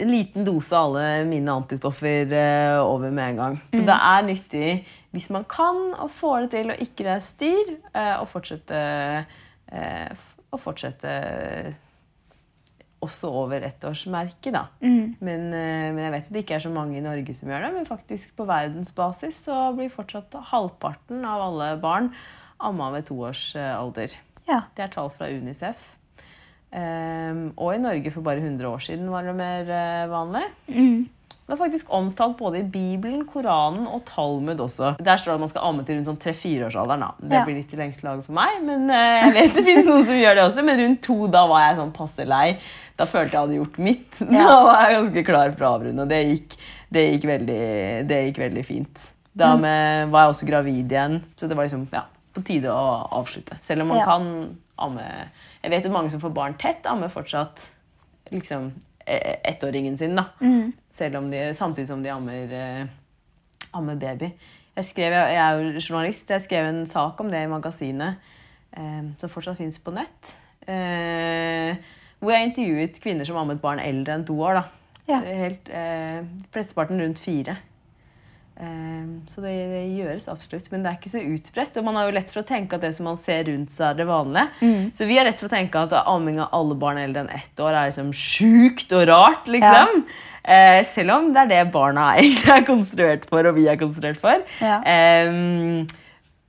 en 0.00 0.08
liten 0.08 0.46
dose 0.46 0.72
av 0.72 0.86
alle 0.86 1.26
mine 1.28 1.52
antistoffer 1.52 2.32
eh, 2.32 2.76
over 2.80 3.12
med 3.12 3.34
en 3.34 3.40
gang. 3.42 3.58
Så 3.68 3.82
det 3.84 3.96
er 3.96 4.24
nyttig, 4.24 4.70
hvis 5.12 5.28
man 5.34 5.44
kan, 5.44 5.82
å 5.92 6.08
få 6.08 6.38
det 6.40 6.54
til 6.54 6.72
og 6.72 6.80
ikke 6.80 7.04
det 7.04 7.12
er 7.18 7.26
styr, 7.26 7.74
eh, 7.92 8.14
å 8.16 8.24
fortsette, 8.30 8.80
eh, 9.76 10.24
å 10.56 10.62
fortsette 10.62 11.12
også 13.04 13.34
over 13.44 13.68
ettårsmerket, 13.68 14.56
da. 14.56 14.64
Men, 15.20 15.50
eh, 15.52 15.90
men 15.92 16.00
jeg 16.06 16.14
vet 16.16 16.30
jo 16.30 16.38
det 16.38 16.46
ikke 16.46 16.56
er 16.56 16.64
så 16.64 16.72
mange 16.72 16.96
i 16.96 17.04
Norge 17.04 17.36
som 17.36 17.52
gjør 17.52 17.68
det. 17.68 17.74
Men 17.76 17.92
faktisk 17.92 18.32
på 18.40 18.48
verdensbasis 18.48 19.44
så 19.50 19.66
blir 19.76 19.92
fortsatt 19.92 20.32
halvparten 20.48 21.28
av 21.28 21.44
alle 21.50 21.74
barn 21.84 22.08
amma 22.64 22.88
ved 22.96 23.04
to 23.12 23.20
års 23.28 23.52
alder. 23.54 24.16
Ja. 24.48 24.62
Det 24.76 24.86
er 24.86 24.92
tall 24.94 25.10
fra 25.12 25.28
Unicef. 25.28 25.94
Um, 26.68 27.46
og 27.56 27.70
i 27.72 27.78
Norge 27.80 28.10
for 28.12 28.20
bare 28.26 28.42
100 28.42 28.66
år 28.68 28.82
siden 28.84 29.06
var 29.12 29.24
det 29.24 29.32
mer 29.38 29.70
uh, 29.72 30.10
vanlig. 30.12 30.42
Det 31.48 31.54
er 31.54 31.60
faktisk 31.62 31.88
omtalt 31.96 32.34
både 32.36 32.58
i 32.60 32.66
Bibelen, 32.68 33.22
Koranen 33.24 33.86
og 33.88 34.02
Talmud 34.04 34.60
også. 34.60 34.90
Der 35.00 35.16
står 35.16 35.32
det 35.32 35.36
at 35.38 35.44
man 35.46 35.48
skal 35.54 35.64
amme 35.64 35.84
til 35.88 35.96
rundt 35.96 36.10
sånn 36.10 36.18
3-4-årsalderen. 36.20 37.00
da. 37.06 37.08
Det 37.22 37.38
Ja. 37.38 37.44
blir 37.46 37.56
litt 37.56 37.72
i 37.72 37.78
lengste 37.80 38.04
laget 38.04 38.26
for 38.26 38.36
meg, 38.36 38.58
men 38.66 38.84
uh, 38.92 39.14
jeg 39.24 39.32
vet 39.38 39.54
det 39.56 39.64
finnes 39.64 39.88
noen 39.88 40.04
som 40.10 40.20
gjør 40.20 40.36
det 40.36 40.44
også. 40.44 40.64
Men 40.68 40.82
rundt 40.84 41.00
to 41.08 41.16
da 41.32 41.46
var 41.48 41.62
jeg 41.64 41.78
sånn 41.80 41.94
passe 41.96 42.26
lei. 42.28 42.58
Da 43.00 43.06
følte 43.08 43.32
jeg 43.38 43.40
hadde 43.46 43.56
gjort 43.62 43.78
mitt. 43.88 44.20
Da 44.28 44.58
var 44.68 44.82
jeg 44.90 44.98
ganske 44.98 45.24
klar 45.30 45.54
for 45.56 45.64
å 45.64 45.72
avrunde, 45.78 46.04
og 46.04 46.12
det 46.12 46.20
gikk, 46.34 46.58
det 46.92 47.06
gikk, 47.14 47.24
veldig, 47.32 47.62
det 48.12 48.20
gikk 48.26 48.42
veldig 48.44 48.66
fint. 48.68 49.08
Da 49.38 49.54
med, 49.56 50.08
var 50.12 50.26
jeg 50.26 50.34
også 50.36 50.46
gravid 50.52 50.92
igjen, 50.92 51.20
så 51.38 51.48
det 51.48 51.56
var 51.56 51.64
liksom 51.68 51.88
ja, 51.94 52.04
på 52.38 52.44
tide 52.46 52.70
å 52.72 53.08
avslutte. 53.20 53.58
Selv 53.62 53.82
om 53.84 53.88
man 53.92 53.98
Ja. 53.98 54.04
kan 54.04 54.56
amme 54.78 55.04
Jeg 55.62 55.70
vet 55.72 55.84
jo 55.84 55.90
mange 55.92 56.10
som 56.10 56.20
får 56.22 56.32
barn 56.34 56.54
tett, 56.54 56.86
ammer 56.86 57.08
fortsatt 57.10 57.68
liksom 58.30 58.72
eh, 59.06 59.36
ettåringen 59.44 59.98
sin. 59.98 60.14
da. 60.14 60.26
Selv 60.90 61.16
om 61.18 61.30
de, 61.30 61.52
samtidig 61.54 61.88
som 61.88 62.02
de 62.02 62.10
ammer, 62.10 62.52
eh, 62.52 62.86
ammer 63.74 63.96
baby. 63.96 64.32
Jeg, 64.76 64.84
skrev, 64.84 65.12
jeg 65.12 65.36
er 65.42 65.58
jo 65.58 65.80
journalist, 65.80 66.28
jeg 66.30 66.42
skrev 66.44 66.66
en 66.68 66.84
sak 66.86 67.18
om 67.20 67.28
det 67.28 67.40
i 67.42 67.48
magasinet 67.50 68.16
eh, 68.76 69.02
som 69.18 69.28
fortsatt 69.32 69.56
fins 69.58 69.78
på 69.82 69.90
nett. 69.96 70.36
Eh, 70.68 71.74
hvor 72.20 72.30
jeg 72.34 72.48
intervjuet 72.50 73.00
kvinner 73.02 73.26
som 73.26 73.36
ammet 73.40 73.60
barn 73.62 73.80
eldre 73.82 74.14
enn 74.14 74.26
to 74.28 74.36
år. 74.44 74.60
da. 74.60 74.64
Ja. 75.08 75.20
Helt, 75.24 75.68
eh, 75.72 76.22
Flesteparten 76.52 77.00
rundt 77.00 77.18
fire. 77.18 77.56
Eh, 78.58 79.10
så 79.30 79.42
det, 79.44 79.52
det 79.70 79.82
gjøres 79.94 80.26
absolutt, 80.32 80.66
men 80.72 80.82
det 80.82 80.90
er 80.90 80.98
ikke 80.98 81.12
så 81.12 81.22
utbredt. 81.22 81.76
Og 81.78 81.86
man 81.86 81.98
har 81.98 82.08
jo 82.08 82.16
lett 82.16 82.32
for 82.34 82.42
å 82.42 82.48
tenke 82.48 82.78
at 82.78 82.82
det 82.86 82.94
som 82.96 83.06
man 83.10 83.20
ser 83.20 83.44
rundt 83.50 83.74
seg, 83.74 83.92
er 83.92 84.00
det 84.00 84.08
vanlige. 84.08 84.48
Så 84.98 85.06
vi 85.10 85.18
har 85.20 85.28
rett 85.28 85.38
for 85.38 85.50
å 85.50 85.54
tenke 85.54 85.84
at 85.86 85.94
amming 86.00 86.40
av 86.42 86.50
alle 86.58 86.78
barn 86.78 86.98
eldre 87.02 87.26
enn 87.26 87.36
ett 87.38 87.62
år 87.62 87.72
er 87.74 87.92
liksom 87.92 88.10
sjukt 88.16 88.92
og 88.98 89.06
rart. 89.12 89.46
liksom. 89.50 90.02
Eh, 90.48 90.80
selv 90.94 91.12
om 91.12 91.32
det 91.34 91.44
er 91.44 91.50
det 91.52 91.62
barna 91.74 92.10
egentlig 92.16 92.52
er 92.54 92.66
konstruert 92.66 93.26
for, 93.28 93.46
og 93.46 93.58
vi 93.58 93.68
er 93.68 93.80
konstruert 93.80 94.20
for. 94.20 94.44
Ja. 94.64 94.78
Eh, 94.82 96.06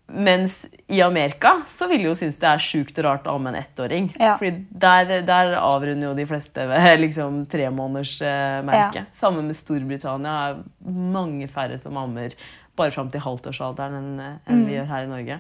mens 0.10 0.66
i 0.88 1.02
Amerika 1.06 1.62
så 1.70 1.88
vil 1.90 2.02
jo 2.08 2.16
synes 2.18 2.38
det 2.42 2.48
er 2.50 2.62
sjukt 2.64 2.98
rart 3.06 3.28
å 3.30 3.36
amme 3.38 3.52
en 3.54 3.60
ettåring. 3.62 4.08
Ja. 4.20 4.38
Fordi 4.40 4.66
der, 4.70 5.22
der 5.28 5.54
avrunder 5.62 6.10
jo 6.10 6.16
de 6.18 6.26
fleste 6.30 6.66
ved 6.72 7.00
liksom 7.04 7.44
tremånedersmerket. 7.52 8.96
Ja. 8.96 9.06
Sammen 9.14 9.48
med 9.48 9.56
Storbritannia. 9.60 10.34
er 10.50 10.90
mange 11.14 11.48
færre 11.52 11.78
som 11.80 11.98
ammer 11.98 12.34
bare 12.80 12.92
fram 12.96 13.10
til 13.12 13.22
halvtårsalderen 13.22 13.96
enn 14.00 14.20
enn 14.24 14.40
Mm. 14.50 14.66
vi 14.66 14.76
gjør 14.78 14.86
her 14.88 15.04
i 15.04 15.10
Norge. 15.12 15.40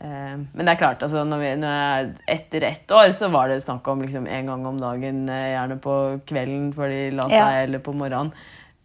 Eh, 0.00 0.36
men 0.54 0.64
det 0.66 0.72
er 0.72 0.78
klart, 0.80 1.02
altså, 1.04 1.24
når 1.28 1.38
vi, 1.42 1.50
når 1.60 1.74
jeg, 1.76 2.10
etter 2.34 2.64
ett 2.70 2.88
år 2.96 3.12
så 3.12 3.28
var 3.30 3.48
det 3.48 3.60
snakk 3.62 3.86
om 3.88 4.00
liksom, 4.02 4.26
en 4.26 4.46
gang 4.46 4.66
om 4.66 4.78
dagen, 4.80 5.28
eh, 5.28 5.52
gjerne 5.54 5.76
på 5.80 5.94
kvelden 6.26 6.72
før 6.74 6.88
de 6.88 7.10
la 7.16 7.22
seg, 7.28 7.36
Ja. 7.36 7.50
eller 7.62 7.78
på 7.84 7.92
morgenen. 7.94 8.32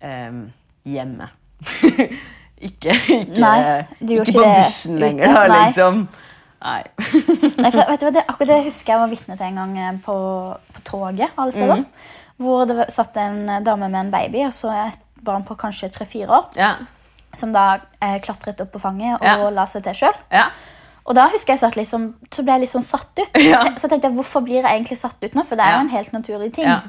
Eh, 0.01 0.31
hjemme. 0.86 1.29
ikke 2.69 2.95
ikke, 2.95 3.39
Nei, 3.41 3.58
ikke 4.01 4.34
på 4.36 4.43
bussen 4.45 4.99
lenger, 5.01 5.32
da, 5.34 5.43
nei. 5.51 5.60
liksom. 5.67 6.01
Nei. 6.65 6.82
Nei, 7.62 7.69
for, 7.71 7.82
vet 7.91 8.01
du 8.01 8.06
hva, 8.08 8.12
det, 8.15 8.23
akkurat 8.25 8.51
det 8.51 8.60
husker 8.65 8.95
jeg 8.95 9.01
var 9.04 9.12
vitne 9.12 9.36
til 9.38 9.45
en 9.51 9.60
gang 9.62 9.73
eh, 9.78 9.97
på, 10.06 10.15
på 10.78 10.84
toget. 10.88 11.34
alle 11.38 11.54
steder. 11.54 11.84
Hvor 12.41 12.65
det 12.69 12.88
satt 12.95 13.17
en 13.21 13.43
eh, 13.49 13.62
dame 13.65 13.89
med 13.91 13.99
en 14.08 14.13
baby 14.13 14.41
og 14.47 14.54
så 14.56 14.71
et 14.88 15.01
barn 15.25 15.45
på 15.45 15.58
kanskje 15.62 15.91
tre-fire 15.93 16.30
år. 16.39 16.47
Ja. 16.58 16.71
Som 17.38 17.54
da 17.54 17.65
eh, 18.01 18.17
klatret 18.23 18.62
opp 18.63 18.71
på 18.73 18.82
fanget 18.82 19.19
og 19.19 19.28
Ja. 19.28 19.49
la 19.54 19.67
seg 19.69 19.86
til 19.86 20.01
sjøl. 20.06 20.17
ja. 20.34 20.47
Og 21.06 21.13
da 21.13 21.28
husker 21.30 21.54
jeg 21.54 21.60
satt 21.62 21.75
liksom, 21.78 22.06
så 22.34 22.41
ble 22.41 22.56
jeg 22.56 22.62
litt 22.63 22.71
sånn 22.71 22.82
satt 22.82 23.12
ut. 23.19 23.28
Så, 23.38 23.58
så 23.84 23.89
tenkte 23.91 24.08
jeg, 24.10 24.15
hvorfor 24.15 24.41
blir 24.41 24.63
jeg 24.63 24.65
egentlig 24.71 24.95
satt 24.97 25.19
ut 25.21 25.36
nå? 25.38 25.43
For 25.45 25.54
det 25.60 25.67
er 25.67 25.75
jo 25.75 25.82
en 25.84 25.91
helt 25.91 26.15
naturlig 26.15 26.47
ting. 26.56 26.65
Jeg 26.65 26.82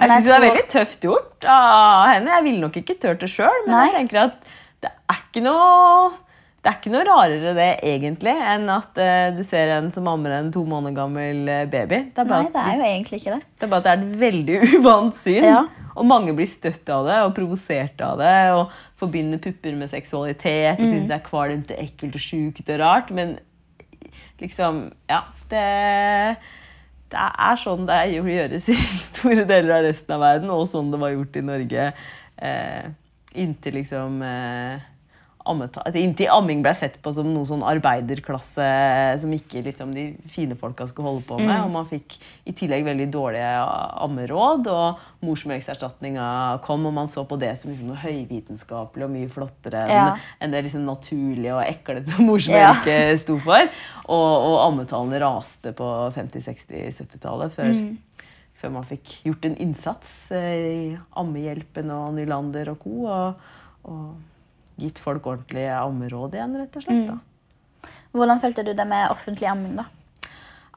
jeg 0.00 0.10
syns 0.10 0.26
det 0.26 0.32
er 0.34 0.42
veldig 0.48 0.64
tøft 0.72 1.04
gjort 1.06 1.46
av 1.46 2.08
henne. 2.10 2.32
Jeg 2.32 2.44
ville 2.48 2.64
nok 2.64 2.78
ikke 2.80 2.96
turt 2.98 3.22
det 3.22 3.28
sjøl, 3.30 3.54
men 3.68 3.76
Nei. 3.76 3.84
jeg 3.86 3.94
tenker 4.00 4.18
at 4.24 4.50
det 4.82 4.90
er 5.12 5.22
ikke 5.26 5.42
noe 5.44 6.10
det 6.60 6.68
er 6.68 6.74
ikke 6.76 6.90
noe 6.92 7.04
rarere 7.08 7.52
det 7.56 7.68
egentlig 7.88 8.32
enn 8.36 8.66
at 8.68 8.98
uh, 9.00 9.30
du 9.32 9.38
ser 9.48 9.70
en 9.78 9.86
som 9.94 10.08
ammer 10.12 10.34
en 10.36 10.50
to 10.52 10.60
måneder 10.68 10.92
gammel 10.98 11.48
eh, 11.48 11.62
baby. 11.72 12.02
Det 12.12 12.20
er, 12.20 12.28
bare 12.28 12.42
Nei, 12.44 12.50
det 12.52 12.60
er 12.60 12.74
jo 12.76 12.88
egentlig 12.90 13.20
ikke 13.22 13.32
det. 13.38 13.46
det 13.56 13.64
er 13.64 13.70
bare 13.72 13.80
at 13.80 13.86
det 13.86 13.92
er 13.94 14.02
et 14.02 14.18
veldig 14.20 14.58
uvant 14.76 15.16
syn. 15.16 15.46
Ja. 15.48 15.62
Og 15.96 16.04
mange 16.04 16.34
blir 16.36 16.50
støtt 16.52 16.92
av 16.92 17.08
det 17.08 17.16
og 17.24 17.32
provosert 17.38 18.04
av 18.04 18.20
det. 18.20 18.34
Og 18.58 18.76
forbinder 19.00 19.40
pupper 19.40 19.72
med 19.80 19.88
seksualitet 19.88 20.76
og 20.76 20.84
Mm. 20.84 20.92
syns 20.92 21.08
det 21.08 21.16
er 21.16 21.24
kvalmt 21.30 21.72
og 21.72 21.80
ekkelt 21.80 22.20
og 22.20 22.26
sjukt 22.28 22.68
og 22.76 22.78
rart. 22.84 23.08
Men 23.16 23.38
liksom 24.44 24.90
Ja. 25.08 25.22
Det, 25.50 25.64
det 27.10 27.18
er 27.48 27.56
sånn 27.58 27.88
det 27.88 27.96
gjøres 28.14 28.68
i 28.70 28.76
store 29.10 29.48
deler 29.48 29.78
av 29.80 29.88
resten 29.88 30.14
av 30.14 30.20
verden, 30.22 30.52
og 30.54 30.68
sånn 30.70 30.92
det 30.92 31.00
var 31.02 31.16
gjort 31.16 31.40
i 31.40 31.42
Norge 31.48 31.88
eh, 32.38 32.84
inntil 33.34 33.78
liksom 33.80 34.22
eh, 34.22 34.88
Inntil 35.96 36.28
amming 36.30 36.60
ble 36.62 36.72
sett 36.76 36.98
på 37.02 37.10
som 37.16 37.26
noe 37.32 37.48
sånn 37.48 37.62
arbeiderklasse 37.66 38.66
som 39.18 39.32
ikke 39.34 39.62
liksom 39.64 39.90
de 39.96 40.04
fine 40.30 40.54
folka 40.54 40.84
skulle 40.86 41.08
holde 41.08 41.24
på 41.26 41.38
med. 41.40 41.54
Og 41.64 41.72
man 41.72 41.88
fikk 41.88 42.18
i 42.44 42.52
tillegg 42.54 42.84
veldig 42.86 43.06
dårlige 43.10 43.48
ammeråd, 44.04 44.68
og 44.70 45.24
morsmelkserstatninga 45.24 46.26
kom, 46.62 46.84
og 46.86 46.94
man 46.94 47.08
så 47.10 47.24
på 47.26 47.38
det 47.40 47.54
som 47.58 47.72
liksom 47.72 47.88
noe 47.90 48.02
høyvitenskapelig 48.02 49.08
og 49.08 49.14
mye 49.16 49.32
flottere 49.32 49.86
Ja. 49.90 50.04
enn 50.38 50.52
det 50.52 50.62
liksom 50.68 50.84
naturlige 50.86 51.56
og 51.56 51.64
ekle 51.64 52.04
som 52.04 52.28
morsmelk 52.28 52.86
ja. 52.86 53.16
sto 53.18 53.38
for. 53.40 53.64
Og, 54.06 54.30
og 54.52 54.56
ammetallene 54.68 55.24
raste 55.24 55.72
på 55.72 55.88
50-, 56.14 56.46
60-, 56.46 57.00
70-tallet 57.00 57.56
før, 57.56 57.74
før 58.60 58.74
man 58.74 58.84
fikk 58.84 59.14
gjort 59.24 59.46
en 59.48 59.56
innsats 59.64 60.10
eh, 60.36 60.66
i 60.68 60.98
Ammehjelpen 61.20 61.92
og 61.94 62.12
Nylander 62.18 62.74
og 62.74 62.82
co. 62.82 62.96
Og, 63.08 63.46
og 63.88 64.80
gitt 64.80 65.00
folk 65.00 65.26
ordentlige 65.28 65.72
ammeråd 65.76 66.36
igjen, 66.36 66.58
rett 66.60 66.76
og 66.78 66.84
slett. 66.84 67.08
da. 67.08 67.90
Hvordan 68.16 68.40
følte 68.42 68.64
du 68.66 68.72
det 68.76 68.86
med 68.88 69.12
offentlig 69.12 69.48
amming? 69.50 69.76
da? 69.78 69.86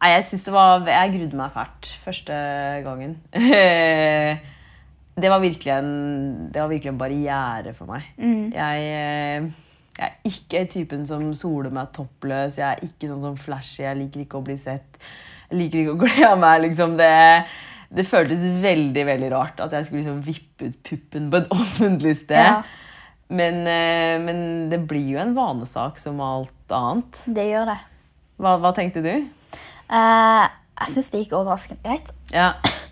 Nei, 0.03 0.11
jeg 0.17 0.25
synes 0.27 0.43
det 0.43 0.51
var 0.51 0.89
Jeg 0.89 1.13
grudde 1.13 1.39
meg 1.39 1.53
fælt 1.53 1.91
første 2.03 2.37
gangen. 2.83 3.17
det, 5.23 5.29
var 5.31 5.39
virkelig 5.39 5.71
en, 5.77 5.91
det 6.51 6.61
var 6.61 6.71
virkelig 6.71 6.91
en 6.91 6.99
barriere 6.99 7.73
for 7.77 7.87
meg. 7.87 8.09
Jeg, 8.19 8.87
eh, 8.89 9.47
jeg 9.97 10.09
er 10.09 10.27
ikke 10.27 10.65
typen 10.73 11.05
som 11.07 11.29
soler 11.37 11.71
meg 11.73 11.93
toppløs. 11.95 12.59
Jeg 12.59 12.67
er 12.67 12.83
ikke 12.83 13.11
sånn 13.11 13.23
som 13.23 13.39
flashy. 13.39 13.85
Jeg 13.85 14.01
liker 14.01 14.25
ikke 14.25 14.41
å 14.41 14.45
bli 14.45 14.57
sett. 14.59 14.99
Jeg 15.49 15.61
liker 15.61 15.83
ikke 15.83 15.95
å 15.95 16.01
kle 16.03 16.31
av 16.33 16.43
meg. 16.43 16.65
Liksom 16.67 16.97
det, 16.99 17.13
det 17.93 18.05
føltes 18.09 18.45
veldig 18.63 19.05
veldig 19.05 19.29
rart 19.33 19.61
at 19.61 19.73
jeg 19.77 19.87
skulle 19.87 20.01
liksom 20.01 20.21
vippe 20.25 20.69
ut 20.69 20.79
puppen 20.87 21.29
på 21.29 21.41
et 21.41 21.51
offentlig 21.59 22.15
sted. 22.23 22.41
Ja. 22.41 22.61
Men, 23.33 23.63
eh, 23.69 24.17
men 24.21 24.43
det 24.69 24.83
blir 24.89 25.15
jo 25.15 25.21
en 25.21 25.33
vanesak 25.37 26.01
som 26.01 26.21
alt 26.21 26.73
annet. 26.73 27.23
Det 27.33 27.47
gjør 27.49 27.71
det. 27.71 27.79
Hva, 28.41 28.57
hva 28.61 28.73
tenkte 28.75 29.01
du? 29.05 29.13
Uh, 29.93 30.45
jeg 30.81 30.95
syns 30.95 31.11
det 31.13 31.23
gikk 31.23 31.35
overraskende 31.37 31.83
greit. 31.85 32.15
Ja, 32.33 32.53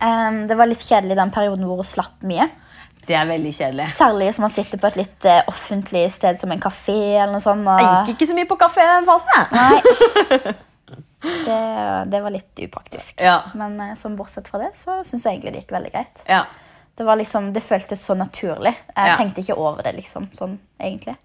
Um, 0.00 0.46
det 0.48 0.56
var 0.56 0.64
litt 0.64 0.80
kjedelig 0.80 1.12
den 1.18 1.28
perioden 1.28 1.66
hvor 1.68 1.82
hun 1.82 1.84
slapp 1.84 2.22
mye. 2.24 2.46
Det 3.04 3.12
er 3.16 3.26
veldig 3.28 3.50
kjedelig. 3.52 3.88
Særlig 3.92 4.30
hvis 4.30 4.38
man 4.40 4.52
sitter 4.54 4.80
på 4.80 4.88
et 4.88 4.96
litt 5.02 5.26
uh, 5.28 5.42
offentlig 5.50 6.06
sted 6.14 6.40
som 6.40 6.52
en 6.54 6.62
kafé. 6.62 6.96
eller 7.18 7.34
noe 7.34 7.44
sånt. 7.44 7.68
Og... 7.68 7.82
Jeg 7.84 8.06
gikk 8.08 8.14
ikke 8.14 8.30
så 8.30 8.38
mye 8.38 8.48
på 8.48 8.56
kafé 8.60 8.86
den 8.88 9.08
fasen. 9.08 9.36
jeg. 9.36 9.60
Nei. 9.60 10.54
det, 11.20 12.10
det 12.10 12.20
var 12.24 12.30
litt 12.30 12.60
upraktisk. 12.64 13.20
Ja. 13.20 13.42
Men 13.54 13.78
sånn 13.96 14.16
bortsett 14.16 14.48
fra 14.48 14.58
det 14.62 14.72
så 14.78 15.00
syns 15.04 15.24
jeg 15.26 15.36
egentlig 15.38 15.52
det 15.52 15.62
gikk 15.64 15.74
veldig 15.76 15.92
greit. 15.92 16.22
Ja. 16.28 16.44
Det, 16.96 17.04
var 17.04 17.16
liksom, 17.16 17.52
det 17.52 17.62
føltes 17.64 18.02
så 18.04 18.14
naturlig. 18.16 18.74
Jeg 18.96 19.08
Ja. 19.12 19.16
tenkte 19.16 19.40
ikke 19.44 19.56
over 19.58 19.82
det, 19.82 19.92
liksom, 19.96 20.28
sånn, 20.36 20.58
egentlig. 20.80 21.16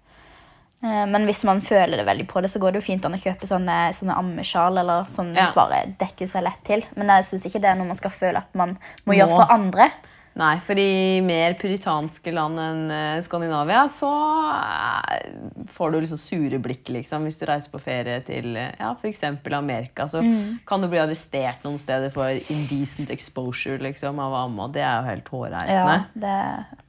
Eh, 0.84 1.06
Men 1.06 1.24
hvis 1.26 1.44
man 1.44 1.60
føler 1.60 1.96
det 1.96 2.06
veldig 2.06 2.26
på 2.28 2.40
det, 2.42 2.50
så 2.52 2.58
går 2.60 2.72
det 2.72 2.82
jo 2.82 2.86
fint 2.92 3.04
an 3.04 3.14
å 3.16 3.20
kjøpe 3.20 3.46
sånne, 3.48 3.92
sånne 3.96 4.16
ammesjal 4.16 4.78
eller 4.78 5.04
sånn 5.08 5.34
Ja. 5.34 5.52
bare 5.54 5.94
dekke 5.98 6.28
seg 6.28 6.42
lett 6.44 6.62
til. 6.64 6.84
Men 6.96 7.08
jeg 7.08 7.24
syns 7.24 7.46
ikke 7.46 7.60
det 7.60 7.70
er 7.70 7.74
noe 7.76 7.86
man 7.86 7.96
skal 7.96 8.10
føle 8.10 8.36
at 8.38 8.54
man 8.54 8.78
må, 9.06 9.12
Må. 9.12 9.14
gjøre 9.14 9.36
for 9.36 9.52
andre. 9.52 9.90
Nei, 10.36 10.58
for 10.60 10.76
i 10.76 11.22
mer 11.24 11.54
puritanske 11.56 12.32
land 12.34 12.60
enn 12.60 12.90
eh, 12.92 13.22
Skandinavia 13.24 13.86
så 13.88 14.10
eh, 14.52 15.30
får 15.72 15.94
du 15.94 15.96
liksom 16.02 16.20
sure 16.20 16.58
blikk 16.60 16.90
liksom. 16.92 17.24
Hvis 17.24 17.38
du 17.40 17.46
reiser 17.48 17.72
på 17.72 17.80
ferie 17.80 18.18
til 18.26 18.50
eh, 18.60 18.74
ja, 18.76 18.90
f.eks. 18.92 19.22
Amerika, 19.56 20.04
så 20.04 20.20
kan 20.68 20.84
du 20.84 20.90
bli 20.92 21.00
arrestert 21.00 21.64
noen 21.64 21.80
steder 21.80 22.12
for 22.12 22.36
indecent 22.52 23.08
exposure 23.14 23.80
liksom, 23.80 24.20
av 24.20 24.36
amma. 24.42 24.66
Det 24.74 24.82
er 24.84 24.98
jo 24.98 25.06
helt 25.08 25.30
hårreisende. 25.32 25.96
Ja, 25.96 26.20
det, 26.26 26.36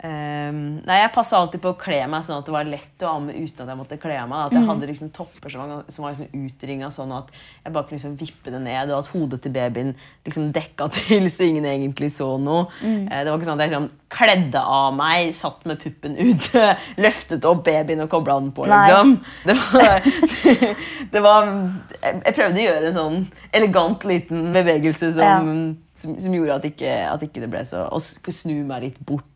um, 0.03 0.59
nei, 0.83 0.99
Jeg 1.05 1.13
passa 1.15 1.39
alltid 1.39 1.63
på 1.63 1.71
å 1.71 1.79
kle 1.79 2.01
meg 2.11 2.27
sånn 2.27 2.41
at 2.41 2.51
det 2.51 2.55
var 2.57 2.67
lett 2.67 3.07
å 3.07 3.13
amme 3.13 3.31
uten 3.31 3.63
at 3.63 3.71
jeg 3.71 3.79
måtte 3.79 3.99
kle 4.01 4.19
meg. 4.25 4.33
meg. 4.33 4.49
At 4.49 4.57
jeg 4.57 4.67
hadde 4.73 4.91
liksom 4.91 5.13
topper 5.15 5.55
som 5.55 5.63
var, 5.63 5.87
som 5.87 6.03
var 6.03 6.17
liksom 6.17 6.43
utringa 6.43 6.91
sånn 6.91 7.15
at 7.15 7.31
jeg 7.63 7.71
bare 7.71 7.87
kunne 7.87 8.01
liksom 8.01 8.19
vippe 8.19 8.51
det 8.51 8.63
ned, 8.67 8.91
og 8.91 9.05
at 9.05 9.13
hodet 9.15 9.41
til 9.47 9.55
babyen 9.55 9.95
liksom 10.27 10.51
dekka 10.51 10.91
til 10.99 11.31
så 11.31 11.47
ingen 11.47 11.71
egentlig 11.71 12.11
så 12.19 12.33
noe. 12.41 12.67
Eh, 12.83 13.23
det 13.23 13.31
var 13.31 13.36
ikke 13.38 13.47
sånn 13.47 13.59
at 13.61 13.65
jeg 13.65 13.71
liksom 13.71 13.88
kledde 14.13 14.61
av 14.61 14.91
meg, 14.97 15.31
satt 15.35 15.65
med 15.69 15.79
puppen 15.81 16.17
ut, 16.19 16.49
løftet 17.05 17.47
opp 17.49 17.63
babyen 17.67 18.05
og 18.05 18.11
kobla 18.11 18.38
den 18.41 18.51
på. 18.55 18.67
Liksom. 18.69 19.15
Det 19.47 19.57
var, 19.61 20.07
det 21.13 21.23
var 21.25 21.49
jeg, 21.51 22.35
prøvde 22.38 22.61
å 22.61 22.67
gjøre 22.67 22.91
en 22.91 22.97
sånn 22.99 23.19
elegant 23.55 24.07
liten 24.09 24.49
bevegelse 24.55 25.11
som, 25.17 25.51
som, 25.97 26.15
som 26.19 26.38
gjorde 26.38 26.59
at 26.59 26.69
ikke, 26.69 26.93
at 27.09 27.27
ikke 27.27 27.43
det 27.43 27.51
ble 27.51 27.65
så 27.67 27.88
Å 27.88 28.01
snu 28.01 28.61
meg 28.67 28.89
litt 28.89 29.03
bort. 29.07 29.33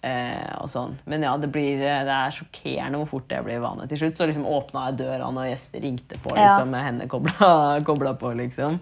Eh, 0.00 0.52
og 0.56 0.68
sånn. 0.72 0.94
Men 1.12 1.26
ja, 1.26 1.34
det, 1.36 1.50
blir, 1.52 1.76
det 1.76 2.14
er 2.14 2.32
sjokkerende 2.32 3.02
hvor 3.02 3.10
fort 3.18 3.34
jeg 3.34 3.44
blir 3.44 3.60
vane. 3.60 3.84
Til 3.90 4.00
slutt 4.00 4.16
så 4.16 4.28
liksom 4.30 4.46
åpna 4.48 4.86
jeg 4.88 5.02
døra 5.02 5.28
når 5.28 5.50
gjester 5.50 5.84
ringte 5.84 6.16
på 6.24 6.32
liksom, 6.32 6.72
med 6.72 6.86
henne 6.86 7.08
kobla 7.10 8.14
på. 8.22 8.32
liksom. 8.40 8.80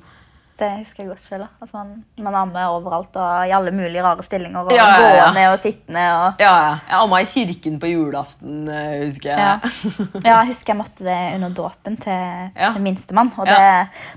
Det 0.59 0.69
husker 0.81 1.05
jeg 1.05 1.09
godt 1.13 1.23
selv. 1.23 1.47
At 1.63 1.71
man, 1.73 1.91
man 2.19 2.35
ammer 2.35 2.67
overalt 2.75 3.15
og 3.17 3.47
i 3.47 3.53
alle 3.55 3.71
mulige 3.75 4.03
rare 4.03 4.23
stillinger. 4.27 4.65
Og 4.67 4.73
Ja, 4.75 4.87
ja, 4.91 4.97
ja. 5.15 5.25
gående 5.29 5.45
og 5.53 5.59
sittende. 5.63 6.05
Og, 6.19 6.41
Ja, 6.43 6.53
ja. 6.65 6.73
Jeg 6.89 6.99
amma 6.99 7.21
i 7.23 7.29
kirken 7.31 7.77
på 7.83 7.91
julaften, 7.93 8.69
eh, 8.69 9.05
husker 9.07 9.31
jeg. 9.31 9.39
ja. 9.39 9.53
ja, 10.29 10.39
jeg 10.41 10.47
husker 10.51 10.73
jeg 10.75 10.79
måtte 10.81 11.07
det 11.07 11.19
under 11.37 11.55
dåpen 11.61 11.97
til, 12.03 12.51
til 12.59 12.83
minstemann. 12.83 13.31
Og 13.39 13.47
det, 13.47 13.59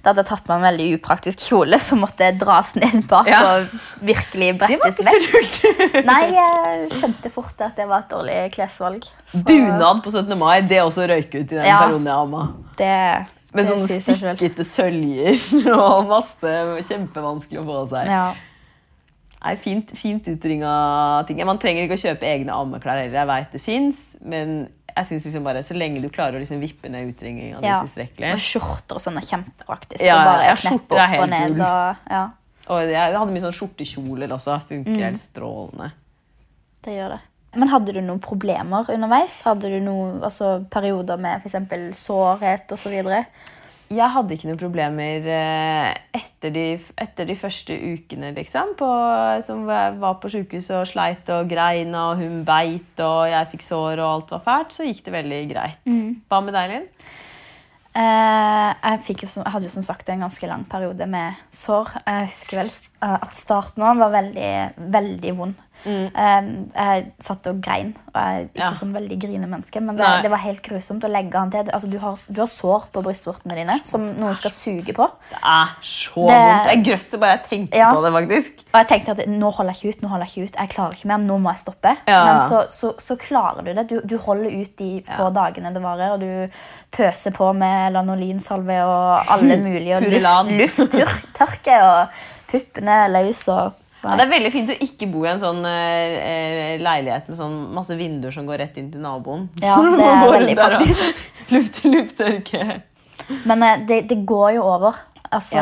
da 0.02 0.10
hadde 0.12 0.24
jeg 0.24 0.30
tatt 0.32 0.50
meg 0.50 0.58
en 0.58 0.68
veldig 0.70 0.88
upraktisk 0.98 1.46
kjole, 1.46 1.80
så 1.82 2.00
måtte 2.00 2.26
jeg 2.30 2.39
dras 2.42 2.74
ned 2.80 3.06
bak 3.12 3.30
og 3.38 3.76
virkelig 4.02 4.52
Det 4.60 4.80
var 4.82 4.92
ikke 4.92 5.06
så 5.06 5.18
vekk. 5.18 5.30
lurt. 5.36 6.06
Nei, 6.12 6.22
jeg 6.36 6.89
skjønte 6.98 7.32
fort 7.34 7.62
at 7.68 7.78
det 7.78 7.86
var 7.89 8.06
et 8.06 8.10
dårlig 8.16 8.39
klesvalg. 8.56 9.06
Så 9.32 9.44
Bunad 9.48 10.02
på 10.04 10.12
17. 10.12 10.34
mai, 10.39 10.62
det 10.68 10.82
også 10.84 11.06
røyk 11.08 11.30
ut 11.38 11.46
i 11.46 11.56
den 11.56 11.64
perioden 11.70 12.10
jeg 12.10 12.16
amma. 12.18 12.48
Det, 12.82 12.92
Med 13.54 13.68
sånne 13.68 13.88
seg 13.88 14.04
selv. 14.06 14.38
stikkete 14.38 14.64
søljer 14.64 15.74
og 15.76 16.06
masse 16.08 16.52
kjempevanskelig 16.88 17.60
å 17.60 17.66
få 17.68 17.80
seg. 17.91 18.08
Ja. 18.08 18.34
Nei, 19.41 19.56
fint, 19.58 19.89
fint 19.97 20.28
utringa 20.30 20.72
ting. 21.28 21.39
Man 21.49 21.58
trenger 21.60 21.88
ikke 21.88 21.97
å 21.97 22.04
kjøpe 22.04 22.28
egne 22.30 22.54
ammeklær 22.54 23.02
heller. 23.02 23.18
Jeg 23.24 23.28
vet 23.32 23.56
det 23.58 23.62
fins, 23.66 24.02
men 24.22 24.54
jeg 24.91 25.08
synes 25.10 25.26
liksom 25.26 25.43
bare 25.47 25.64
så 25.66 25.74
lenge 25.76 26.02
du 26.04 26.10
klarer 26.14 26.38
å 26.38 26.41
liksom 26.43 26.60
vippe 26.62 26.91
ned 26.93 27.10
utringinga 27.10 27.60
di 27.64 27.66
Ja. 27.68 27.80
tilstrekkelig. 27.82 28.34
Og 28.36 28.43
skjorter 28.43 28.99
og 28.99 29.02
sånn 29.02 29.18
er 29.18 29.26
kjempepraktisk. 29.26 30.04
Ja, 30.06 30.20
bare 30.28 30.45
ja, 30.45 30.56
skjorter 30.60 30.99
er 30.99 31.08
og 31.08 31.16
helt 31.16 31.30
ned. 31.34 31.56
gull. 31.58 31.66
Og, 31.66 31.95
ja, 32.12 32.24
Og 32.70 32.84
jeg 32.91 33.16
hadde 33.18 33.32
mye 33.34 33.41
sånn 33.41 33.58
skjortekjoler 33.58 34.30
også. 34.38 34.60
Funker 34.70 34.91
Mm. 34.93 35.02
helt 35.08 35.18
strålende. 35.20 35.91
det 36.86 36.93
gjør 36.99 37.10
det. 37.18 37.22
Men 37.60 37.72
hadde 37.72 37.91
du 37.95 37.99
noen 37.99 38.22
problemer 38.24 38.88
underveis? 38.93 39.41
Hadde 39.43 39.72
du 39.74 39.80
noen 39.84 40.22
altså, 40.24 40.62
perioder 40.72 41.20
med 41.20 41.43
f.eks. 41.43 41.97
sårhet 41.99 42.72
osv.? 42.72 42.93
Jeg 43.91 44.08
hadde 44.14 44.38
ikke 44.38 44.47
noen 44.47 44.60
problemer 44.62 45.26
eh, 45.28 45.89
etter 46.16 46.54
de, 46.56 46.66
etter 47.04 47.28
de 47.28 47.36
første 47.36 47.76
ukene, 47.76 48.30
liksom. 48.38 48.72
På, 48.80 48.88
som 49.43 49.66
jeg 49.68 49.97
var 49.99 50.16
på 50.24 50.32
sjukehuset 50.32 50.78
og 50.80 50.88
sleit 50.88 51.32
og 51.36 51.49
grein, 51.52 51.91
og 51.99 52.22
hun 52.22 52.45
beit, 52.47 52.93
og 53.04 53.26
jeg 53.28 53.49
fikk 53.52 53.66
sår, 53.68 53.99
og 53.99 54.14
alt 54.14 54.32
var 54.38 54.45
fælt. 54.45 54.78
Så 54.78 54.88
gikk 54.88 55.04
det 55.10 55.16
veldig 55.18 55.41
greit. 55.52 55.82
Mm. 55.91 56.22
Hva 56.32 56.39
med 56.45 56.56
deg, 56.56 56.72
Linn? 56.72 56.88
Uh, 57.91 58.72
jeg, 58.72 59.18
jo, 59.20 59.28
som- 59.28 59.43
jeg 59.43 59.52
hadde 59.52 59.68
jo 59.68 59.74
som 59.74 59.84
sagt 59.84 60.08
en 60.10 60.24
ganske 60.24 60.47
lang 60.47 60.64
periode 60.72 61.04
med 61.12 61.36
sår. 61.52 61.91
Jeg 62.06 62.30
husker 62.32 62.62
vel 62.62 62.72
at 63.12 63.36
starten 63.36 63.84
var 63.84 64.16
veldig, 64.16 64.52
veldig 64.95 65.36
vond. 65.36 65.60
Eh, 65.86 66.50
jeg 66.76 67.06
satt 67.20 67.48
og 67.48 67.62
grein, 67.62 67.94
og 68.14 68.22
jeg 68.22 68.36
er 68.36 68.44
ikke 68.46 68.52
Mm. 68.52 68.62
Ja. 68.62 68.72
sånn 68.78 68.94
veldig 68.94 69.18
grinemenneske, 69.22 69.82
men 69.82 69.98
det, 69.98 70.06
det 70.24 70.30
var 70.32 70.38
helt 70.44 70.62
grusomt 70.62 71.04
å 71.04 71.10
legge 71.10 71.38
han 71.40 71.50
til. 71.52 71.66
Altså, 71.74 71.90
du, 71.90 71.98
har, 72.00 72.16
du 72.30 72.40
har 72.42 72.48
sår 72.48 72.86
på 72.94 73.02
brystvortene 73.04 73.56
dine 73.56 73.80
som 73.84 74.06
noen 74.06 74.36
skal 74.36 74.52
suge 74.52 74.94
på. 74.94 75.08
Det 75.32 75.40
er 75.42 75.68
så 75.82 76.28
Det- 76.28 76.38
vondt. 76.38 76.66
Jeg 76.72 76.84
grøsser 76.86 77.18
bare 77.20 77.32
jeg 77.38 77.44
tenker 77.50 77.78
Ja. 77.78 77.92
på 77.94 78.02
det, 78.04 78.12
faktisk. 78.14 78.64
Og 78.74 78.80
jeg 78.80 78.88
tenkte 78.88 79.12
at 79.20 79.28
nå 79.28 79.50
holder 79.52 79.74
jeg 79.74 79.80
ikke 79.82 79.98
ut, 79.98 80.02
nå 80.04 80.10
holder 80.10 80.26
jeg 80.26 80.32
ikke 80.32 80.48
ut, 80.50 80.60
jeg 80.60 80.70
klarer 80.70 80.92
ikke 80.94 81.08
mer, 81.08 81.18
nå 81.18 81.38
må 81.42 81.50
jeg 81.52 81.58
stoppe. 81.66 81.98
Ja. 82.08 82.20
Men 82.26 82.42
så, 82.50 82.66
så, 82.70 82.94
så 83.00 83.18
klarer 83.18 83.64
du 83.66 83.74
det. 83.74 83.88
Du, 83.90 84.02
du 84.06 84.18
holder 84.18 84.62
ut 84.62 84.76
de 84.78 84.92
få 85.08 85.30
dagene 85.34 85.74
det 85.74 85.82
varer, 85.84 86.12
og 86.14 86.20
du 86.20 86.48
pøser 86.92 87.32
på 87.32 87.54
med 87.56 87.94
lanolinsalve 87.94 88.82
og 88.86 89.32
alle 89.32 89.58
mulige, 89.66 90.00
luft, 90.10 90.94
lufttørke, 90.96 91.78
og 91.84 92.08
puppene 92.52 93.08
løs 93.14 93.48
og 93.48 93.74
Ja, 94.04 94.16
det 94.18 94.24
er 94.26 94.32
veldig 94.32 94.52
fint 94.54 94.72
å 94.74 94.78
ikke 94.82 95.08
bo 95.12 95.26
i 95.26 95.30
en 95.30 95.39
sånn 95.41 95.60
eh, 95.70 96.16
eh, 96.32 96.80
leilighet 96.82 97.28
med 97.30 97.38
sånn 97.38 97.58
masse 97.76 97.93
vinduer 97.99 98.34
som 98.34 98.47
går 98.49 98.58
rett 98.64 98.78
inn 98.82 98.89
til 98.93 99.04
naboen. 99.04 99.47
Ja, 99.62 99.76
det 99.99 100.08
er 100.08 100.32
veldig 100.32 100.56
praktisk. 100.58 100.58
der 100.58 100.66
og- 100.66 100.80
praktisk. 100.80 101.28
Luft, 101.52 101.82
lufttørke. 101.86 102.82
Men 103.45 103.64
eh, 103.68 103.86
det, 103.88 104.02
det 104.10 104.22
går 104.26 104.56
jo 104.58 104.64
over. 104.72 104.97
Altså, 105.32 105.62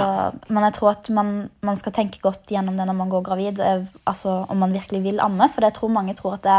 Men 0.50 0.64
jeg 0.66 0.74
tror 0.80 0.90
at 0.96 1.10
man, 1.14 1.28
man 1.62 1.78
skal 1.78 1.94
tenke 1.94 2.18
godt 2.24 2.48
gjennom 2.50 2.78
det 2.80 2.88
når 2.90 2.96
man 2.98 3.12
går 3.12 3.22
gravid. 3.28 3.60
eh, 3.62 3.84
Altså, 4.10 4.40
om 4.50 4.58
man 4.64 4.72
virkelig 4.74 5.04
vil 5.04 5.20
amme. 5.22 5.50
For 5.54 5.62
det 5.66 5.74
tror 5.76 5.92
mange 5.94 6.16
tror 6.18 6.40
at 6.40 6.48
det, 6.48 6.56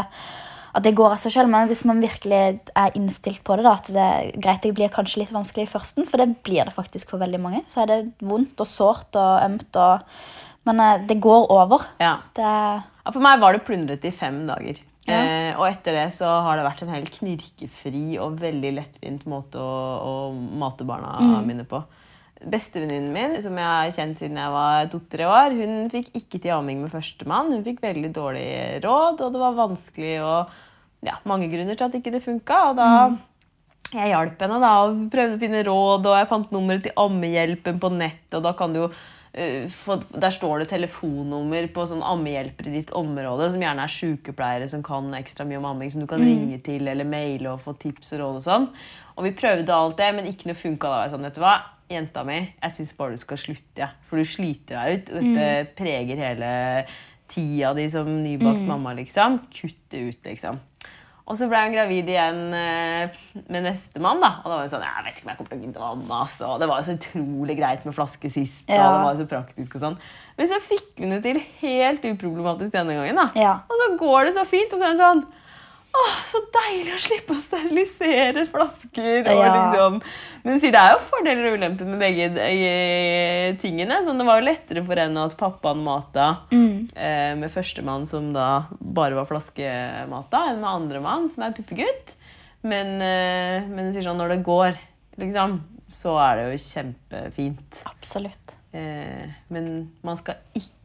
at 0.78 0.84
det 0.86 0.92
går 0.94 1.16
av 1.16 1.18
seg 1.18 1.32
selv. 1.34 1.50
Men 1.50 1.66
hvis 1.70 1.82
man 1.88 2.02
virkelig 2.04 2.60
er 2.76 2.94
innstilt 2.98 3.40
på 3.46 3.56
det, 3.58 3.64
da, 3.66 3.72
at 3.80 3.88
det 3.90 4.04
er 4.04 4.30
greit, 4.38 4.62
det 4.62 4.74
blir 4.78 4.92
kanskje 4.94 5.24
litt 5.24 5.32
vanskelig 5.34 5.66
i 5.66 5.72
førsten, 5.72 6.06
for 6.06 6.22
det 6.22 6.28
blir 6.46 6.68
det 6.68 6.76
faktisk 6.76 7.10
for 7.10 7.18
veldig 7.24 7.40
mange, 7.42 7.64
så 7.72 7.82
er 7.82 7.90
det 7.94 8.00
vondt 8.22 8.60
og 8.62 8.70
sårt 8.70 9.18
og 9.18 9.42
ømt. 9.48 9.80
Og, 9.80 10.06
men 10.68 10.80
eh, 10.80 11.00
det 11.08 11.20
går 11.24 11.46
over. 11.50 11.86
Ja. 12.02 12.18
Det, 12.36 12.44
Ja, 13.00 13.10
for 13.14 13.20
meg 13.24 13.40
var 13.40 13.52
det 13.56 13.64
plundret 13.64 14.04
i 14.04 14.10
fem 14.12 14.42
dager. 14.46 14.80
Ja. 15.08 15.16
Eh, 15.16 15.54
og 15.58 15.64
etter 15.70 15.96
det 15.96 16.08
så 16.12 16.28
har 16.44 16.56
det 16.60 16.66
vært 16.66 16.82
en 16.84 16.92
helt 16.92 17.10
knirkefri 17.16 18.18
og 18.20 18.36
veldig 18.42 18.74
lettvint 18.76 19.24
måte 19.26 19.58
å, 19.58 19.72
å 20.04 20.12
mate 20.60 20.84
barna 20.86 21.16
Mm. 21.20 21.46
mine 21.48 21.64
på. 21.64 21.80
Bestevenninnen 22.40 23.12
min, 23.12 23.34
som 23.42 23.56
jeg 23.58 23.66
har 23.68 23.90
kjent 23.92 24.16
siden 24.20 24.38
jeg 24.40 24.52
var 24.54 24.86
to-tre 24.92 25.26
år, 25.28 25.52
hun 25.58 25.90
fikk 25.92 26.06
ikke 26.16 26.38
til 26.40 26.54
amming 26.54 26.78
med 26.80 26.92
førstemann. 26.92 27.50
Hun 27.52 27.64
fikk 27.66 27.82
veldig 27.84 28.12
dårlig 28.16 28.46
råd, 28.84 29.20
og 29.26 29.32
det 29.34 29.40
var 29.42 29.58
vanskelig 29.58 30.14
og 30.24 30.54
ja, 31.04 31.18
mange 31.28 31.50
grunner 31.52 31.76
til 31.76 31.88
at 31.88 31.96
ikke 31.98 32.12
det 32.14 32.22
funka. 32.24 32.60
Og 32.70 32.76
da 32.80 32.86
jeg 33.92 34.12
hjalp 34.12 34.40
henne 34.40 34.60
da, 34.62 34.70
og 34.86 35.02
prøvde 35.12 35.36
å 35.36 35.42
finne 35.42 35.64
råd, 35.66 36.06
og 36.08 36.16
jeg 36.20 36.28
fant 36.30 36.52
nummeret 36.54 36.84
til 36.86 36.96
Ammehjelpen 37.00 37.80
på 37.82 37.90
nett. 37.92 38.24
og 38.38 38.42
da 38.46 38.52
kan 38.56 38.72
du 38.72 38.84
jo 38.86 38.90
Der 39.32 40.32
står 40.34 40.62
det 40.62 40.70
telefonnummer 40.72 41.68
på 41.70 41.84
sånn 41.86 42.02
ammehjelper 42.02 42.66
i 42.66 42.72
ditt 42.80 42.90
område, 42.98 43.46
som 43.52 43.62
gjerne 43.62 43.84
er 43.86 43.92
sykepleiere 43.94 44.66
som 44.72 44.82
kan 44.82 45.06
ekstra 45.14 45.46
mye 45.46 45.60
om 45.60 45.68
amming, 45.70 45.92
som 45.92 46.02
du 46.02 46.08
kan 46.10 46.22
ringe 46.24 46.58
til 46.66 46.90
eller 46.90 47.06
maile 47.06 47.52
og 47.52 47.60
få 47.62 47.76
tips 47.78 48.16
og 48.16 48.24
råd. 48.24 48.40
Og 48.40 48.46
sånn. 48.48 48.66
Og 49.14 49.28
vi 49.28 49.36
prøvde 49.38 49.76
alt 49.76 50.00
det, 50.00 50.08
men 50.16 50.26
ikke 50.26 50.50
noe 50.50 50.58
funka. 50.58 50.90
Da 50.90 51.12
sånn, 51.12 51.28
vet 51.28 51.38
du 51.38 51.44
hva, 51.44 51.54
jenta 51.90 52.24
mi, 52.26 52.40
jeg 52.56 52.74
syns 52.74 52.96
bare 52.98 53.14
du 53.14 53.22
skal 53.22 53.38
slutte. 53.38 53.84
Ja. 53.84 53.92
For 54.08 54.18
du 54.18 54.26
sliter 54.26 54.80
deg 54.80 54.98
ut. 54.98 55.14
og 55.14 55.30
Dette 55.30 55.76
preger 55.78 56.24
hele 56.26 56.50
tida 57.30 57.70
di 57.78 57.86
som 57.92 58.10
nybakt 58.24 58.66
mamma. 58.66 58.96
liksom. 58.98 59.38
Kutt 59.54 59.78
det 59.94 60.02
ut, 60.08 60.20
liksom. 60.26 60.58
Og 61.30 61.38
så 61.38 61.46
ble 61.46 61.60
hun 61.62 61.74
gravid 61.76 62.08
igjen 62.10 62.40
eh, 62.58 63.18
med 63.46 63.62
nestemann. 63.68 64.18
da. 64.22 64.32
Og 64.42 64.50
da 64.50 64.56
var 64.56 64.64
hun 64.66 64.72
sånn, 64.72 64.86
jeg 64.86 65.06
vet 65.06 65.18
ikke 65.20 65.26
om 65.26 65.30
jeg 65.30 65.38
kommer 65.38 65.52
til 65.52 65.60
å 65.60 65.66
gidde 65.66 65.82
å 65.82 65.90
amme. 65.92 66.22
ass». 66.24 66.38
Og 66.46 66.56
det 66.58 66.68
var 66.70 66.80
jo 66.80 66.88
så 66.88 66.96
utrolig 66.98 67.56
greit 67.60 67.86
med 67.86 67.94
flaske 67.94 68.32
sist. 68.34 68.64
Ja. 68.66 68.88
og 68.88 68.96
det 68.96 69.04
var 69.04 69.20
så 69.20 69.28
praktisk 69.30 69.76
og 69.78 69.84
sånn. 69.84 70.00
Men 70.40 70.50
så 70.50 70.58
fikk 70.64 71.04
hun 71.04 71.14
det 71.14 71.20
til 71.28 71.38
helt 71.60 72.08
uproblematisk 72.10 72.74
denne 72.74 72.98
gangen. 72.98 73.22
da. 73.22 73.28
Ja. 73.38 73.54
Og 73.70 73.84
så 73.84 73.92
går 74.00 74.26
det 74.26 74.34
så 74.40 74.46
fint. 74.48 74.74
Og 74.74 74.82
så 74.82 74.88
er 74.88 74.96
hun 74.96 75.04
sånn 75.04 75.22
Åh, 75.90 76.16
så 76.24 76.38
deilig 76.54 76.92
å 76.94 77.00
slippe 77.02 77.34
å 77.34 77.40
sterilisere 77.42 78.44
flasker. 78.46 79.26
Og 79.26 79.40
Ja. 79.42 79.48
liksom. 79.56 79.96
Men 80.44 80.54
hun 80.54 80.60
sier 80.62 80.72
det 80.72 80.80
er 80.80 80.92
jo 80.94 81.00
fordeler 81.08 81.48
og 81.50 81.56
ulemper 81.58 81.88
med 81.90 81.98
begge 82.00 82.28
tingene. 83.60 83.98
Så 84.04 84.14
det 84.16 84.26
var 84.28 84.40
jo 84.40 84.46
lettere 84.46 84.84
for 84.86 85.00
henne 85.02 85.24
at 85.26 85.36
pappaen 85.40 85.82
mata 85.84 86.28
eh, 86.52 87.34
med 87.38 87.50
førstemann, 87.52 88.06
som 88.08 88.30
da 88.32 88.66
bare 88.80 89.18
var 89.18 89.26
flaskemata, 89.28 90.44
enn 90.52 90.60
med 90.62 90.70
andremann, 90.70 91.28
som 91.32 91.44
er 91.46 91.52
puppegutt. 91.56 92.14
Men, 92.62 92.96
eh, 93.02 93.66
men 93.66 93.86
hun 93.88 93.92
sier 93.96 94.06
sånn 94.06 94.20
når 94.20 94.36
det 94.36 94.42
går 94.46 94.78
liksom, 95.20 95.58
så 95.90 96.16
er 96.22 96.36
det 96.36 96.48
jo 96.52 96.64
kjempefint. 96.70 97.82
Absolutt. 97.90 98.56
Eh, 98.72 99.26
men 99.50 99.90
man 100.06 100.16
skal 100.20 100.38
ikke 100.54 100.76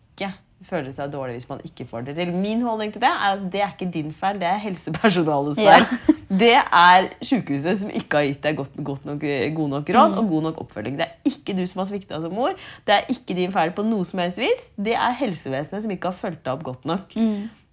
føle 0.65 0.91
seg 0.95 1.11
dårlig 1.13 1.35
hvis 1.37 1.49
man 1.49 1.59
ikke 1.67 1.85
får 1.89 2.05
det 2.07 2.15
til. 2.17 2.31
Min 2.33 2.61
holdning 2.65 2.91
til 2.95 3.01
det 3.03 3.09
er 3.11 3.35
at 3.35 3.43
det 3.53 3.61
er 3.61 3.71
ikke 3.75 3.87
din 3.93 4.11
feil, 4.15 4.39
det 4.41 4.47
er 4.49 4.57
helsepersonalets 4.63 5.59
Ja. 5.61 5.77
feil. 5.79 6.15
Det 6.35 6.51
er 6.57 7.09
sykehuset 7.21 7.79
som 7.83 7.89
ikke 7.93 8.17
har 8.17 8.25
gitt 8.25 8.41
deg 8.43 8.57
godt, 8.57 8.75
godt 8.83 9.05
nok, 9.05 9.21
god 9.55 9.69
nok 9.75 9.89
råd 9.93 10.15
og 10.17 10.29
god 10.31 10.41
nok 10.49 10.57
oppfølging. 10.65 10.97
Det 10.97 11.05
er 11.05 11.29
ikke 11.29 11.55
du 11.55 11.61
som 11.69 11.83
har 11.83 11.89
svikta 11.91 12.19
som 12.23 12.33
mor. 12.33 12.55
Det 12.85 12.95
er 12.97 13.05
ikke 13.13 13.35
din 13.37 13.51
feil 13.53 13.71
på 13.77 13.85
noe 13.85 14.03
som 14.09 14.19
helst 14.23 14.41
vis. 14.41 14.71
Det 14.75 14.95
er 14.97 15.13
helsevesenet 15.21 15.85
som 15.85 15.91
ikke 15.93 16.09
har 16.11 16.17
fulgt 16.17 16.43
deg 16.43 16.53
opp 16.57 16.63
godt 16.71 16.85
nok. 16.89 17.13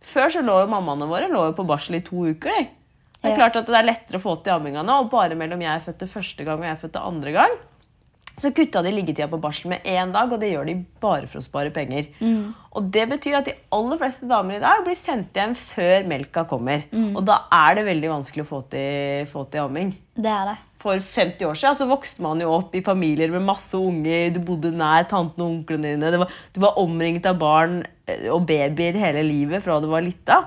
Før 0.02 0.28
så 0.34 0.42
lå 0.44 0.60
jo 0.64 0.68
mammaene 0.70 1.08
våre 1.08 1.28
lå 1.32 1.46
jo 1.48 1.56
på 1.56 1.66
barsel 1.66 1.96
i 1.96 2.04
to 2.04 2.26
uker. 2.28 2.52
De. 2.58 2.68
Det 3.22 3.30
er 3.30 3.36
Ja. 3.36 3.36
klart 3.38 3.56
at 3.56 3.66
det 3.66 3.74
er 3.78 3.86
lettere 3.86 4.18
å 4.18 4.22
få 4.22 4.32
til 4.42 4.52
amminga 4.52 4.82
nå, 4.84 5.00
og 5.04 5.10
bare 5.10 5.36
mellom 5.38 5.60
jeg 5.62 5.80
fødte 5.84 6.08
første 6.10 6.44
gang 6.44 6.58
og 6.58 6.64
jeg 6.66 6.78
fødte 6.80 7.00
andre 7.06 7.32
gang, 7.32 7.52
så 8.42 8.50
kutta 8.54 8.82
de 8.84 8.92
liggetida 8.94 9.28
på 9.30 9.38
barsel 9.42 9.70
med 9.72 9.86
én 9.88 10.10
dag, 10.14 10.30
og 10.34 10.40
det 10.42 10.50
gjør 10.52 10.66
de 10.68 10.74
bare 11.02 11.28
for 11.30 11.40
å 11.40 11.44
spare 11.44 11.70
penger. 11.74 12.08
Og 12.72 12.88
det 12.94 13.04
betyr 13.10 13.38
at 13.38 13.48
de 13.48 13.54
aller 13.76 14.00
fleste 14.00 14.26
damer 14.30 14.58
i 14.58 14.62
dag 14.62 14.82
blir 14.86 14.96
sendt 14.98 15.36
hjem 15.36 15.54
før 15.58 16.06
melka 16.10 16.44
kommer. 16.50 16.84
Og 17.12 17.22
da 17.28 17.42
er 17.52 17.78
det 17.78 17.86
veldig 17.90 18.10
vanskelig 18.16 18.44
å 18.46 18.50
få 18.50 18.62
til, 18.72 19.26
få 19.30 19.44
til 19.52 19.66
amming. 19.66 19.94
Det 20.16 20.32
er 20.32 20.50
det. 20.52 20.56
For 20.82 20.98
50 20.98 21.46
år 21.46 21.58
siden 21.58 21.76
så 21.78 21.86
vokste 21.86 22.24
man 22.24 22.40
jo 22.42 22.50
opp 22.56 22.74
i 22.74 22.82
familier 22.82 23.30
med 23.30 23.44
masse 23.46 23.78
unger. 23.78 24.32
Du 24.34 24.40
bodde 24.42 24.72
nær 24.74 25.06
tantene 25.10 25.46
og 25.46 25.56
onklene 25.60 25.92
dine. 25.94 26.10
Det 26.10 26.20
var, 26.22 26.32
du 26.54 26.60
var 26.64 26.80
omringet 26.82 27.28
av 27.30 27.38
barn 27.38 27.76
eh, 28.10 28.26
og 28.34 28.48
babyer 28.48 28.98
hele 28.98 29.22
livet 29.26 29.62
fra 29.62 29.78
du 29.82 29.86
var 29.92 30.02
lita. 30.02 30.40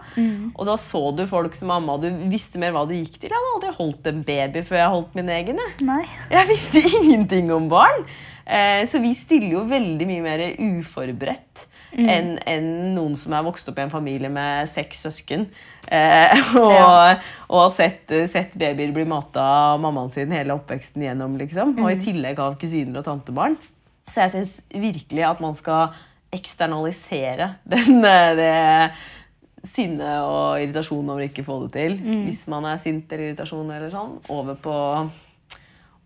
Og 0.51 0.63
da 0.67 0.75
så 0.81 1.03
du 1.15 1.23
folk 1.29 1.55
som 1.55 1.71
mamma. 1.71 1.95
Du 2.03 2.09
visste 2.31 2.59
mer 2.61 2.75
hva 2.75 2.83
du 2.89 2.95
gikk 2.97 3.15
til. 3.21 3.31
Jeg 3.31 3.37
hadde 3.39 3.53
aldri 3.55 3.75
holdt 3.79 4.11
en 4.11 4.23
baby 4.27 4.65
før 4.67 4.81
jeg 4.81 4.95
holdt 4.97 5.15
min 5.21 5.31
egen. 5.37 5.61
jeg. 5.61 6.09
Jeg 6.35 6.51
visste 6.51 6.83
ingenting 6.99 7.53
om 7.55 7.71
barn. 7.71 8.03
Eh, 8.45 8.83
så 8.89 8.99
vi 9.01 9.15
stiller 9.17 9.55
jo 9.55 9.63
veldig 9.71 10.09
mye 10.11 10.25
mer 10.25 10.45
uforberedt 10.59 11.69
enn 11.95 12.35
en 12.45 12.67
noen 12.95 13.15
som 13.19 13.33
er 13.35 13.45
vokst 13.45 13.69
opp 13.71 13.79
i 13.79 13.85
en 13.85 13.93
familie 13.93 14.31
med 14.31 14.67
seks 14.69 15.05
søsken. 15.07 15.47
Eh, 15.87 16.47
og, 16.61 17.21
har 17.51 17.71
sett, 17.75 18.11
sett 18.31 18.57
babyer 18.59 18.93
bli 18.95 19.05
mata 19.09 19.43
av 19.73 19.83
mammaen 19.83 20.11
sin 20.13 20.33
hele 20.35 20.55
oppveksten 20.57 21.05
gjennom. 21.07 21.37
Liksom. 21.41 21.77
Og 21.81 21.91
i 21.93 21.99
tillegg 22.01 22.41
av 22.43 22.57
kusiner 22.61 23.01
og 23.01 23.07
tantebarn. 23.07 23.57
Så 24.05 24.21
jeg 24.25 24.35
syns 24.35 24.55
virkelig 24.69 25.25
at 25.25 25.41
man 25.41 25.55
skal 25.57 25.95
eksternalisere 26.35 27.53
den, 27.75 28.01
eh, 28.05 28.31
det 28.37 28.55
sinne 29.65 30.17
og 30.21 30.61
irritasjon 30.61 31.07
over 31.09 31.25
ikke 31.25 31.41
å 31.41 31.47
få 31.47 31.61
det 31.63 31.71
til. 31.73 31.95
Hvis 32.27 32.43
man 32.51 32.67
er 32.69 32.81
sint 32.81 33.09
eller 33.09 33.31
irritasjon 33.31 33.71
eller 33.73 33.93
sånn, 33.93 34.19
over 34.33 34.59
på 34.61 34.75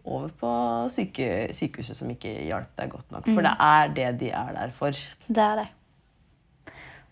over 0.10 0.32
på 0.40 0.52
syke, 0.92 1.50
sykehuset 1.56 1.98
som 1.98 2.10
ikke 2.12 2.32
hjalp 2.48 2.72
deg 2.80 2.94
godt 2.94 3.12
nok. 3.14 3.28
For 3.30 3.46
det 3.46 3.52
er 3.66 3.92
det 3.98 4.08
de 4.24 4.32
er 4.36 4.56
der 4.56 4.72
for. 4.74 4.96
Det 5.28 5.44
er 5.44 5.62
det. 5.62 5.68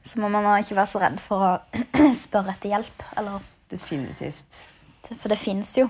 Så 0.08 0.22
må 0.24 0.32
man 0.32 0.48
ikke 0.58 0.78
være 0.78 0.92
så 0.94 1.04
redd 1.04 1.22
for 1.22 1.44
å 1.44 1.54
spørre 2.26 2.56
etter 2.56 2.74
hjelp. 2.76 3.08
Eller, 3.20 3.48
Definitivt. 3.72 4.60
for 5.10 5.32
det 5.34 5.40
fins 5.42 5.76
jo. 5.78 5.90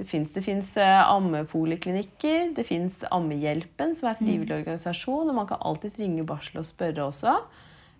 Det 0.00 0.06
fins 0.08 0.70
ammepoliklinikker, 0.80 2.54
det 2.56 2.64
fins 2.64 3.02
Ammehjelpen, 3.12 3.92
som 3.98 4.08
er 4.08 4.14
en 4.14 4.22
frivillig 4.22 4.54
organisasjon. 4.62 5.28
og 5.28 5.36
Man 5.36 5.48
kan 5.50 5.60
alltids 5.60 5.98
ringe 6.00 6.24
barsel 6.24 6.62
og 6.62 6.64
spørre 6.64 7.04
også. 7.10 7.34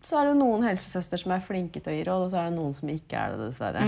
Så 0.01 0.17
er 0.17 0.31
det 0.31 0.39
noen 0.39 0.65
helsesøster 0.65 1.21
som 1.21 1.35
er 1.37 1.45
flinke 1.45 1.83
til 1.83 1.93
å 1.93 1.97
gi 1.99 2.07
råd, 2.09 2.25
og 2.25 2.31
så 2.33 2.41
er 2.41 2.49
det 2.49 2.57
noen 2.57 2.73
som 2.79 2.89
ikke 2.89 3.21
er 3.21 3.35
det, 3.35 3.51
dessverre. 3.51 3.85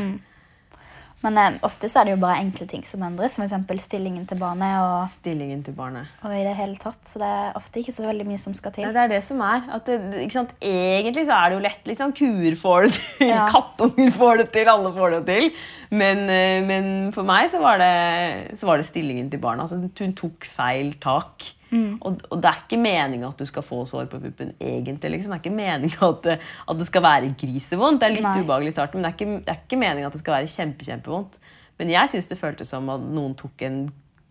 Men 1.22 1.38
eh, 1.38 1.56
ofte 1.62 1.86
så 1.90 2.00
er 2.00 2.08
det 2.08 2.14
jo 2.16 2.20
bare 2.22 2.40
enkle 2.42 2.66
ting 2.66 2.82
som 2.88 3.02
endres. 3.06 3.36
Som 3.38 3.44
f.eks. 3.46 3.84
stillingen 3.84 4.24
til 4.26 4.40
barnet 4.40 4.74
og, 4.82 5.04
Stillingen 5.12 5.62
til 5.62 5.74
barnet. 5.78 6.10
og 6.24 6.34
i 6.34 6.42
det 6.42 6.54
hele 6.58 6.74
tatt. 6.80 6.98
Så 7.06 7.20
det 7.22 7.28
er 7.28 7.52
ofte 7.58 7.78
ikke 7.82 7.94
så 7.94 8.06
veldig 8.08 8.26
mye 8.26 8.40
som 8.42 8.56
skal 8.58 8.74
til. 8.74 8.86
Nei, 8.88 8.92
det 8.96 9.04
er 9.04 9.12
det 9.14 9.22
som 9.26 9.40
er. 9.46 9.62
At 9.78 9.86
det, 9.86 9.98
ikke 10.24 10.36
sant? 10.40 10.52
Egentlig 10.60 11.26
så 11.28 11.38
er 11.38 11.48
det 11.52 11.58
jo 11.60 11.64
lett. 11.68 11.82
Liksom. 11.92 12.14
Kuer 12.18 12.58
får 12.58 12.88
det 12.88 12.92
til, 12.98 13.28
Ja. 13.30 13.46
kattunger 13.52 14.12
får 14.18 14.42
det 14.42 14.48
til, 14.58 14.68
alle 14.74 14.92
får 14.98 15.16
det 15.18 15.22
til. 15.30 15.50
Men, 15.94 16.24
eh, 16.32 16.60
men 16.66 16.92
for 17.14 17.22
meg 17.28 17.50
så 17.52 17.60
var, 17.62 17.78
det, 17.82 18.58
så 18.58 18.66
var 18.66 18.82
det 18.82 18.88
stillingen 18.90 19.30
til 19.30 19.42
barna. 19.42 19.62
Altså, 19.66 19.78
hun 19.78 20.14
tok 20.18 20.48
feil 20.58 20.94
tak. 21.02 21.52
Og, 21.72 22.20
og 22.28 22.42
det 22.42 22.50
er 22.50 22.60
ikke 22.64 22.80
meninga 22.82 23.30
at 23.32 23.40
du 23.40 23.48
skal 23.48 23.64
få 23.64 23.82
sår 23.88 24.10
på 24.12 24.20
puppen. 24.20 24.52
egentlig. 24.60 25.14
Liksom. 25.16 25.32
Det 25.32 25.38
er 25.38 25.44
ikke 25.44 25.56
meninga 25.56 26.10
at, 26.10 26.30
at 26.68 26.78
det 26.78 26.86
skal 26.90 27.02
være 27.06 27.32
grisevondt. 27.40 28.00
Det 28.02 28.08
er 28.10 28.16
litt 28.18 28.28
Nei. 28.28 28.36
ubehagelig 28.42 28.74
i 28.74 28.76
starten, 28.76 29.00
men 29.00 29.08
det 29.08 29.12
er 29.12 29.18
ikke, 29.18 29.40
det 29.46 29.54
er 29.54 29.64
ikke 29.64 29.80
meninga 29.80 30.10
at 30.10 30.16
det 30.18 30.22
skal 30.24 30.36
være 30.38 30.52
kjempe, 30.52 30.88
kjempevondt. 30.90 31.40
Men 31.80 31.90
jeg 31.94 32.12
syns 32.12 32.30
det 32.30 32.38
føltes 32.38 32.70
som 32.70 32.90
at 32.92 33.02
noen 33.02 33.34
tok 33.38 33.64
en 33.66 33.82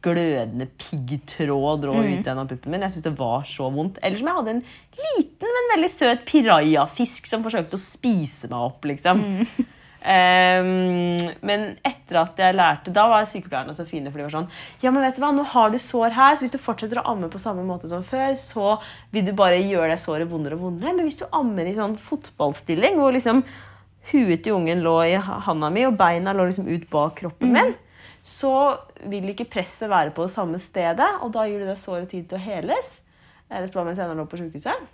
glødende 0.02 0.66
piggtråd 0.82 1.52
og 1.76 1.84
dro 1.84 1.94
ut 1.94 2.30
av 2.32 2.40
puppen 2.50 2.74
min. 2.74 2.86
Jeg 2.86 2.96
synes 2.96 3.06
det 3.06 3.18
var 3.20 3.44
så 3.46 3.68
vondt. 3.74 4.00
Eller 4.02 4.18
som 4.18 4.30
jeg 4.32 4.38
hadde 4.40 4.56
en 4.56 4.64
liten, 5.02 5.52
men 5.58 5.70
veldig 5.76 5.92
søt 5.94 6.24
pirajafisk 6.30 7.30
som 7.30 7.46
forsøkte 7.46 7.78
å 7.78 7.82
spise 7.82 8.50
meg 8.52 8.66
opp. 8.72 8.88
liksom. 8.90 9.22
Ehm, 9.22 9.68
men 10.02 11.66
etter 11.86 12.18
at 12.18 12.40
jeg 12.42 12.56
lærte 12.58 12.90
Da 12.94 13.04
var 13.12 13.28
sykepleierne 13.30 13.76
så 13.78 13.86
fine. 13.86 14.10
For 14.10 14.18
de 14.18 14.26
var 14.26 14.34
sånn 14.34 14.48
Ja, 14.82 14.90
men 14.90 15.04
vet 15.06 15.20
du 15.20 15.22
hva, 15.22 15.30
nå 15.36 15.44
har 15.52 15.70
du 15.70 15.78
sår 15.82 16.16
her, 16.16 16.36
så 16.36 16.46
hvis 16.46 16.56
du 16.56 16.58
fortsetter 16.62 17.02
å 17.02 17.06
amme 17.14 17.30
på 17.30 17.42
samme 17.42 17.62
måte 17.68 17.90
som 17.92 18.02
før, 18.06 18.34
så 18.40 18.80
vil 19.14 19.28
du 19.28 19.34
bare 19.38 19.60
gjøre 19.62 19.94
det 19.94 20.00
såret 20.02 20.30
vondere 20.32 20.58
og 20.58 20.66
vondere. 20.66 20.96
Men 20.96 21.06
hvis 21.06 21.22
du 21.22 21.28
ammer 21.30 21.70
i 21.70 21.76
sånn 21.78 21.94
fotballstilling, 22.02 22.98
hvor 22.98 23.14
liksom 23.14 23.44
huet 24.12 24.42
til 24.42 24.58
ungen 24.58 24.82
lå 24.82 24.96
i 25.06 25.14
handa 25.22 25.70
mi, 25.70 25.86
og 25.86 26.00
beina 26.00 26.34
lå 26.34 26.48
liksom 26.50 26.72
ut 26.72 26.88
bak 26.90 27.20
kroppen 27.22 27.54
min, 27.54 27.76
så 28.26 28.54
vil 29.10 29.30
ikke 29.32 29.50
presset 29.50 29.90
være 29.90 30.14
på 30.16 30.26
det 30.26 30.34
samme 30.34 30.58
stedet, 30.62 31.12
og 31.22 31.30
da 31.36 31.46
gir 31.50 31.62
du 31.62 31.70
det 31.70 31.78
såret 31.82 32.10
tid 32.10 32.26
til 32.30 32.42
å 32.42 32.42
heles. 32.42 32.90
Dette 33.52 33.78
var 33.78 33.86
mens 33.86 34.02
jeg 34.02 34.10
ennå 34.10 34.24
lå 34.24 34.28
på 34.30 34.40
sykehuset. 34.42 34.90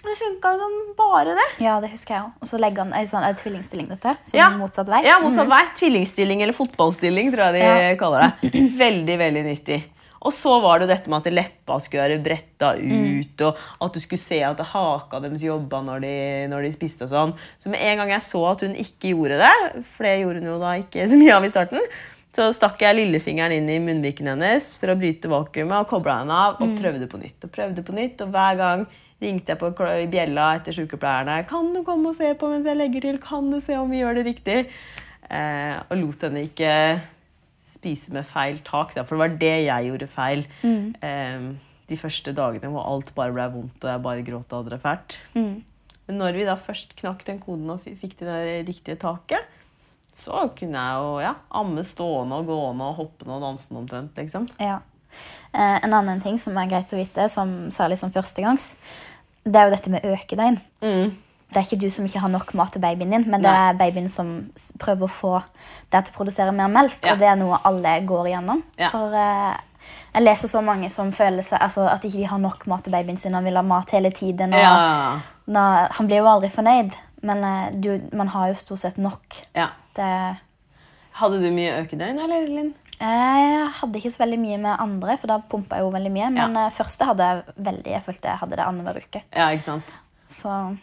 Det 0.00 0.16
funka 0.16 0.50
som 0.56 0.74
bare 0.96 1.34
det. 1.36 1.46
Ja, 1.64 1.74
det 1.82 1.90
husker 1.92 2.14
jeg 2.14 2.24
òg. 2.24 2.32
Og 2.40 2.48
så 2.48 2.58
legger 2.62 2.86
han 2.86 2.92
ei 2.96 3.04
sånn, 3.10 3.24
er 3.26 3.34
det 3.34 3.42
tvillingstilling, 3.42 3.88
dette? 3.90 4.14
Som 4.30 4.38
Ja. 4.40 4.48
motsatt 4.56 4.88
vei? 4.88 5.02
Ja, 5.04 5.18
motsatt 5.20 5.48
vei. 5.50 5.60
Tvillingstilling 5.76 6.40
eller 6.42 6.56
fotballstilling, 6.56 7.32
tror 7.34 7.50
jeg 7.52 7.52
de 7.52 7.64
Ja. 7.66 7.96
kaller 8.00 8.32
det. 8.40 8.52
Veldig, 8.78 9.18
veldig 9.18 9.44
nyttig. 9.44 9.82
Og 10.22 10.32
så 10.32 10.60
var 10.60 10.78
det 10.78 10.88
jo 10.88 10.94
dette 10.94 11.08
med 11.08 11.26
at 11.26 11.32
leppa 11.32 11.78
skulle 11.80 12.02
være 12.08 12.22
bretta 12.22 12.74
ut, 12.76 13.40
og 13.46 13.56
at 13.80 13.92
du 13.92 14.00
skulle 14.00 14.20
se 14.20 14.42
at 14.44 14.58
haka 14.58 15.20
deres 15.20 15.40
jobba 15.42 15.80
når 15.82 16.00
de, 16.04 16.14
når 16.52 16.62
de 16.62 16.72
spiste 16.72 17.04
og 17.04 17.08
sånn. 17.12 17.34
Så 17.58 17.70
med 17.72 17.80
en 17.80 17.96
gang 18.02 18.08
jeg 18.10 18.20
så 18.20 18.42
at 18.50 18.60
hun 18.60 18.74
ikke 18.74 19.14
gjorde 19.14 19.38
det, 19.40 19.84
for 19.96 20.04
det 20.04 20.20
gjorde 20.20 20.40
hun 20.42 20.50
jo 20.52 20.58
da 20.60 20.72
ikke 20.76 21.08
så 21.08 21.16
mye 21.16 21.36
av 21.36 21.44
i 21.44 21.48
starten, 21.48 21.80
så 22.36 22.50
stakk 22.54 22.78
jeg 22.84 22.96
lillefingeren 23.00 23.52
inn 23.56 23.68
i 23.72 23.78
munnviken 23.80 24.28
hennes 24.28 24.74
for 24.76 24.88
å 24.92 24.98
bryte 25.00 25.28
vakuumet 25.28 25.80
og 25.80 25.88
kobla 25.88 26.18
henne 26.20 26.36
av 26.36 26.60
og 26.60 26.76
prøvde 26.78 27.08
på 27.08 27.18
nytt. 27.20 27.40
Og 27.44 27.52
prøvde 27.52 27.82
på 27.82 27.96
nytt, 27.96 28.20
og 28.20 28.28
hver 28.32 28.56
gang 28.60 28.86
ringte 29.20 29.52
jeg 29.52 29.60
på 29.60 29.70
bjella 30.10 30.54
etter 30.56 30.72
sykepleierne. 30.72 31.44
'Kan 31.46 31.72
du 31.74 31.84
komme 31.84 32.10
og 32.10 32.16
se 32.16 32.34
på 32.34 32.48
mens 32.48 32.66
jeg 32.66 32.76
legger 32.76 33.00
til? 33.00 33.18
Kan 33.18 33.50
du 33.50 33.60
se 33.60 33.76
om 33.76 33.90
vi 33.90 34.02
gjør 34.02 34.20
det 34.20 34.26
riktig?' 34.26 34.66
Eh, 35.30 35.76
og 35.88 35.96
lot 35.96 36.24
henne 36.26 36.42
ikke 36.42 37.00
spise 37.62 38.10
med 38.12 38.26
feil 38.26 38.58
tak, 38.66 38.96
for 39.06 39.14
det 39.14 39.20
var 39.22 39.36
det 39.38 39.56
jeg 39.62 39.86
gjorde 39.86 40.08
feil. 40.10 40.46
Eh, 41.02 41.54
de 41.90 41.96
første 41.96 42.32
dagene 42.34 42.70
hvor 42.70 42.86
alt 42.86 43.14
bare 43.14 43.34
ble 43.34 43.46
vondt 43.54 43.84
og 43.84 43.90
jeg 43.90 44.02
bare 44.02 44.26
gråt 44.26 44.52
og 44.52 44.64
hadde 44.64 44.74
det 44.74 44.82
fælt. 44.82 45.18
Men 46.06 46.18
når 46.18 46.32
vi 46.34 46.44
da 46.48 46.56
først 46.58 46.96
knakk 46.98 47.24
den 47.26 47.38
koden 47.38 47.70
og 47.70 47.82
fikk 47.86 48.18
det 48.18 48.26
der 48.26 48.66
riktige 48.66 48.98
taket, 48.98 49.46
så 50.14 50.48
kunne 50.58 50.78
jeg 50.82 51.02
jo 51.02 51.18
ja, 51.22 51.34
amme 51.54 51.84
stående 51.86 52.40
og 52.40 52.46
gående 52.50 52.88
og 52.90 52.96
hoppende 52.98 53.36
og 53.36 53.44
dansende 53.46 53.80
omtrent. 53.84 54.16
liksom. 54.16 54.48
Ja. 54.58 54.80
Eh, 55.52 55.78
en 55.84 55.94
annen 55.94 56.20
ting 56.22 56.38
som 56.38 56.58
er 56.58 56.68
greit 56.70 56.92
å 56.92 56.98
vite, 56.98 57.28
som, 57.30 57.70
særlig 57.70 57.98
som 57.98 58.12
førstegangs, 58.14 58.74
det 59.44 59.56
er 59.56 59.68
jo 59.68 59.74
dette 59.74 59.90
med 59.90 60.04
økedøgn. 60.04 60.60
Mm. 60.84 61.10
Det 61.50 61.58
er 61.58 61.66
ikke 61.66 61.80
du 61.82 61.90
som 61.90 62.04
ikke 62.06 62.20
har 62.22 62.30
nok 62.30 62.52
mat 62.54 62.70
til 62.72 62.82
babyen 62.82 63.10
din, 63.10 63.24
men 63.26 63.42
det 63.42 63.50
Nei. 63.50 63.70
er 63.70 63.78
babyen 63.78 64.06
som 64.08 64.28
prøver 64.78 65.08
å 65.08 65.10
få 65.10 65.32
deg 65.90 66.04
til 66.06 66.12
å 66.12 66.16
produsere 66.20 66.52
mer 66.54 66.70
melk. 66.70 67.00
Ja. 67.02 67.16
Og 67.16 67.18
det 67.18 67.26
er 67.26 67.40
noe 67.40 67.58
alle 67.66 67.96
går 68.06 68.28
igjennom. 68.30 68.60
Ja. 68.78 68.92
For 68.92 69.10
uh, 69.10 69.56
jeg 70.14 70.22
leser 70.22 70.52
så 70.52 70.62
mange 70.62 70.90
som 70.94 71.10
føler 71.16 71.42
seg, 71.42 71.58
altså, 71.58 71.88
at 71.90 72.04
ikke 72.06 72.20
de 72.20 72.28
har 72.30 72.38
nok 72.38 72.68
mat 72.70 72.84
til 72.86 72.94
babyen 72.94 73.18
sin 73.18 73.34
og 73.34 73.42
vil 73.48 73.58
ha 73.58 73.64
mat 73.66 73.90
hele 73.96 74.12
tiden. 74.14 74.54
Og, 74.54 74.62
Ja. 74.62 75.18
Nå, 75.50 75.64
han 75.96 76.06
blir 76.06 76.20
jo 76.20 76.28
aldri 76.30 76.52
fornøyd, 76.54 76.94
men 77.26 77.42
uh, 77.42 77.72
du, 77.74 77.96
man 78.14 78.30
har 78.30 78.52
jo 78.52 78.60
stort 78.60 78.84
sett 78.84 78.98
nok. 79.02 79.42
ja. 79.58 79.72
Det, 79.96 80.06
Hadde 81.18 81.40
du 81.42 81.50
mye 81.52 81.80
økedøgn, 81.82 82.20
eller, 82.22 82.46
Linn? 82.46 82.68
Jeg 83.00 83.70
hadde 83.80 83.98
ikke 84.00 84.12
så 84.12 84.20
veldig 84.24 84.38
mye 84.42 84.58
med 84.60 84.76
andre, 84.84 85.16
for 85.18 85.26
da 85.32 85.38
pumpa 85.50 85.78
jeg 85.78 85.86
jo 85.86 85.90
veldig 85.94 86.12
mye. 86.12 86.30
Men 86.36 86.54
Ja. 86.54 86.66
eh, 86.66 86.70
første 86.76 87.06
hadde 87.08 87.26
jeg 87.30 87.42
veldig, 87.70 87.90
jeg 87.96 88.02
følte 88.06 88.28
jeg 88.28 88.38
hadde 88.42 88.56
det 88.56 88.66
annenhver 88.66 88.96
uke. 89.02 89.22
Ja, 89.36 89.48
ikke 89.50 89.62
sant? 89.66 89.96
Så 90.28 90.76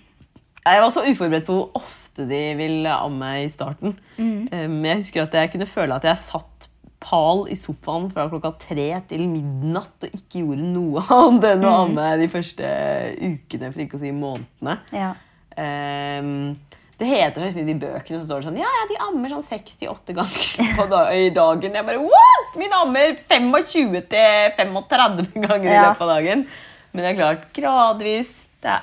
Jeg 0.67 0.81
var 0.81 0.89
så 0.91 1.03
uforberedt 1.07 1.45
på 1.47 1.53
hvor 1.55 1.69
ofte 1.79 2.25
de 2.27 2.41
ville 2.59 2.89
amme 2.91 3.29
i 3.45 3.47
starten. 3.47 3.93
Um, 4.19 4.83
jeg 4.83 4.97
husker 4.97 5.23
at 5.23 5.31
jeg 5.33 5.51
kunne 5.53 5.65
føle 5.69 5.95
at 5.95 6.03
jeg 6.03 6.17
satt 6.17 6.67
pal 6.99 7.45
i 7.47 7.55
sofaen 7.55 8.09
fra 8.11 8.25
klokka 8.27 8.51
tre 8.59 8.87
til 9.07 9.27
midnatt 9.29 10.03
og 10.03 10.09
ikke 10.17 10.41
gjorde 10.41 10.65
noe 10.73 10.99
annet 11.21 11.45
enn 11.53 11.63
å 11.63 11.75
amme 11.85 12.07
de 12.19 12.27
første 12.27 12.65
ukene, 13.21 13.71
for 13.71 13.79
ikke 13.85 13.95
å 13.95 14.01
si 14.01 14.11
månedene. 14.11 14.79
ja. 14.91 15.13
Um, 15.57 16.57
Det 16.97 17.05
heter 17.05 17.43
seg 17.43 17.51
liksom 17.51 17.67
i 17.69 17.75
bøkene 17.77 18.17
så 18.17 18.25
står 18.25 18.39
det 18.41 18.45
sånn 18.47 18.55
Ja, 18.57 18.65
ja, 18.73 18.85
de 18.89 18.95
ammer 19.05 19.29
sånn 19.29 19.43
68 19.45 20.15
ganger 20.17 20.71
på 20.79 20.85
da, 20.89 21.03
i 21.13 21.27
dagen. 21.35 21.75
Jeg 21.77 21.85
bare 21.85 22.01
What?! 22.01 22.55
Min 22.57 22.73
ammer 22.73 23.11
25-35 23.29 25.27
ganger 25.45 25.69
i 25.69 25.77
løpet 25.77 26.01
av 26.01 26.07
dagen. 26.15 26.41
Men 26.91 27.03
det 27.03 27.09
er 27.11 27.15
klart, 27.19 27.43
gradvis 27.53 28.47
er, 28.65 28.81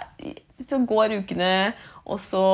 Så 0.64 0.78
går 0.86 1.10
ukene, 1.20 1.72
og 2.06 2.18
så 2.22 2.44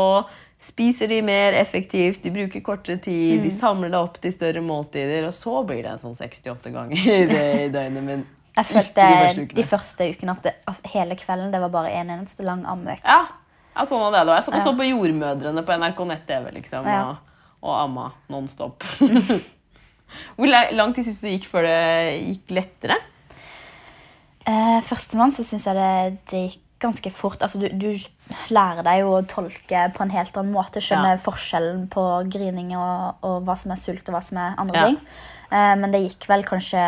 spiser 0.60 1.08
de 1.08 1.20
mer 1.24 1.52
effektivt, 1.56 2.22
de 2.24 2.30
bruker 2.34 2.60
kortere 2.64 2.98
tid, 3.00 3.40
de 3.44 3.50
samler 3.52 3.88
det 3.92 3.98
opp 4.00 4.18
til 4.20 4.32
større 4.34 4.60
måltider, 4.64 5.24
og 5.28 5.32
så 5.32 5.62
blir 5.68 5.82
det 5.86 5.92
en 5.94 6.00
sånn 6.02 6.14
68 6.16 6.72
ganger 6.74 6.96
i 6.96 7.00
døgnet. 7.72 8.02
Men 8.04 8.24
Jeg 8.58 8.66
følte 8.68 9.06
de 9.06 9.14
første 9.14 9.40
ukene. 9.44 9.56
de 9.60 9.64
første 9.70 10.02
ukene 10.14 10.32
at 10.36 10.42
det, 10.48 10.54
altså, 10.68 10.82
hele 10.96 11.14
kvelden 11.20 11.52
det 11.54 11.60
var 11.62 11.70
bare 11.76 11.90
en 12.00 12.10
eneste 12.18 12.42
lang 12.44 12.62
ammeøkt. 12.68 13.06
Ja, 13.08 13.22
ja 13.80 13.86
sånn 13.88 14.02
var 14.04 14.12
det 14.18 14.22
da. 14.28 14.36
Jeg 14.38 14.46
satt 14.48 14.58
og 14.60 14.64
så 14.68 14.76
på 14.78 14.86
Jordmødrene 14.90 15.64
på 15.66 15.76
NRK 15.80 16.04
nett-TV 16.12 16.50
liksom, 16.60 16.86
Ja. 16.86 17.02
og, 17.10 17.36
og 17.64 17.76
amma 17.80 18.10
non-stop. 18.32 18.84
Hvor 20.36 20.48
la- 20.50 20.70
lang 20.74 20.92
tid 20.94 21.06
syns 21.06 21.20
du 21.22 21.28
det 21.28 21.36
gikk 21.38 21.46
før 21.50 21.66
det 21.68 21.78
gikk 22.24 22.50
lettere? 22.56 22.96
Eh, 24.48 24.80
Førstemann 24.82 25.30
så 25.34 25.44
syns 25.46 25.66
jeg 25.68 25.76
det, 25.76 26.18
det 26.32 26.40
gikk 26.48 26.66
ganske 26.80 27.10
fort. 27.12 27.42
Altså, 27.44 27.60
du, 27.60 27.68
du 27.76 27.90
lærer 28.56 28.80
deg 28.86 29.02
jo 29.02 29.10
å 29.18 29.24
tolke 29.28 29.82
på 29.94 30.02
en 30.02 30.12
helt 30.14 30.36
annen 30.40 30.54
måte. 30.54 30.80
Skjønner 30.82 31.18
Ja. 31.18 31.20
forskjellen 31.20 31.84
på 31.92 32.04
grining 32.32 32.72
og, 32.78 33.20
og 33.26 33.44
hva 33.46 33.56
som 33.60 33.74
er 33.74 33.80
sult 33.82 34.08
og 34.08 34.16
hva 34.16 34.22
som 34.24 34.40
er 34.40 34.56
andre 34.58 34.76
Ja. 34.80 34.86
ting. 34.88 34.98
Eh, 35.52 35.74
men 35.82 35.92
det 35.92 36.00
gikk 36.06 36.28
vel 36.30 36.44
kanskje 36.46 36.80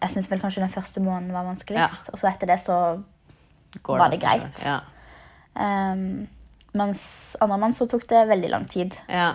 Jeg 0.00 0.10
syns 0.12 0.28
vel 0.30 0.40
kanskje 0.40 0.60
den 0.62 0.72
første 0.72 1.00
måneden 1.02 1.32
var 1.34 1.44
vanskeligst. 1.50 2.12
Og 2.14 2.20
så 2.22 2.30
etter 2.30 2.46
det 2.54 2.60
så 2.62 2.76
Går 3.82 3.98
Var 3.98 4.08
det 4.10 4.20
det 4.20 4.24
greit? 4.26 4.62
Ja. 4.64 4.80
um, 5.54 6.28
Mens 6.74 7.36
andremann 7.42 7.72
så 7.74 7.86
tok 7.90 8.04
det 8.08 8.26
veldig 8.30 8.50
lang 8.50 8.64
tid. 8.70 8.94
ja. 9.08 9.32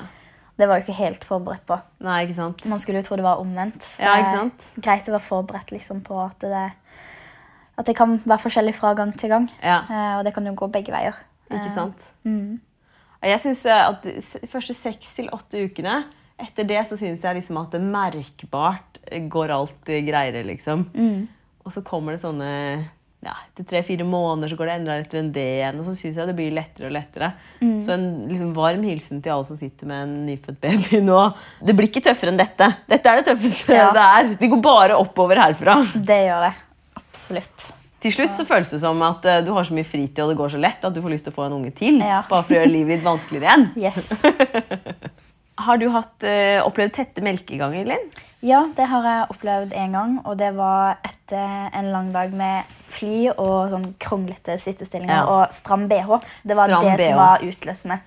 Det 0.58 0.70
var 0.70 0.78
jo 0.80 0.86
ikke 0.86 0.94
helt 0.96 1.26
forberedt 1.28 1.66
på. 1.68 1.76
Nei, 2.00 2.22
ikke 2.24 2.36
sant? 2.38 2.62
Man 2.72 2.80
skulle 2.80 3.02
jo 3.02 3.04
tro 3.10 3.18
det 3.20 3.26
var 3.26 3.42
omvendt. 3.44 3.84
Ja, 4.00 4.14
Det 4.22 4.30
sant? 4.32 4.68
er? 4.78 4.82
Greit 4.86 5.10
å 5.10 5.12
være 5.12 5.26
forberedt 5.26 5.72
liksom, 5.76 6.00
på 6.02 6.16
at 6.24 6.40
det, 6.40 6.62
at 7.78 7.86
det 7.90 7.96
kan 7.98 8.14
være 8.24 8.40
forskjellig 8.40 8.74
fra 8.78 8.94
gang 8.96 9.12
til 9.20 9.34
gang. 9.34 9.50
Ja. 9.62 9.82
Eh, 9.84 10.14
og 10.18 10.24
det 10.24 10.32
kan 10.34 10.46
jo 10.48 10.54
gå 10.56 10.70
begge 10.72 10.94
veier. 10.96 11.18
Ikke 11.52 11.66
Eh, 11.68 11.74
sant? 11.76 12.06
mm. 12.24 12.62
Jeg 13.26 13.40
synes 13.44 13.66
at 13.66 14.04
de 14.08 14.48
første 14.48 14.74
seks 14.74 15.12
til 15.16 15.28
åtte 15.34 15.60
ukene 15.68 16.06
Etter 16.40 16.64
det 16.64 16.80
så 16.88 16.96
syns 17.00 17.22
jeg 17.24 17.36
liksom 17.36 17.58
at 17.62 17.72
det 17.72 17.82
merkbart 17.82 18.98
går 19.30 19.52
alt 19.52 19.84
greiere, 19.86 20.42
liksom. 20.48 20.86
Mm. 20.96 21.28
Og 21.66 21.72
så 21.72 21.84
kommer 21.84 22.12
det 22.16 22.22
sånne 22.24 22.88
ja, 23.26 23.34
Etter 23.50 23.66
tre-fire 23.72 24.06
måneder 24.08 24.52
så 24.52 24.58
går 24.60 24.70
det 24.70 24.74
enda 24.80 24.96
lettere 25.00 25.22
enn 25.24 25.32
det 25.34 25.46
igjen. 25.58 25.80
Og 25.82 25.88
så 25.88 25.96
syns 25.98 26.20
jeg 26.20 26.30
det 26.30 26.36
blir 26.38 26.54
lettere 26.54 26.90
og 26.92 26.94
lettere. 26.96 27.32
Mm. 27.62 27.78
Så 27.86 27.96
en 27.96 28.06
liksom 28.30 28.52
varm 28.58 28.84
hilsen 28.86 29.24
til 29.26 29.34
alle 29.34 29.48
som 29.48 29.58
sitter 29.60 29.90
med 29.90 30.04
en 30.06 30.14
nyfødt 30.28 30.60
baby 30.62 31.02
nå. 31.06 31.22
Det 31.66 31.76
blir 31.78 31.90
ikke 31.90 32.04
tøffere 32.06 32.34
enn 32.34 32.40
dette. 32.42 32.70
Dette 32.92 33.10
er 33.12 33.22
det 33.22 33.26
tøffeste 33.32 33.74
Ja. 33.80 33.90
det 33.96 34.06
er. 34.20 34.30
Det 34.44 34.52
går 34.54 34.62
bare 34.68 35.00
oppover 35.02 35.42
herfra. 35.42 35.80
Det 35.96 36.22
gjør 36.28 36.46
det. 36.50 36.54
Absolutt. 37.02 37.72
Til 38.06 38.14
slutt 38.14 38.36
så 38.38 38.46
føles 38.46 38.70
det 38.70 38.78
som 38.84 39.00
at 39.02 39.24
eh, 39.26 39.40
du 39.42 39.50
har 39.56 39.66
så 39.66 39.74
mye 39.74 39.88
fritid 39.88 40.20
og 40.22 40.30
det 40.30 40.38
går 40.38 40.52
så 40.54 40.60
lett 40.62 40.84
at 40.86 40.94
du 40.94 41.02
får 41.02 41.16
lyst 41.16 41.26
til 41.26 41.34
å 41.34 41.38
få 41.40 41.48
en 41.48 41.56
unge 41.58 41.72
til. 41.74 41.98
Ja. 42.04 42.22
Bare 42.30 42.46
for 42.46 42.54
å 42.54 42.60
gjøre 42.60 42.70
livet 42.70 43.00
litt 43.00 43.08
vanskeligere 43.08 43.50
igjen. 43.50 43.72
Yes. 43.82 44.12
Har 45.58 45.78
du 45.80 45.86
hatt, 45.90 46.24
eh, 46.28 46.60
opplevd 46.68 46.92
tette 46.98 47.22
melkeganger, 47.24 47.86
Linn? 47.88 48.10
Ja, 48.44 48.66
det 48.76 48.86
har 48.92 49.04
jeg 49.08 49.28
opplevd 49.32 49.74
en 49.74 49.92
gang. 49.96 50.16
Og 50.26 50.38
det 50.38 50.50
var 50.58 50.98
etter 51.08 51.70
en 51.74 51.92
lang 51.94 52.12
dag 52.12 52.34
med 52.36 52.66
fly 52.84 53.30
og 53.38 53.72
sånn 53.72 53.94
kronglete 53.98 54.58
sittestillinger 54.60 55.16
Ja. 55.16 55.26
og 55.26 55.54
stram 55.56 55.88
BH. 55.88 56.20
Det 56.46 56.56
var 56.58 56.68
Stram 56.68 56.84
det 56.84 56.98
BH. 57.00 57.08
som 57.08 57.16
var 57.18 57.40
utløsende. 57.40 58.00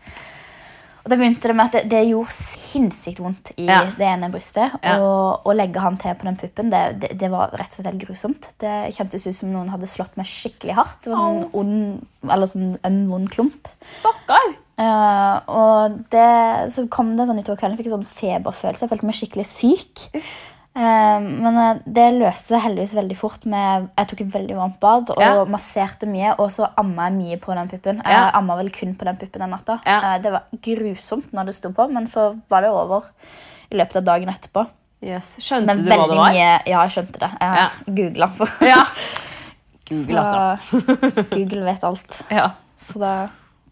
Og 1.04 1.10
da 1.10 1.16
begynte 1.16 1.40
det 1.48 1.56
med 1.56 1.64
at 1.64 1.72
det, 1.72 1.88
det 1.88 2.02
gjorde 2.10 2.28
sinnssykt 2.36 3.18
vondt 3.24 3.52
i 3.56 3.64
Ja. 3.64 3.84
det 3.96 4.04
ene 4.06 4.28
brystet. 4.30 4.70
Ja. 4.84 4.98
Og 5.00 5.40
å 5.46 5.54
legge 5.56 5.80
han 5.80 5.96
til 5.96 6.14
på 6.14 6.24
den 6.24 6.36
puppen, 6.36 6.68
det, 6.70 7.00
det, 7.00 7.16
det 7.18 7.30
var 7.30 7.48
rett 7.56 7.68
og 7.72 7.72
slett 7.80 7.86
helt 7.86 8.02
grusomt. 8.06 8.52
Det 8.58 8.92
kjentes 8.92 9.26
ut 9.26 9.34
som 9.34 9.50
noen 9.50 9.70
hadde 9.70 9.88
slått 9.88 10.14
meg 10.18 10.26
skikkelig 10.26 10.74
hardt. 10.74 11.00
Det 11.02 11.10
var 11.10 11.16
sånn 11.16 11.50
ond, 11.54 12.06
eller 12.28 12.46
sånn 12.46 12.78
øm, 12.84 13.08
vond 13.08 13.30
klump. 13.30 13.68
Stakkar! 14.00 14.54
Eh, 14.78 15.38
og 15.50 15.96
det, 16.12 16.70
så 16.70 16.84
kom 16.92 17.16
det 17.18 17.26
sånn 17.26 17.40
utover 17.42 17.58
kvelden. 17.58 17.74
Jeg 17.76 17.82
fikk 17.84 17.90
en 17.92 17.98
sånn 17.98 18.12
feberfølelse. 18.14 18.84
Jeg 18.86 18.92
følte 18.92 19.08
meg 19.08 19.16
skikkelig 19.18 19.46
syk. 19.50 20.04
Uh, 20.78 21.18
men 21.42 21.56
eh, 21.58 21.78
det 21.90 22.04
løste 22.14 22.52
seg 22.52 22.60
heldigvis 22.62 22.92
veldig 22.94 23.16
fort. 23.18 23.46
Med, 23.50 23.88
jeg 23.98 24.10
tok 24.12 24.20
et 24.22 24.30
veldig 24.36 24.54
varmt 24.60 24.76
bad 24.82 25.10
og 25.10 25.22
Ja. 25.24 25.32
masserte 25.50 26.06
mye. 26.06 26.36
Og 26.38 26.52
så 26.54 26.68
amma 26.78 27.08
jeg 27.08 27.16
mye 27.18 27.38
på 27.42 27.54
den 27.58 27.68
puppen. 27.72 28.02
Jeg 28.04 28.14
Ja. 28.14 28.30
amma 28.38 28.54
vel 28.60 28.70
kun 28.70 28.94
på 28.94 29.04
den 29.08 29.16
puppen 29.18 29.42
den 29.42 29.50
natta. 29.50 29.80
Ja. 29.84 29.98
Uh, 30.04 30.18
det 30.22 30.32
var 30.36 30.44
grusomt 30.62 31.32
når 31.34 31.46
det 31.50 31.54
sto 31.58 31.72
på, 31.74 31.88
men 31.90 32.06
så 32.06 32.28
var 32.48 32.62
det 32.62 32.70
over 32.70 33.02
i 33.72 33.76
løpet 33.76 33.96
av 33.96 34.04
dagen 34.04 34.28
etterpå. 34.30 34.66
Yes. 35.02 35.36
Skjønte 35.42 35.66
Men 35.66 35.82
du 35.84 35.90
hva 35.90 36.06
det 36.08 36.16
var? 36.16 36.30
mye 36.32 36.62
Ja, 36.66 36.84
jeg 36.86 36.90
skjønte 36.94 37.18
det. 37.18 37.30
Jeg 37.40 37.58
Ja. 37.58 37.68
googla. 37.98 38.30
Ja. 38.62 38.84
Google, 39.88 40.20
altså. 40.20 41.24
Google 41.30 41.64
vet 41.64 41.84
alt. 41.84 42.22
Ja. 42.30 42.50
Så 42.78 42.98
da, 43.00 43.12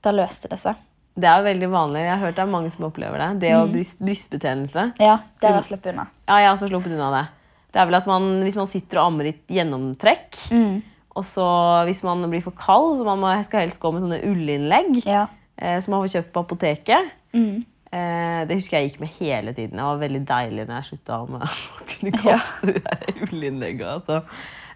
da 0.03 0.11
løste 0.17 0.49
det 0.49 0.59
seg. 0.63 0.75
Det 1.17 1.25
er 1.31 1.39
jo 1.41 1.45
veldig 1.49 1.69
vanlig. 1.73 2.01
Jeg 2.05 2.11
har 2.13 2.21
hørt 2.27 2.35
det 2.37 2.43
er 2.45 2.51
mange 2.53 2.71
som 2.75 2.85
opplever 2.91 3.19
det. 3.23 3.29
Det 3.41 3.51
Mm. 3.53 3.61
og 3.63 3.71
bryst, 3.73 4.01
brystbetennelse. 4.05 4.83
Ja, 5.01 5.15
det 5.41 5.49
har 5.49 5.57
jeg 5.63 5.65
sluppet 5.71 5.93
unna. 5.95 6.07
Ja, 6.29 6.37
jeg 6.43 6.47
har 6.49 6.57
også 6.57 6.69
sluppet 6.69 6.93
unna 6.93 7.11
det. 7.15 7.29
Det 7.73 7.81
er 7.81 7.87
vel 7.87 7.95
at 7.95 8.07
man, 8.07 8.23
Hvis 8.43 8.57
man 8.57 8.67
sitter 8.67 8.99
og 9.01 9.07
ammer 9.13 9.25
i 9.31 9.35
gjennomtrekk, 9.49 10.51
Mm. 10.53 10.83
og 11.17 11.25
så 11.25 11.47
hvis 11.87 12.03
man 12.05 12.23
blir 12.31 12.43
for 12.43 12.53
kald, 12.53 12.99
så 12.99 13.05
man 13.05 13.19
må, 13.19 13.45
skal 13.45 13.61
helst 13.61 13.81
gå 13.81 13.93
med 13.93 14.03
sånne 14.03 14.21
ullinnlegg 14.25 15.05
Ja. 15.07 15.27
eh, 15.59 15.81
som 15.81 15.93
man 15.93 16.03
får 16.07 16.13
kjøpt 16.23 16.33
på 16.33 16.45
apoteket. 16.45 17.11
Mm. 17.35 17.65
Eh, 17.93 18.45
det 18.45 18.57
husker 18.59 18.77
jeg 18.79 18.91
gikk 18.93 19.01
med 19.01 19.09
hele 19.19 19.53
tiden. 19.55 19.77
Det 19.77 19.83
var 19.89 19.97
veldig 19.99 20.25
deilig 20.27 20.67
når 20.69 20.83
jeg 20.83 20.99
slutta 20.99 21.29
med 21.31 21.41
å 21.41 21.49
kunne 21.91 22.13
kaste 22.13 22.67
de 22.67 23.15
ullinnlegga. 23.31 23.95
Altså. 24.01 24.23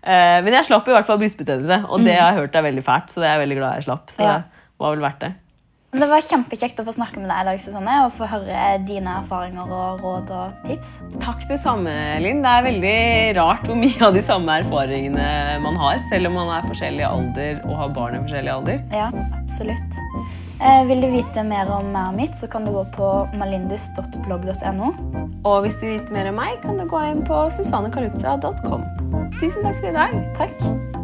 Eh, 0.03 0.41
men 0.41 0.53
jeg 0.55 0.64
slapp 0.64 0.88
i 0.88 0.93
hvert 0.93 1.05
fall 1.07 1.18
brystbetennelse, 1.18 1.84
og 1.91 2.01
det 2.05 2.14
har 2.16 2.32
jeg 2.32 2.41
hørt 2.41 2.55
er 2.57 2.62
veldig 2.62 2.84
fælt. 2.84 3.11
Så 3.12 3.20
det 3.20 3.28
er 3.28 3.36
jeg 3.38 3.49
veldig 3.49 3.59
glad 3.61 3.74
jeg 3.74 3.84
slapp. 3.84 4.07
Så 4.11 4.20
Mm. 4.22 4.26
Ja. 4.26 4.36
det 4.38 4.80
var 4.80 4.97
vel 4.97 5.05
verdt 5.05 5.20
det. 5.20 5.34
Det 5.91 6.07
var 6.07 6.22
kjempekjekt 6.22 6.78
å 6.78 6.84
få 6.86 6.93
snakke 6.95 7.18
med 7.18 7.26
deg 7.32 7.41
i 7.43 7.47
dag, 7.49 7.57
Susanne, 7.59 7.95
og 8.05 8.12
få 8.14 8.28
høre 8.30 8.76
dine 8.86 9.16
erfaringer 9.24 9.72
og 9.74 10.05
råd 10.05 10.28
og 10.36 10.61
tips. 10.68 10.93
Takk 11.18 11.43
det 11.51 11.59
samme, 11.64 11.95
Linn. 12.22 12.45
Det 12.45 12.53
er 12.53 12.66
veldig 12.68 13.01
rart 13.41 13.66
hvor 13.66 13.78
mye 13.80 14.05
av 14.07 14.14
de 14.14 14.22
samme 14.22 14.61
erfaringene 14.62 15.59
man 15.64 15.80
har, 15.80 15.99
selv 16.12 16.30
om 16.30 16.38
man 16.38 16.53
er 16.55 16.68
forskjellig 16.68 17.09
alder 17.09 17.59
og 17.64 17.74
har 17.80 17.91
barn 17.97 18.20
i 18.20 18.22
forskjellig 18.22 18.55
alder. 18.55 18.84
Ja, 18.95 19.11
absolutt. 19.41 19.99
Eh, 20.61 20.84
vil 20.86 21.03
du 21.03 21.09
vite 21.11 21.43
mer 21.49 21.74
om 21.74 21.91
meg 21.91 22.12
og 22.12 22.20
mitt, 22.20 22.38
så 22.38 22.47
kan 22.53 22.68
du 22.68 22.70
gå 22.76 22.86
på 22.95 23.11
malindus.blogg.no. 23.41 24.93
Og 25.43 25.59
hvis 25.64 25.80
du 25.80 25.88
vil 25.88 25.99
vite 25.99 26.14
mer 26.14 26.30
om 26.30 26.38
meg, 26.38 26.61
kan 26.62 26.78
du 26.78 26.86
gå 26.86 27.03
inn 27.11 27.26
på 27.26 27.43
susannekaluza.com. 27.59 28.86
Tusen 29.41 29.66
takk 29.66 29.82
for 29.82 29.91
i 29.91 29.97
dag. 29.99 30.18
Takk. 30.38 30.99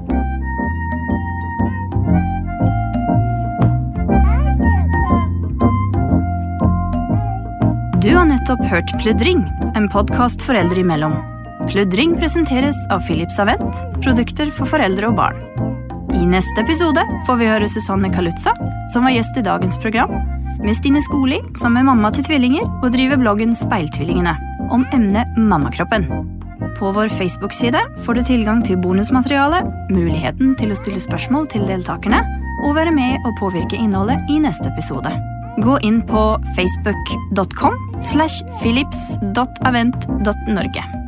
Du 8.06 8.12
har 8.14 8.28
nettopp 8.28 8.60
hørt 8.70 8.92
Pludring, 9.02 9.40
en 9.74 9.88
podkast 9.90 10.38
foreldre 10.46 10.78
imellom. 10.78 11.16
Pludring 11.66 12.12
presenteres 12.14 12.78
av 12.94 13.02
Philips 13.02 13.40
Avent, 13.42 13.80
produkter 13.98 14.52
for 14.54 14.70
foreldre 14.70 15.08
og 15.10 15.16
barn. 15.18 15.40
I 16.14 16.22
neste 16.30 16.62
episode 16.62 17.02
får 17.26 17.40
vi 17.40 17.50
høre 17.50 17.66
Susanne 17.66 18.12
Kalutza, 18.14 18.54
som 18.94 19.08
var 19.08 19.16
gjest 19.16 19.40
i 19.40 19.44
dagens 19.48 19.80
program, 19.82 20.14
med 20.62 20.78
Stine 20.78 21.02
Skoli, 21.02 21.40
som 21.58 21.74
er 21.74 21.88
mamma 21.90 22.14
til 22.14 22.28
tvillinger 22.28 22.62
og 22.76 22.92
driver 22.94 23.18
bloggen 23.18 23.58
Speiltvillingene, 23.58 24.38
om 24.70 24.86
emnet 24.94 25.34
mammakroppen. 25.34 26.06
På 26.78 26.94
vår 26.94 27.10
Facebook-side 27.18 27.82
får 28.06 28.20
du 28.20 28.26
tilgang 28.30 28.62
til 28.62 28.78
bonusmateriale, 28.86 29.64
muligheten 29.90 30.54
til 30.62 30.70
å 30.70 30.78
stille 30.78 31.02
spørsmål 31.02 31.50
til 31.50 31.66
deltakerne, 31.66 32.22
og 32.68 32.78
være 32.78 32.94
med 32.94 33.26
og 33.26 33.34
påvirke 33.42 33.82
innholdet 33.82 34.30
i 34.30 34.38
neste 34.46 34.70
episode. 34.70 35.10
Gå 35.64 35.78
inn 35.82 36.06
på 36.06 36.38
facebook.com 36.56 37.74
slash 38.02 38.44
philips.avent.norge. 38.62 41.05